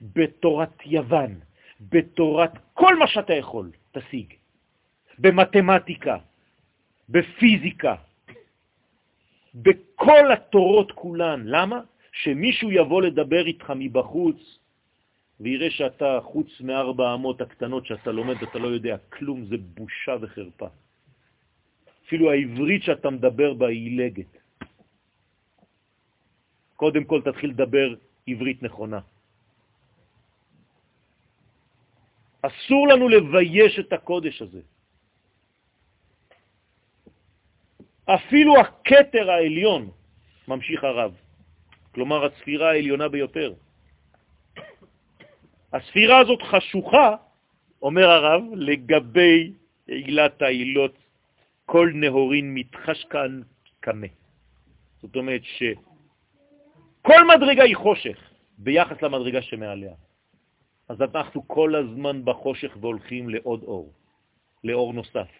בתורת 0.01 0.75
יוון, 0.85 1.39
בתורת 1.81 2.51
כל 2.73 2.95
מה 2.95 3.07
שאתה 3.07 3.33
יכול, 3.33 3.71
תשיג, 3.91 4.33
במתמטיקה, 5.19 6.17
בפיזיקה, 7.09 7.95
בכל 9.55 10.31
התורות 10.31 10.91
כולן. 10.91 11.43
למה? 11.45 11.79
שמישהו 12.11 12.71
יבוא 12.71 13.01
לדבר 13.01 13.45
איתך 13.45 13.73
מבחוץ 13.75 14.59
ויראה 15.41 15.71
שאתה, 15.71 16.19
חוץ 16.23 16.61
מארבע 16.61 17.13
אמות 17.13 17.41
הקטנות 17.41 17.85
שאתה 17.85 18.11
לומד 18.11 18.37
ואתה 18.41 18.59
לא 18.59 18.67
יודע 18.67 18.97
כלום, 19.09 19.45
זה 19.45 19.57
בושה 19.57 20.15
וחרפה. 20.21 20.69
אפילו 22.05 22.31
העברית 22.31 22.83
שאתה 22.83 23.09
מדבר 23.09 23.53
בה 23.53 23.67
היא 23.67 23.89
עילגת. 23.89 24.31
קודם 26.75 27.03
כל 27.03 27.21
תתחיל 27.21 27.49
לדבר 27.49 27.95
עברית 28.27 28.63
נכונה. 28.63 28.99
אסור 32.41 32.87
לנו 32.87 33.09
לבייש 33.09 33.79
את 33.79 33.93
הקודש 33.93 34.41
הזה. 34.41 34.61
אפילו 38.05 38.51
הקטר 38.59 39.25
העליון, 39.31 39.89
ממשיך 40.47 40.83
הרב, 40.83 41.13
כלומר 41.93 42.25
הספירה 42.25 42.71
העליונה 42.71 43.07
ביותר. 43.09 43.53
הספירה 45.73 46.19
הזאת 46.19 46.41
חשוכה, 46.41 47.15
אומר 47.81 48.09
הרב, 48.09 48.43
לגבי 48.55 49.53
עילת 49.87 50.41
העילות, 50.41 50.95
כל 51.65 51.91
נהורין 51.93 52.53
מתחשכן 52.53 53.31
קמה. 53.79 54.07
זאת 55.01 55.15
אומרת 55.15 55.41
שכל 55.43 57.27
מדרגה 57.35 57.63
היא 57.63 57.75
חושך 57.75 58.17
ביחס 58.57 59.01
למדרגה 59.01 59.41
שמעליה. 59.41 59.93
אז 60.89 61.01
אנחנו 61.01 61.47
כל 61.47 61.75
הזמן 61.75 62.25
בחושך 62.25 62.77
והולכים 62.81 63.29
לעוד 63.29 63.63
אור, 63.63 63.93
לאור 64.63 64.93
נוסף. 64.93 65.31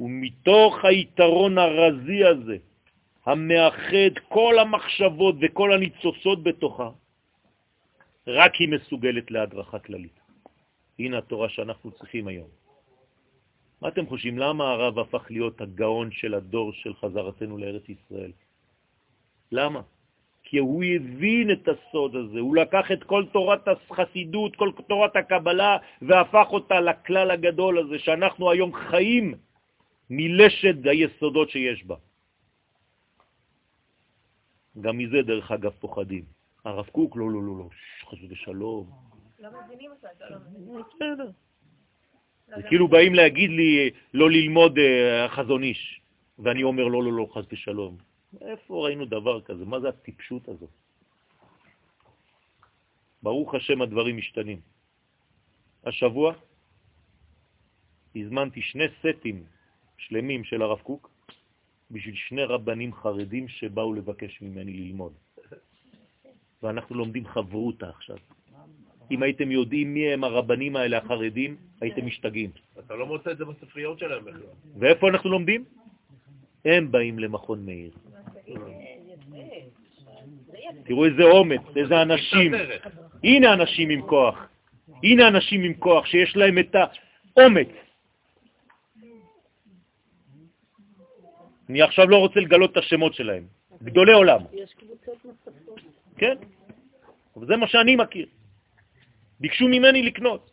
ומתוך 0.00 0.84
היתרון 0.84 1.58
הרזי 1.58 2.24
הזה, 2.24 2.56
המאחד 3.26 4.14
כל 4.28 4.58
המחשבות 4.58 5.34
וכל 5.40 5.72
הניצוצות 5.72 6.42
בתוכה, 6.42 6.90
רק 8.28 8.54
היא 8.54 8.68
מסוגלת 8.68 9.30
להדרכה 9.30 9.78
כללית. 9.78 10.20
הנה 10.98 11.18
התורה 11.18 11.48
שאנחנו 11.48 11.90
צריכים 11.90 12.28
היום. 12.28 12.48
מה 13.82 13.88
אתם 13.88 14.06
חושבים? 14.06 14.38
למה 14.38 14.64
הרב 14.70 14.98
הפך 14.98 15.26
להיות 15.30 15.60
הגאון 15.60 16.10
של 16.12 16.34
הדור 16.34 16.72
של 16.72 16.94
חזרתנו 16.94 17.58
לארץ 17.58 17.88
ישראל? 17.88 18.32
למה? 19.52 19.80
כי 20.42 20.58
הוא 20.58 20.84
הבין 20.84 21.50
את 21.50 21.68
הסוד 21.68 22.16
הזה, 22.16 22.40
הוא 22.40 22.56
לקח 22.56 22.92
את 22.92 23.04
כל 23.04 23.24
תורת 23.32 23.68
החסידות, 23.68 24.56
כל 24.56 24.70
תורת 24.88 25.16
הקבלה, 25.16 25.76
והפך 26.02 26.46
אותה 26.50 26.80
לכלל 26.80 27.30
הגדול 27.30 27.78
הזה, 27.78 27.98
שאנחנו 27.98 28.50
היום 28.50 28.72
חיים 28.74 29.34
מלשד 30.10 30.86
היסודות 30.88 31.50
שיש 31.50 31.84
בה. 31.84 31.96
גם 34.80 34.98
מזה, 34.98 35.22
דרך 35.22 35.50
אגב, 35.50 35.72
פוחדים. 35.80 36.24
הרב 36.64 36.86
קוק, 36.92 37.16
לא, 37.16 37.30
לא, 37.30 37.42
לא, 37.42 37.54
לא, 37.58 37.68
חס 38.08 38.18
ושלום. 38.28 38.90
לא 39.38 39.48
מבינים 39.64 39.90
אותו, 39.90 40.06
אתה 40.16 40.24
לא 40.30 40.36
מבין. 40.38 40.82
בסדר. 40.96 41.30
זה 42.56 42.62
כאילו 42.68 42.88
באים 42.88 43.14
להגיד 43.14 43.50
לי 43.50 43.90
לא 44.14 44.30
ללמוד 44.30 44.78
אה, 44.78 45.24
החזון 45.24 45.62
איש, 45.62 46.00
ואני 46.38 46.62
אומר 46.62 46.84
לא, 46.84 47.02
לא, 47.02 47.12
לא, 47.12 47.26
חס 47.32 47.44
ושלום. 47.52 47.96
איפה 48.40 48.84
ראינו 48.84 49.04
דבר 49.04 49.40
כזה? 49.40 49.64
מה 49.64 49.80
זה 49.80 49.88
הטיפשות 49.88 50.48
הזאת? 50.48 50.70
ברוך 53.22 53.54
השם 53.54 53.82
הדברים 53.82 54.16
משתנים. 54.16 54.60
השבוע 55.84 56.34
הזמנתי 58.16 58.62
שני 58.62 58.84
סטים 58.98 59.44
שלמים 59.96 60.44
של 60.44 60.62
הרב 60.62 60.78
קוק 60.78 61.10
בשביל 61.90 62.14
שני 62.14 62.44
רבנים 62.44 62.94
חרדים 62.94 63.48
שבאו 63.48 63.94
לבקש 63.94 64.42
ממני 64.42 64.72
ללמוד. 64.72 65.12
ואנחנו 66.62 66.94
לומדים 66.96 67.26
חברותה 67.26 67.88
עכשיו. 67.88 68.16
אם 69.10 69.22
הייתם 69.22 69.50
יודעים 69.50 69.94
מי 69.94 70.12
הם 70.12 70.24
הרבנים 70.24 70.76
האלה 70.76 70.98
החרדים, 70.98 71.56
הייתם 71.80 72.06
משתגעים. 72.06 72.50
אתה 72.78 72.94
לא 72.94 73.06
מוצא 73.06 73.30
את 73.30 73.38
זה 73.38 73.44
בספריות 73.44 73.98
שלהם 73.98 74.24
בכלל. 74.24 74.40
ואיפה 74.78 75.08
אנחנו 75.08 75.30
לומדים? 75.30 75.64
הם 76.64 76.92
באים 76.92 77.18
למכון 77.18 77.66
מאיר. 77.66 77.90
תראו 80.84 81.04
איזה 81.04 81.22
אומץ, 81.22 81.60
איזה 81.76 82.02
אנשים. 82.02 82.52
הנה 83.24 83.52
אנשים 83.52 83.90
עם 83.90 84.02
כוח. 84.02 84.48
הנה 85.02 85.28
אנשים 85.28 85.62
עם 85.62 85.74
כוח 85.74 86.06
שיש 86.06 86.36
להם 86.36 86.58
את 86.58 86.74
האומץ. 87.36 87.68
אני 91.68 91.82
עכשיו 91.82 92.08
לא 92.08 92.16
רוצה 92.16 92.40
לגלות 92.40 92.72
את 92.72 92.76
השמות 92.76 93.14
שלהם. 93.14 93.46
גדולי 93.82 94.12
עולם. 94.12 94.40
יש 94.52 94.74
קבוצות 94.74 95.24
נוספות. 95.24 95.97
כן, 96.18 96.36
זה 97.46 97.56
מה 97.56 97.66
שאני 97.68 97.96
מכיר. 97.96 98.26
ביקשו 99.40 99.68
ממני 99.68 100.02
לקנות. 100.02 100.50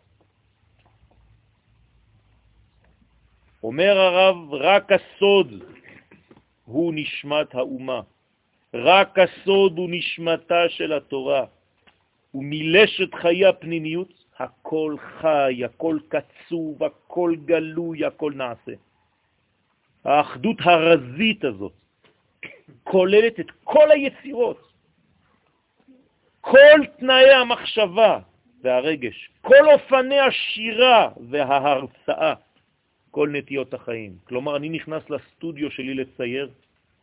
אומר 3.64 3.98
הרב, 3.98 4.54
רק 4.54 4.92
הסוד 4.92 5.64
הוא 6.66 6.94
נשמת 6.96 7.56
האומה. 7.56 8.02
רק 8.74 9.20
הסוד 9.20 9.78
הוא 9.78 9.90
נשמתה 9.92 10.70
של 10.70 10.94
התורה. 10.94 11.46
ומילשת 12.34 13.14
חיי 13.16 13.46
הפנימיות, 13.46 14.14
הכל 14.38 14.96
חי, 15.00 15.66
הכל 15.66 15.98
קצוב, 16.08 16.84
הכל 16.84 17.36
גלוי, 17.46 18.06
הכל 18.06 18.34
נעשה. 18.36 18.72
האחדות 20.04 20.58
הרזית 20.62 21.46
הזאת 21.46 21.74
כוללת 22.84 23.40
את 23.40 23.52
כל 23.64 23.92
היצירות, 23.92 24.65
כל 26.46 26.86
תנאי 27.00 27.32
המחשבה 27.32 28.20
והרגש, 28.62 29.30
כל 29.42 29.72
אופני 29.74 30.20
השירה 30.20 31.10
וההרצאה, 31.30 32.34
כל 33.12 33.30
נטיות 33.34 33.74
החיים. 33.74 34.18
כלומר, 34.24 34.56
אני 34.56 34.70
נכנס 34.70 35.10
לסטודיו 35.10 35.72
שלי 35.72 35.94
לצייר, 35.94 36.50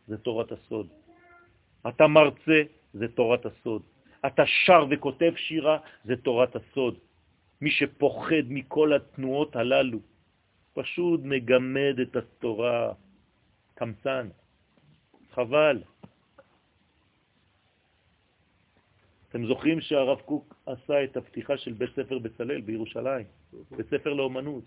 זה 0.07 0.17
תורת 0.17 0.51
הסוד. 0.51 0.87
אתה 1.87 2.07
מרצה, 2.07 2.61
זה 2.93 3.07
תורת 3.07 3.45
הסוד. 3.45 3.81
אתה 4.25 4.43
שר 4.45 4.85
וכותב 4.89 5.33
שירה, 5.35 5.77
זה 6.03 6.15
תורת 6.15 6.55
הסוד. 6.55 6.97
מי 7.61 7.71
שפוחד 7.71 8.47
מכל 8.49 8.93
התנועות 8.93 9.55
הללו, 9.55 9.99
פשוט 10.73 11.19
מגמד 11.23 11.99
את 12.01 12.15
התורה, 12.15 12.93
קמצן, 13.75 14.27
חבל. 15.31 15.83
אתם 19.33 19.45
זוכרים 19.45 19.81
שהרב 19.81 20.19
קוק 20.19 20.55
עשה 20.65 21.03
את 21.03 21.17
הפתיחה 21.17 21.57
של 21.57 21.73
בית 21.73 21.89
ספר 21.95 22.19
בצלל 22.19 22.61
בירושלים, 22.61 23.25
בית 23.71 23.87
ספר 23.89 24.13
לאומנות. 24.13 24.63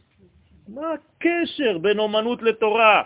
מה 0.68 0.92
הקשר 0.92 1.78
בין 1.78 1.98
אומנות 1.98 2.42
לתורה? 2.42 3.02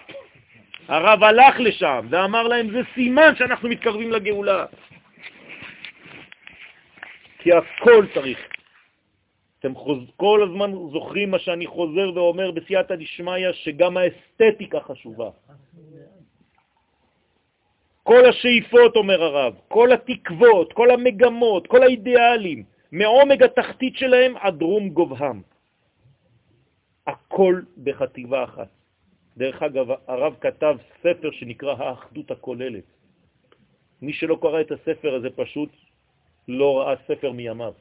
הרב 0.89 1.23
הלך 1.25 1.61
לשם 1.61 2.07
ואמר 2.11 2.43
להם, 2.43 2.71
זה 2.71 2.81
סימן 2.95 3.37
שאנחנו 3.37 3.69
מתקרבים 3.69 4.11
לגאולה. 4.11 4.67
כי 7.39 7.51
הכל 7.53 8.07
צריך. 8.15 8.39
אתם 9.59 9.75
חוז... 9.75 9.99
כל 10.17 10.43
הזמן 10.43 10.73
זוכרים 10.93 11.31
מה 11.31 11.39
שאני 11.39 11.67
חוזר 11.67 12.13
ואומר 12.15 12.51
בסייעתא 12.51 12.97
דשמיא, 12.97 13.53
שגם 13.53 13.97
האסתטיקה 13.97 14.81
חשובה. 14.81 15.31
כל 18.11 18.27
השאיפות, 18.29 18.97
אומר 18.97 19.23
הרב, 19.23 19.55
כל 19.69 19.93
התקוות, 19.93 20.73
כל 20.73 20.91
המגמות, 20.91 21.67
כל 21.67 21.83
האידיאלים, 21.83 22.65
מעומק 22.93 23.43
התחתית 23.43 23.97
שלהם 23.97 24.37
עד 24.37 24.63
רום 24.63 24.89
גובהם. 24.89 25.43
הכל 27.07 27.63
בחטיבה 27.85 28.45
אחת. 28.45 28.69
דרך 29.37 29.63
אגב, 29.63 29.87
הרב 30.07 30.35
כתב 30.41 30.77
ספר 31.03 31.31
שנקרא 31.31 31.75
האחדות 31.79 32.31
הכוללת. 32.31 32.85
מי 34.03 34.13
שלא 34.13 34.39
קרא 34.43 34.61
את 34.61 34.71
הספר 34.73 35.15
הזה 35.15 35.31
פשוט 35.31 35.71
לא 36.49 36.79
ראה 36.79 36.95
ספר 37.07 37.33
מימיו. 37.33 37.75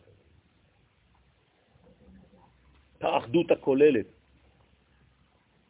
האחדות 3.02 3.52
הכוללת. 3.52 4.06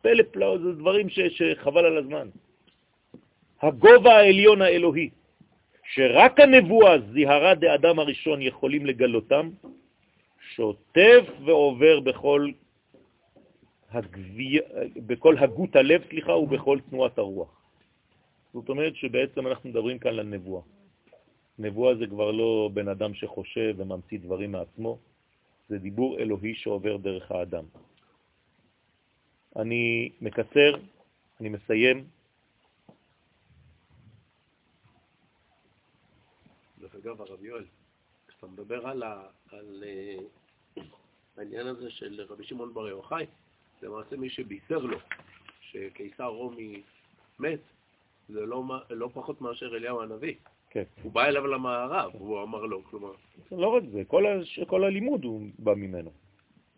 פלא 0.02 0.24
פלא, 0.32 0.58
זה 0.58 0.72
דברים 0.84 1.10
ש, 1.10 1.20
שחבל 1.20 1.86
על 1.86 1.98
הזמן. 1.98 2.28
הגובה 3.62 4.16
העליון 4.18 4.62
האלוהי, 4.62 5.10
שרק 5.84 6.40
הנבואה 6.40 7.00
זיהרה 7.14 7.56
דאדם 7.56 8.00
הראשון 8.00 8.42
יכולים 8.42 8.86
לגלותם, 8.86 9.50
שוטף 10.56 11.24
ועובר 11.46 12.00
בכל 12.00 12.52
הגביע, 13.92 14.62
בכל 14.96 15.38
הגות 15.38 15.76
הלב, 15.76 16.02
סליחה, 16.10 16.32
ובכל 16.32 16.80
תנועת 16.90 17.18
הרוח. 17.18 17.62
זאת 18.54 18.70
אומרת 18.70 18.96
שבעצם 18.96 19.48
אנחנו 19.48 19.70
מדברים 19.70 20.00
כאן 20.00 20.20
על 20.20 20.26
נבואה. 20.26 20.62
נבואה 21.60 21.96
זה 21.96 22.08
כבר 22.08 22.32
לא 22.32 22.70
בן 22.74 22.88
אדם 22.88 23.14
שחושב 23.14 23.76
וממציא 23.78 24.20
דברים 24.20 24.52
מעצמו, 24.52 24.98
זה 25.70 25.78
דיבור 25.78 26.20
אלוהי 26.20 26.56
שעובר 26.56 26.98
דרך 26.98 27.32
האדם. 27.32 27.66
אני 29.56 30.10
מקצר, 30.22 30.76
אני 31.40 31.50
מסיים. 31.50 32.06
דרך 36.80 36.96
אגב, 37.10 37.22
הרב 37.22 37.44
יואל, 37.44 37.64
כשאתה 38.28 38.48
מדבר 38.48 38.88
על, 38.88 39.04
ה, 39.04 39.28
על 39.52 39.84
uh, 40.78 40.82
העניין 41.38 41.68
הזה 41.68 41.92
של 41.92 42.26
רבי 42.30 42.44
שמעון 42.44 42.74
בר 42.74 42.88
יוחאי, 42.88 43.26
למעשה 43.82 44.18
מי 44.18 44.30
שבישר 44.30 44.78
לו 44.78 44.98
שקיסר 45.62 46.26
רומי 46.26 46.82
מת, 47.40 47.60
זה 48.30 48.46
לא, 48.46 48.64
לא 48.90 49.10
פחות 49.14 49.42
מאשר 49.42 49.76
אליהו 49.76 50.02
הנביא. 50.02 50.36
כן. 50.70 50.84
הוא 51.04 51.12
בא 51.12 51.26
אליו 51.26 51.48
למערב, 51.48 52.16
והוא 52.16 52.44
אמר 52.44 52.66
לו, 52.66 52.84
כלומר... 52.84 53.12
לא 53.52 53.68
רק 53.68 53.84
זה, 53.92 54.02
כל, 54.08 54.26
הש... 54.26 54.60
כל 54.60 54.84
הלימוד 54.84 55.24
הוא 55.24 55.48
בא 55.60 55.74
ממנו. 55.74 56.12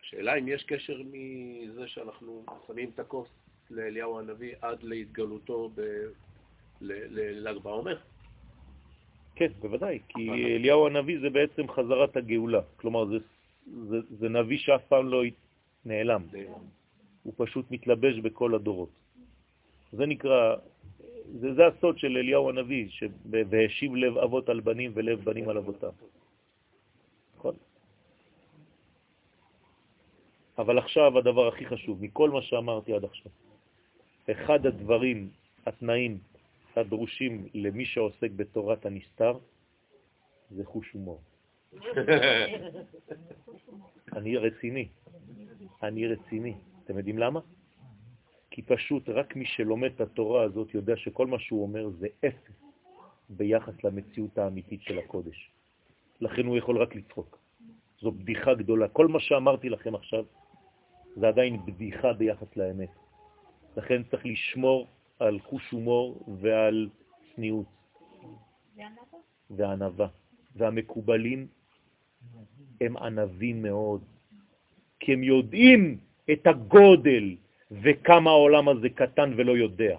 השאלה 0.02 0.36
אם 0.36 0.48
יש 0.48 0.64
קשר 0.64 1.02
מזה 1.12 1.88
שאנחנו 1.88 2.46
שמים 2.68 2.92
את 2.94 3.00
הכוס 3.00 3.30
לאליהו 3.70 4.20
הנביא 4.20 4.56
עד 4.62 4.84
להתגלותו 4.84 5.72
לל"ג 6.82 7.58
בעומר. 7.58 7.98
כן, 9.36 9.52
בוודאי, 9.60 10.00
כי 10.10 10.30
אליהו 10.30 10.88
הנביא 10.88 11.20
זה 11.20 11.30
בעצם 11.30 11.68
חזרת 11.68 12.18
הגאולה. 12.18 12.62
כלומר, 12.76 13.06
זה, 13.06 13.18
זה, 13.90 13.98
זה 14.20 14.30
נביא 14.30 14.58
שאף 14.58 14.82
פעם 14.88 15.08
לא 15.08 15.22
נעלם. 15.86 16.24
הוא 17.24 17.34
פשוט 17.38 17.72
מתלבש 17.72 18.20
בכל 18.20 18.56
הדורות. 18.56 18.90
זה 19.92 20.06
נקרא 20.06 20.56
זה, 21.40 21.54
זה 21.54 21.68
הסוד 21.68 21.98
של 21.98 22.18
אליהו 22.18 22.50
הנביא, 22.50 22.88
והשיב 23.30 23.96
לב 23.96 24.18
אבות 24.18 24.50
על 24.50 24.60
בנים 24.60 24.92
ולב 24.94 25.24
בנים 25.24 25.50
על 25.50 25.58
אבותם. 25.58 25.96
נכון? 27.38 27.56
אבל 30.58 30.78
עכשיו 30.78 31.18
הדבר 31.18 31.48
הכי 31.48 31.66
חשוב, 31.66 32.04
מכל 32.04 32.30
מה 32.30 32.42
שאמרתי 32.42 32.94
עד 32.94 33.04
עכשיו, 33.04 33.32
אחד 34.32 34.66
הדברים, 34.66 35.30
התנאים 35.66 36.18
הדרושים 36.78 37.48
למי 37.54 37.86
שעוסק 37.86 38.32
בתורת 38.36 38.86
הנסתר, 38.86 39.38
זה 40.52 40.66
חוש 40.66 40.92
הומור. 40.92 41.22
אני 44.18 44.38
רציני, 44.38 44.88
אני 45.84 46.08
רציני. 46.08 46.56
אתם 46.86 46.98
יודעים 46.98 47.18
למה? 47.18 47.40
כי 48.52 48.62
פשוט 48.62 49.10
רק 49.10 49.36
מי 49.36 49.46
שלומד 49.46 49.92
את 49.96 50.02
התורה 50.02 50.44
הזאת 50.44 50.74
יודע 50.74 50.98
שכל 50.98 51.28
מה 51.28 51.40
שהוא 51.40 51.64
אומר 51.64 51.90
זה 51.90 52.08
אפס 52.26 52.62
ביחס 53.30 53.84
למציאות 53.84 54.38
האמיתית 54.38 54.82
של 54.82 55.00
הקודש. 55.00 55.52
לכן 56.22 56.46
הוא 56.46 56.58
יכול 56.58 56.82
רק 56.82 56.96
לצחוק. 56.96 57.38
זו 58.02 58.12
בדיחה 58.12 58.54
גדולה. 58.54 58.88
כל 58.88 59.08
מה 59.08 59.20
שאמרתי 59.20 59.70
לכם 59.70 59.96
עכשיו 59.96 60.26
זה 61.16 61.28
עדיין 61.28 61.66
בדיחה 61.66 62.14
ביחס 62.14 62.58
לאמת. 62.58 62.90
לכן 63.78 64.04
צריך 64.04 64.26
לשמור 64.26 64.88
על 65.22 65.40
חוש 65.40 65.72
הומור 65.72 66.26
ועל 66.42 66.90
צניעות. 67.36 67.66
וענבה. 69.50 70.08
והמקובלים 70.56 71.48
הם 72.82 72.98
ענבים 72.98 73.62
מאוד, 73.62 74.02
כי 75.00 75.14
הם 75.14 75.24
יודעים 75.24 75.98
את 76.32 76.48
הגודל 76.48 77.36
וכמה 77.72 78.30
העולם 78.30 78.70
הזה 78.70 78.90
קטן 78.90 79.34
ולא 79.38 79.58
יודע. 79.58 79.98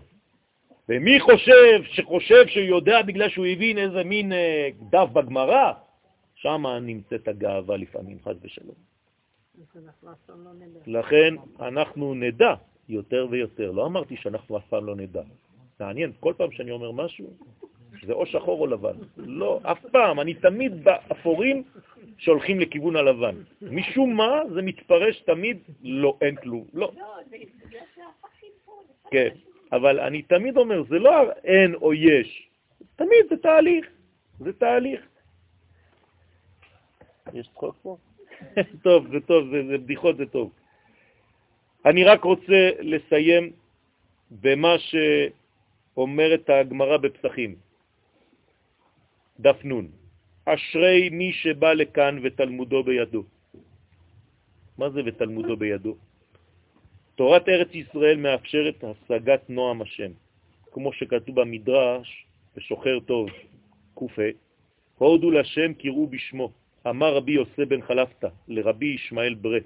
ומי 0.88 1.20
חושב 1.20 1.82
שחושב 1.84 2.46
שהוא 2.46 2.64
יודע 2.64 3.02
בגלל 3.02 3.28
שהוא 3.28 3.46
הבין 3.46 3.78
איזה 3.78 4.04
מין 4.04 4.32
אה, 4.32 4.68
דף 4.90 5.08
בגמרא, 5.12 5.72
שם 6.34 6.66
נמצאת 6.82 7.28
הגאווה 7.28 7.76
לפעמים, 7.76 8.18
חד 8.24 8.34
ושלום. 8.42 8.74
לכן 10.86 11.34
אנחנו 11.60 12.14
נדע 12.14 12.54
יותר 12.88 13.26
ויותר. 13.30 13.70
לא 13.70 13.86
אמרתי 13.86 14.16
שאנחנו 14.16 14.58
אף 14.58 14.66
פעם 14.68 14.86
לא 14.86 14.96
נדע. 14.96 15.22
מעניין, 15.80 16.12
כל 16.20 16.34
פעם 16.36 16.52
שאני 16.52 16.70
אומר 16.70 16.90
משהו, 16.92 17.26
זה 18.06 18.12
או 18.12 18.26
שחור 18.26 18.60
או 18.60 18.66
לבן. 18.66 18.96
לא, 19.16 19.60
אף 19.62 19.86
פעם. 19.92 20.20
אני 20.20 20.34
תמיד 20.34 20.84
באפורים 20.84 21.62
שהולכים 22.18 22.60
לכיוון 22.60 22.96
הלבן. 22.96 23.34
משום 23.62 24.16
מה 24.16 24.40
זה 24.54 24.62
מתפרש 24.62 25.20
תמיד 25.20 25.58
לא, 25.82 26.16
אין 26.20 26.36
כלום. 26.36 26.64
לא. 26.74 26.92
לא 26.96 27.14
כן, 29.10 29.28
אבל 29.72 30.00
אני 30.00 30.22
תמיד 30.22 30.56
אומר, 30.56 30.82
זה 30.88 30.98
לא 30.98 31.10
אין 31.44 31.74
או 31.74 31.94
יש, 31.94 32.48
תמיד 32.96 33.24
זה 33.30 33.36
תהליך, 33.36 33.86
זה 34.38 34.52
תהליך. 34.52 35.00
יש 37.34 37.48
צחוק 37.48 37.76
פה? 37.82 37.96
טוב, 38.84 39.06
זה 39.12 39.20
טוב, 39.20 39.50
זה, 39.50 39.66
זה 39.68 39.78
בדיחות, 39.78 40.16
זה 40.16 40.26
טוב. 40.26 40.50
אני 41.86 42.04
רק 42.04 42.24
רוצה 42.24 42.70
לסיים 42.80 43.52
במה 44.30 44.74
שאומרת 44.78 46.50
הגמרא 46.50 46.96
בפסחים, 46.96 47.54
דף 49.40 49.64
נון. 49.64 49.88
אשרי 50.44 51.08
מי 51.10 51.32
שבא 51.32 51.72
לכאן 51.72 52.18
ותלמודו 52.22 52.82
בידו. 52.82 53.22
מה 54.78 54.90
זה 54.90 55.00
ותלמודו 55.04 55.56
בידו? 55.56 55.96
תורת 57.14 57.48
ארץ 57.48 57.68
ישראל 57.74 58.16
מאפשרת 58.16 58.84
השגת 58.84 59.50
נועם 59.50 59.82
השם, 59.82 60.10
כמו 60.72 60.92
שכתוב 60.92 61.40
במדרש, 61.40 62.26
בשוחר 62.56 63.00
טוב, 63.00 63.28
קופה, 63.94 64.28
הודו 64.98 65.30
לשם 65.30 65.74
קראו 65.74 66.06
בשמו, 66.06 66.50
אמר 66.86 67.14
רבי 67.14 67.32
יוסי 67.32 67.64
בן 67.64 67.82
חלפתא 67.82 68.28
לרבי 68.48 68.86
ישמעאל 68.86 69.34
ברה, 69.34 69.58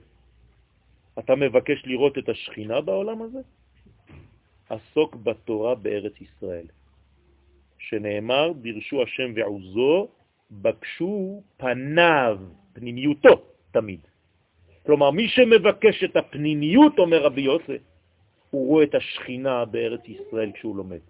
אתה 1.19 1.35
מבקש 1.35 1.83
לראות 1.87 2.19
את 2.19 2.29
השכינה 2.29 2.81
בעולם 2.81 3.23
הזה? 3.23 3.41
עסוק 4.69 5.17
בתורה 5.17 5.75
בארץ 5.75 6.21
ישראל, 6.21 6.67
שנאמר, 7.79 8.53
דרשו 8.53 9.03
השם 9.03 9.33
ועוזו, 9.37 10.09
בקשו 10.51 11.43
פניו, 11.57 12.39
פנימיותו 12.73 13.43
תמיד. 13.71 14.01
כלומר, 14.87 15.11
מי 15.11 15.29
שמבקש 15.29 16.05
את 16.05 16.17
הפנימיות, 16.17 16.99
אומר 16.99 17.23
רבי 17.23 17.41
יוסף, 17.41 17.83
הוא 18.51 18.67
רואה 18.67 18.85
את 18.85 18.95
השכינה 18.95 19.65
בארץ 19.65 20.01
ישראל 20.09 20.53
כשהוא 20.53 20.77
לומד. 20.77 21.01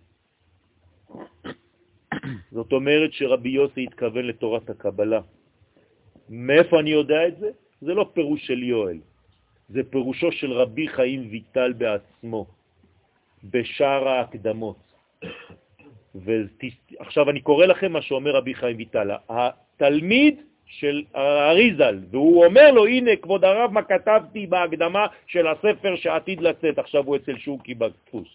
זאת 2.50 2.72
אומרת 2.72 3.12
שרבי 3.12 3.48
יוסי 3.48 3.84
התכוון 3.84 4.24
לתורת 4.24 4.70
הקבלה. 4.70 5.20
מאיפה 6.28 6.80
אני 6.80 6.90
יודע 6.90 7.28
את 7.28 7.38
זה? 7.38 7.50
זה 7.80 7.94
לא 7.94 8.11
פירוש 8.14 8.46
של 8.46 8.62
יואל, 8.62 8.98
זה 9.68 9.80
פירושו 9.90 10.32
של 10.32 10.52
רבי 10.52 10.88
חיים 10.88 11.28
ויטל 11.30 11.72
בעצמו, 11.72 12.46
בשאר 13.44 14.08
ההקדמות. 14.08 14.76
ועכשיו 16.14 17.30
אני 17.30 17.40
קורא 17.40 17.66
לכם 17.66 17.92
מה 17.92 18.02
שאומר 18.02 18.30
רבי 18.30 18.54
חיים 18.54 18.76
ויטל. 18.76 19.10
התלמיד 19.28 20.40
של 20.66 21.04
האריזל, 21.14 21.98
והוא 22.10 22.44
אומר 22.44 22.70
לו, 22.70 22.86
הנה, 22.86 23.16
כבוד 23.16 23.44
הרב, 23.44 23.70
מה 23.72 23.82
כתבתי 23.82 24.46
בהקדמה 24.46 25.06
של 25.26 25.46
הספר 25.46 25.96
שעתיד 25.96 26.40
לצאת, 26.40 26.78
עכשיו 26.78 27.04
הוא 27.04 27.16
אצל 27.16 27.38
שוקי 27.38 27.74
בדפוס. 27.74 28.28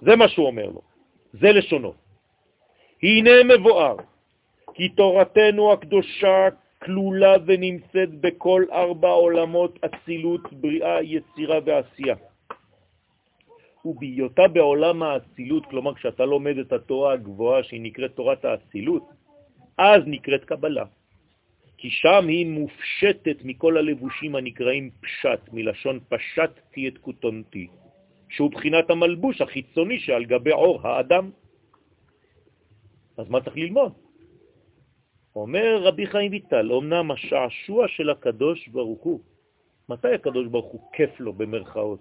זה 0.00 0.16
מה 0.16 0.28
שהוא 0.28 0.46
אומר 0.46 0.66
לו, 0.66 0.80
זה 1.32 1.52
לשונו. 1.52 1.94
הנה 3.02 3.30
מבואר, 3.44 3.96
כי 4.74 4.88
תורתנו 4.88 5.72
הקדושה 5.72 6.48
כלולה 6.86 7.34
ונמצאת 7.46 8.10
בכל 8.20 8.64
ארבע 8.72 9.08
עולמות 9.08 9.78
אצילות, 9.84 10.52
בריאה, 10.52 11.02
יצירה 11.02 11.58
ועשייה. 11.64 12.16
ובהיותה 13.84 14.48
בעולם 14.48 15.02
האצילות, 15.02 15.66
כלומר 15.66 15.94
כשאתה 15.94 16.24
לומד 16.24 16.58
את 16.58 16.72
התורה 16.72 17.12
הגבוהה 17.12 17.62
שהיא 17.62 17.80
נקראת 17.82 18.14
תורת 18.14 18.44
האצילות, 18.44 19.02
אז 19.78 20.02
נקראת 20.06 20.44
קבלה. 20.44 20.84
כי 21.78 21.90
שם 21.90 22.28
היא 22.28 22.46
מופשטת 22.46 23.38
מכל 23.44 23.76
הלבושים 23.76 24.36
הנקראים 24.36 24.90
פשט, 25.00 25.42
מלשון 25.52 26.00
פשט 26.08 26.50
תהיה 26.72 26.90
תקוטונתי, 26.90 27.66
שהוא 28.28 28.50
בחינת 28.50 28.90
המלבוש 28.90 29.40
החיצוני 29.40 29.98
שעל 29.98 30.24
גבי 30.24 30.50
עור 30.50 30.88
האדם. 30.88 31.30
אז 33.18 33.28
מה 33.28 33.40
צריך 33.40 33.56
ללמוד? 33.56 34.05
אומר 35.36 35.82
רבי 35.82 36.06
חיים 36.06 36.32
ויטל, 36.32 36.72
אמנם 36.72 37.10
השעשוע 37.10 37.88
של 37.88 38.10
הקדוש 38.10 38.68
ברוך 38.68 39.02
הוא, 39.02 39.20
מתי 39.88 40.14
הקדוש 40.14 40.46
ברוך 40.46 40.72
הוא 40.72 40.80
כיף 40.92 41.20
לו 41.20 41.32
במרכאות? 41.32 42.00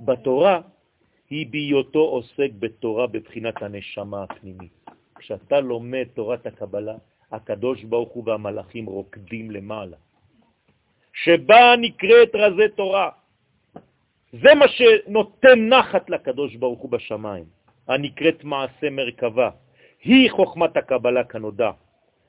בתורה 0.00 0.60
היא 1.30 1.46
בהיותו 1.50 1.98
עוסק 1.98 2.50
בתורה 2.58 3.06
בבחינת 3.06 3.62
הנשמה 3.62 4.22
הפנימית. 4.22 4.90
כשאתה 5.18 5.60
לומד 5.60 6.04
תורת 6.14 6.46
הקבלה, 6.46 6.96
הקדוש 7.32 7.84
ברוך 7.84 8.12
הוא 8.12 8.24
והמלאכים 8.26 8.86
רוקדים 8.86 9.50
למעלה. 9.50 9.96
שבה 11.12 11.74
נקראת 11.80 12.30
רזי 12.34 12.68
תורה. 12.76 13.10
זה 14.32 14.54
מה 14.54 14.68
שנותן 14.68 15.58
נחת 15.68 16.10
לקדוש 16.10 16.56
ברוך 16.56 16.80
הוא 16.80 16.90
בשמיים, 16.90 17.44
הנקראת 17.88 18.44
מעשה 18.44 18.90
מרכבה. 18.90 19.50
היא 20.04 20.30
חוכמת 20.30 20.76
הקבלה 20.76 21.24
כנודע, 21.24 21.70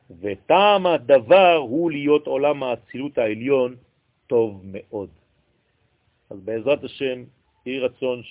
וטעם 0.09 0.85
הדבר 0.85 1.55
הוא 1.55 1.91
להיות 1.91 2.27
עולם 2.27 2.63
האצילות 2.63 3.17
העליון 3.17 3.75
טוב 4.27 4.61
מאוד. 4.63 5.09
אז 6.29 6.39
בעזרת 6.39 6.83
השם, 6.83 7.23
יהי 7.65 7.79
רצון 7.79 8.21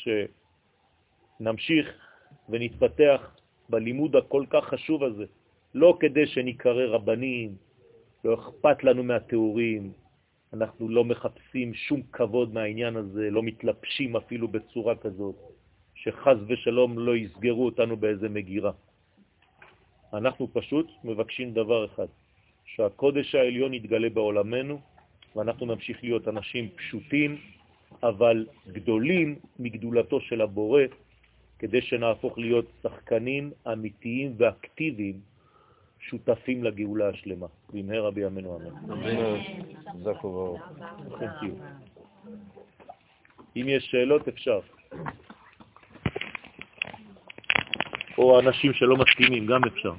שנמשיך 1.40 1.86
ונתפתח 2.48 3.36
בלימוד 3.68 4.16
הכל 4.16 4.44
כך 4.50 4.64
חשוב 4.64 5.04
הזה, 5.04 5.24
לא 5.74 5.96
כדי 6.00 6.26
שנקרא 6.26 6.84
רבנים, 6.86 7.56
לא 8.24 8.34
אכפת 8.34 8.84
לנו 8.84 9.02
מהתיאורים, 9.04 9.92
אנחנו 10.52 10.88
לא 10.88 11.04
מחפשים 11.04 11.74
שום 11.74 12.02
כבוד 12.12 12.54
מהעניין 12.54 12.96
הזה, 12.96 13.30
לא 13.30 13.42
מתלבשים 13.42 14.16
אפילו 14.16 14.48
בצורה 14.48 14.94
כזאת, 14.96 15.36
שחז 15.94 16.38
ושלום 16.48 16.98
לא 16.98 17.16
יסגרו 17.16 17.64
אותנו 17.64 17.96
באיזה 17.96 18.28
מגירה. 18.28 18.72
אנחנו 20.14 20.48
פשוט 20.52 20.90
מבקשים 21.04 21.54
דבר 21.54 21.84
אחד, 21.84 22.06
שהקודש 22.64 23.34
העליון 23.34 23.74
יתגלה 23.74 24.08
בעולמנו, 24.10 24.80
ואנחנו 25.36 25.66
נמשיך 25.66 26.04
להיות 26.04 26.28
אנשים 26.28 26.68
פשוטים, 26.76 27.36
אבל 28.02 28.46
גדולים 28.68 29.38
מגדולתו 29.58 30.20
של 30.20 30.40
הבורא, 30.40 30.82
כדי 31.58 31.82
שנהפוך 31.82 32.38
להיות 32.38 32.66
שחקנים 32.82 33.50
אמיתיים 33.72 34.34
ואקטיביים, 34.36 35.20
שותפים 35.98 36.64
לגאולה 36.64 37.08
השלמה. 37.08 37.46
במהרה 37.72 38.10
בימינו 38.10 38.56
אמן. 38.56 38.74
אם 43.56 43.64
יש 43.68 43.84
שאלות, 43.90 44.28
אפשר. 44.28 44.60
או 48.18 48.40
אנשים 48.40 48.72
שלא 48.72 48.96
מסכימים, 48.96 49.46
גם 49.46 49.60
אפשר. 49.64 49.92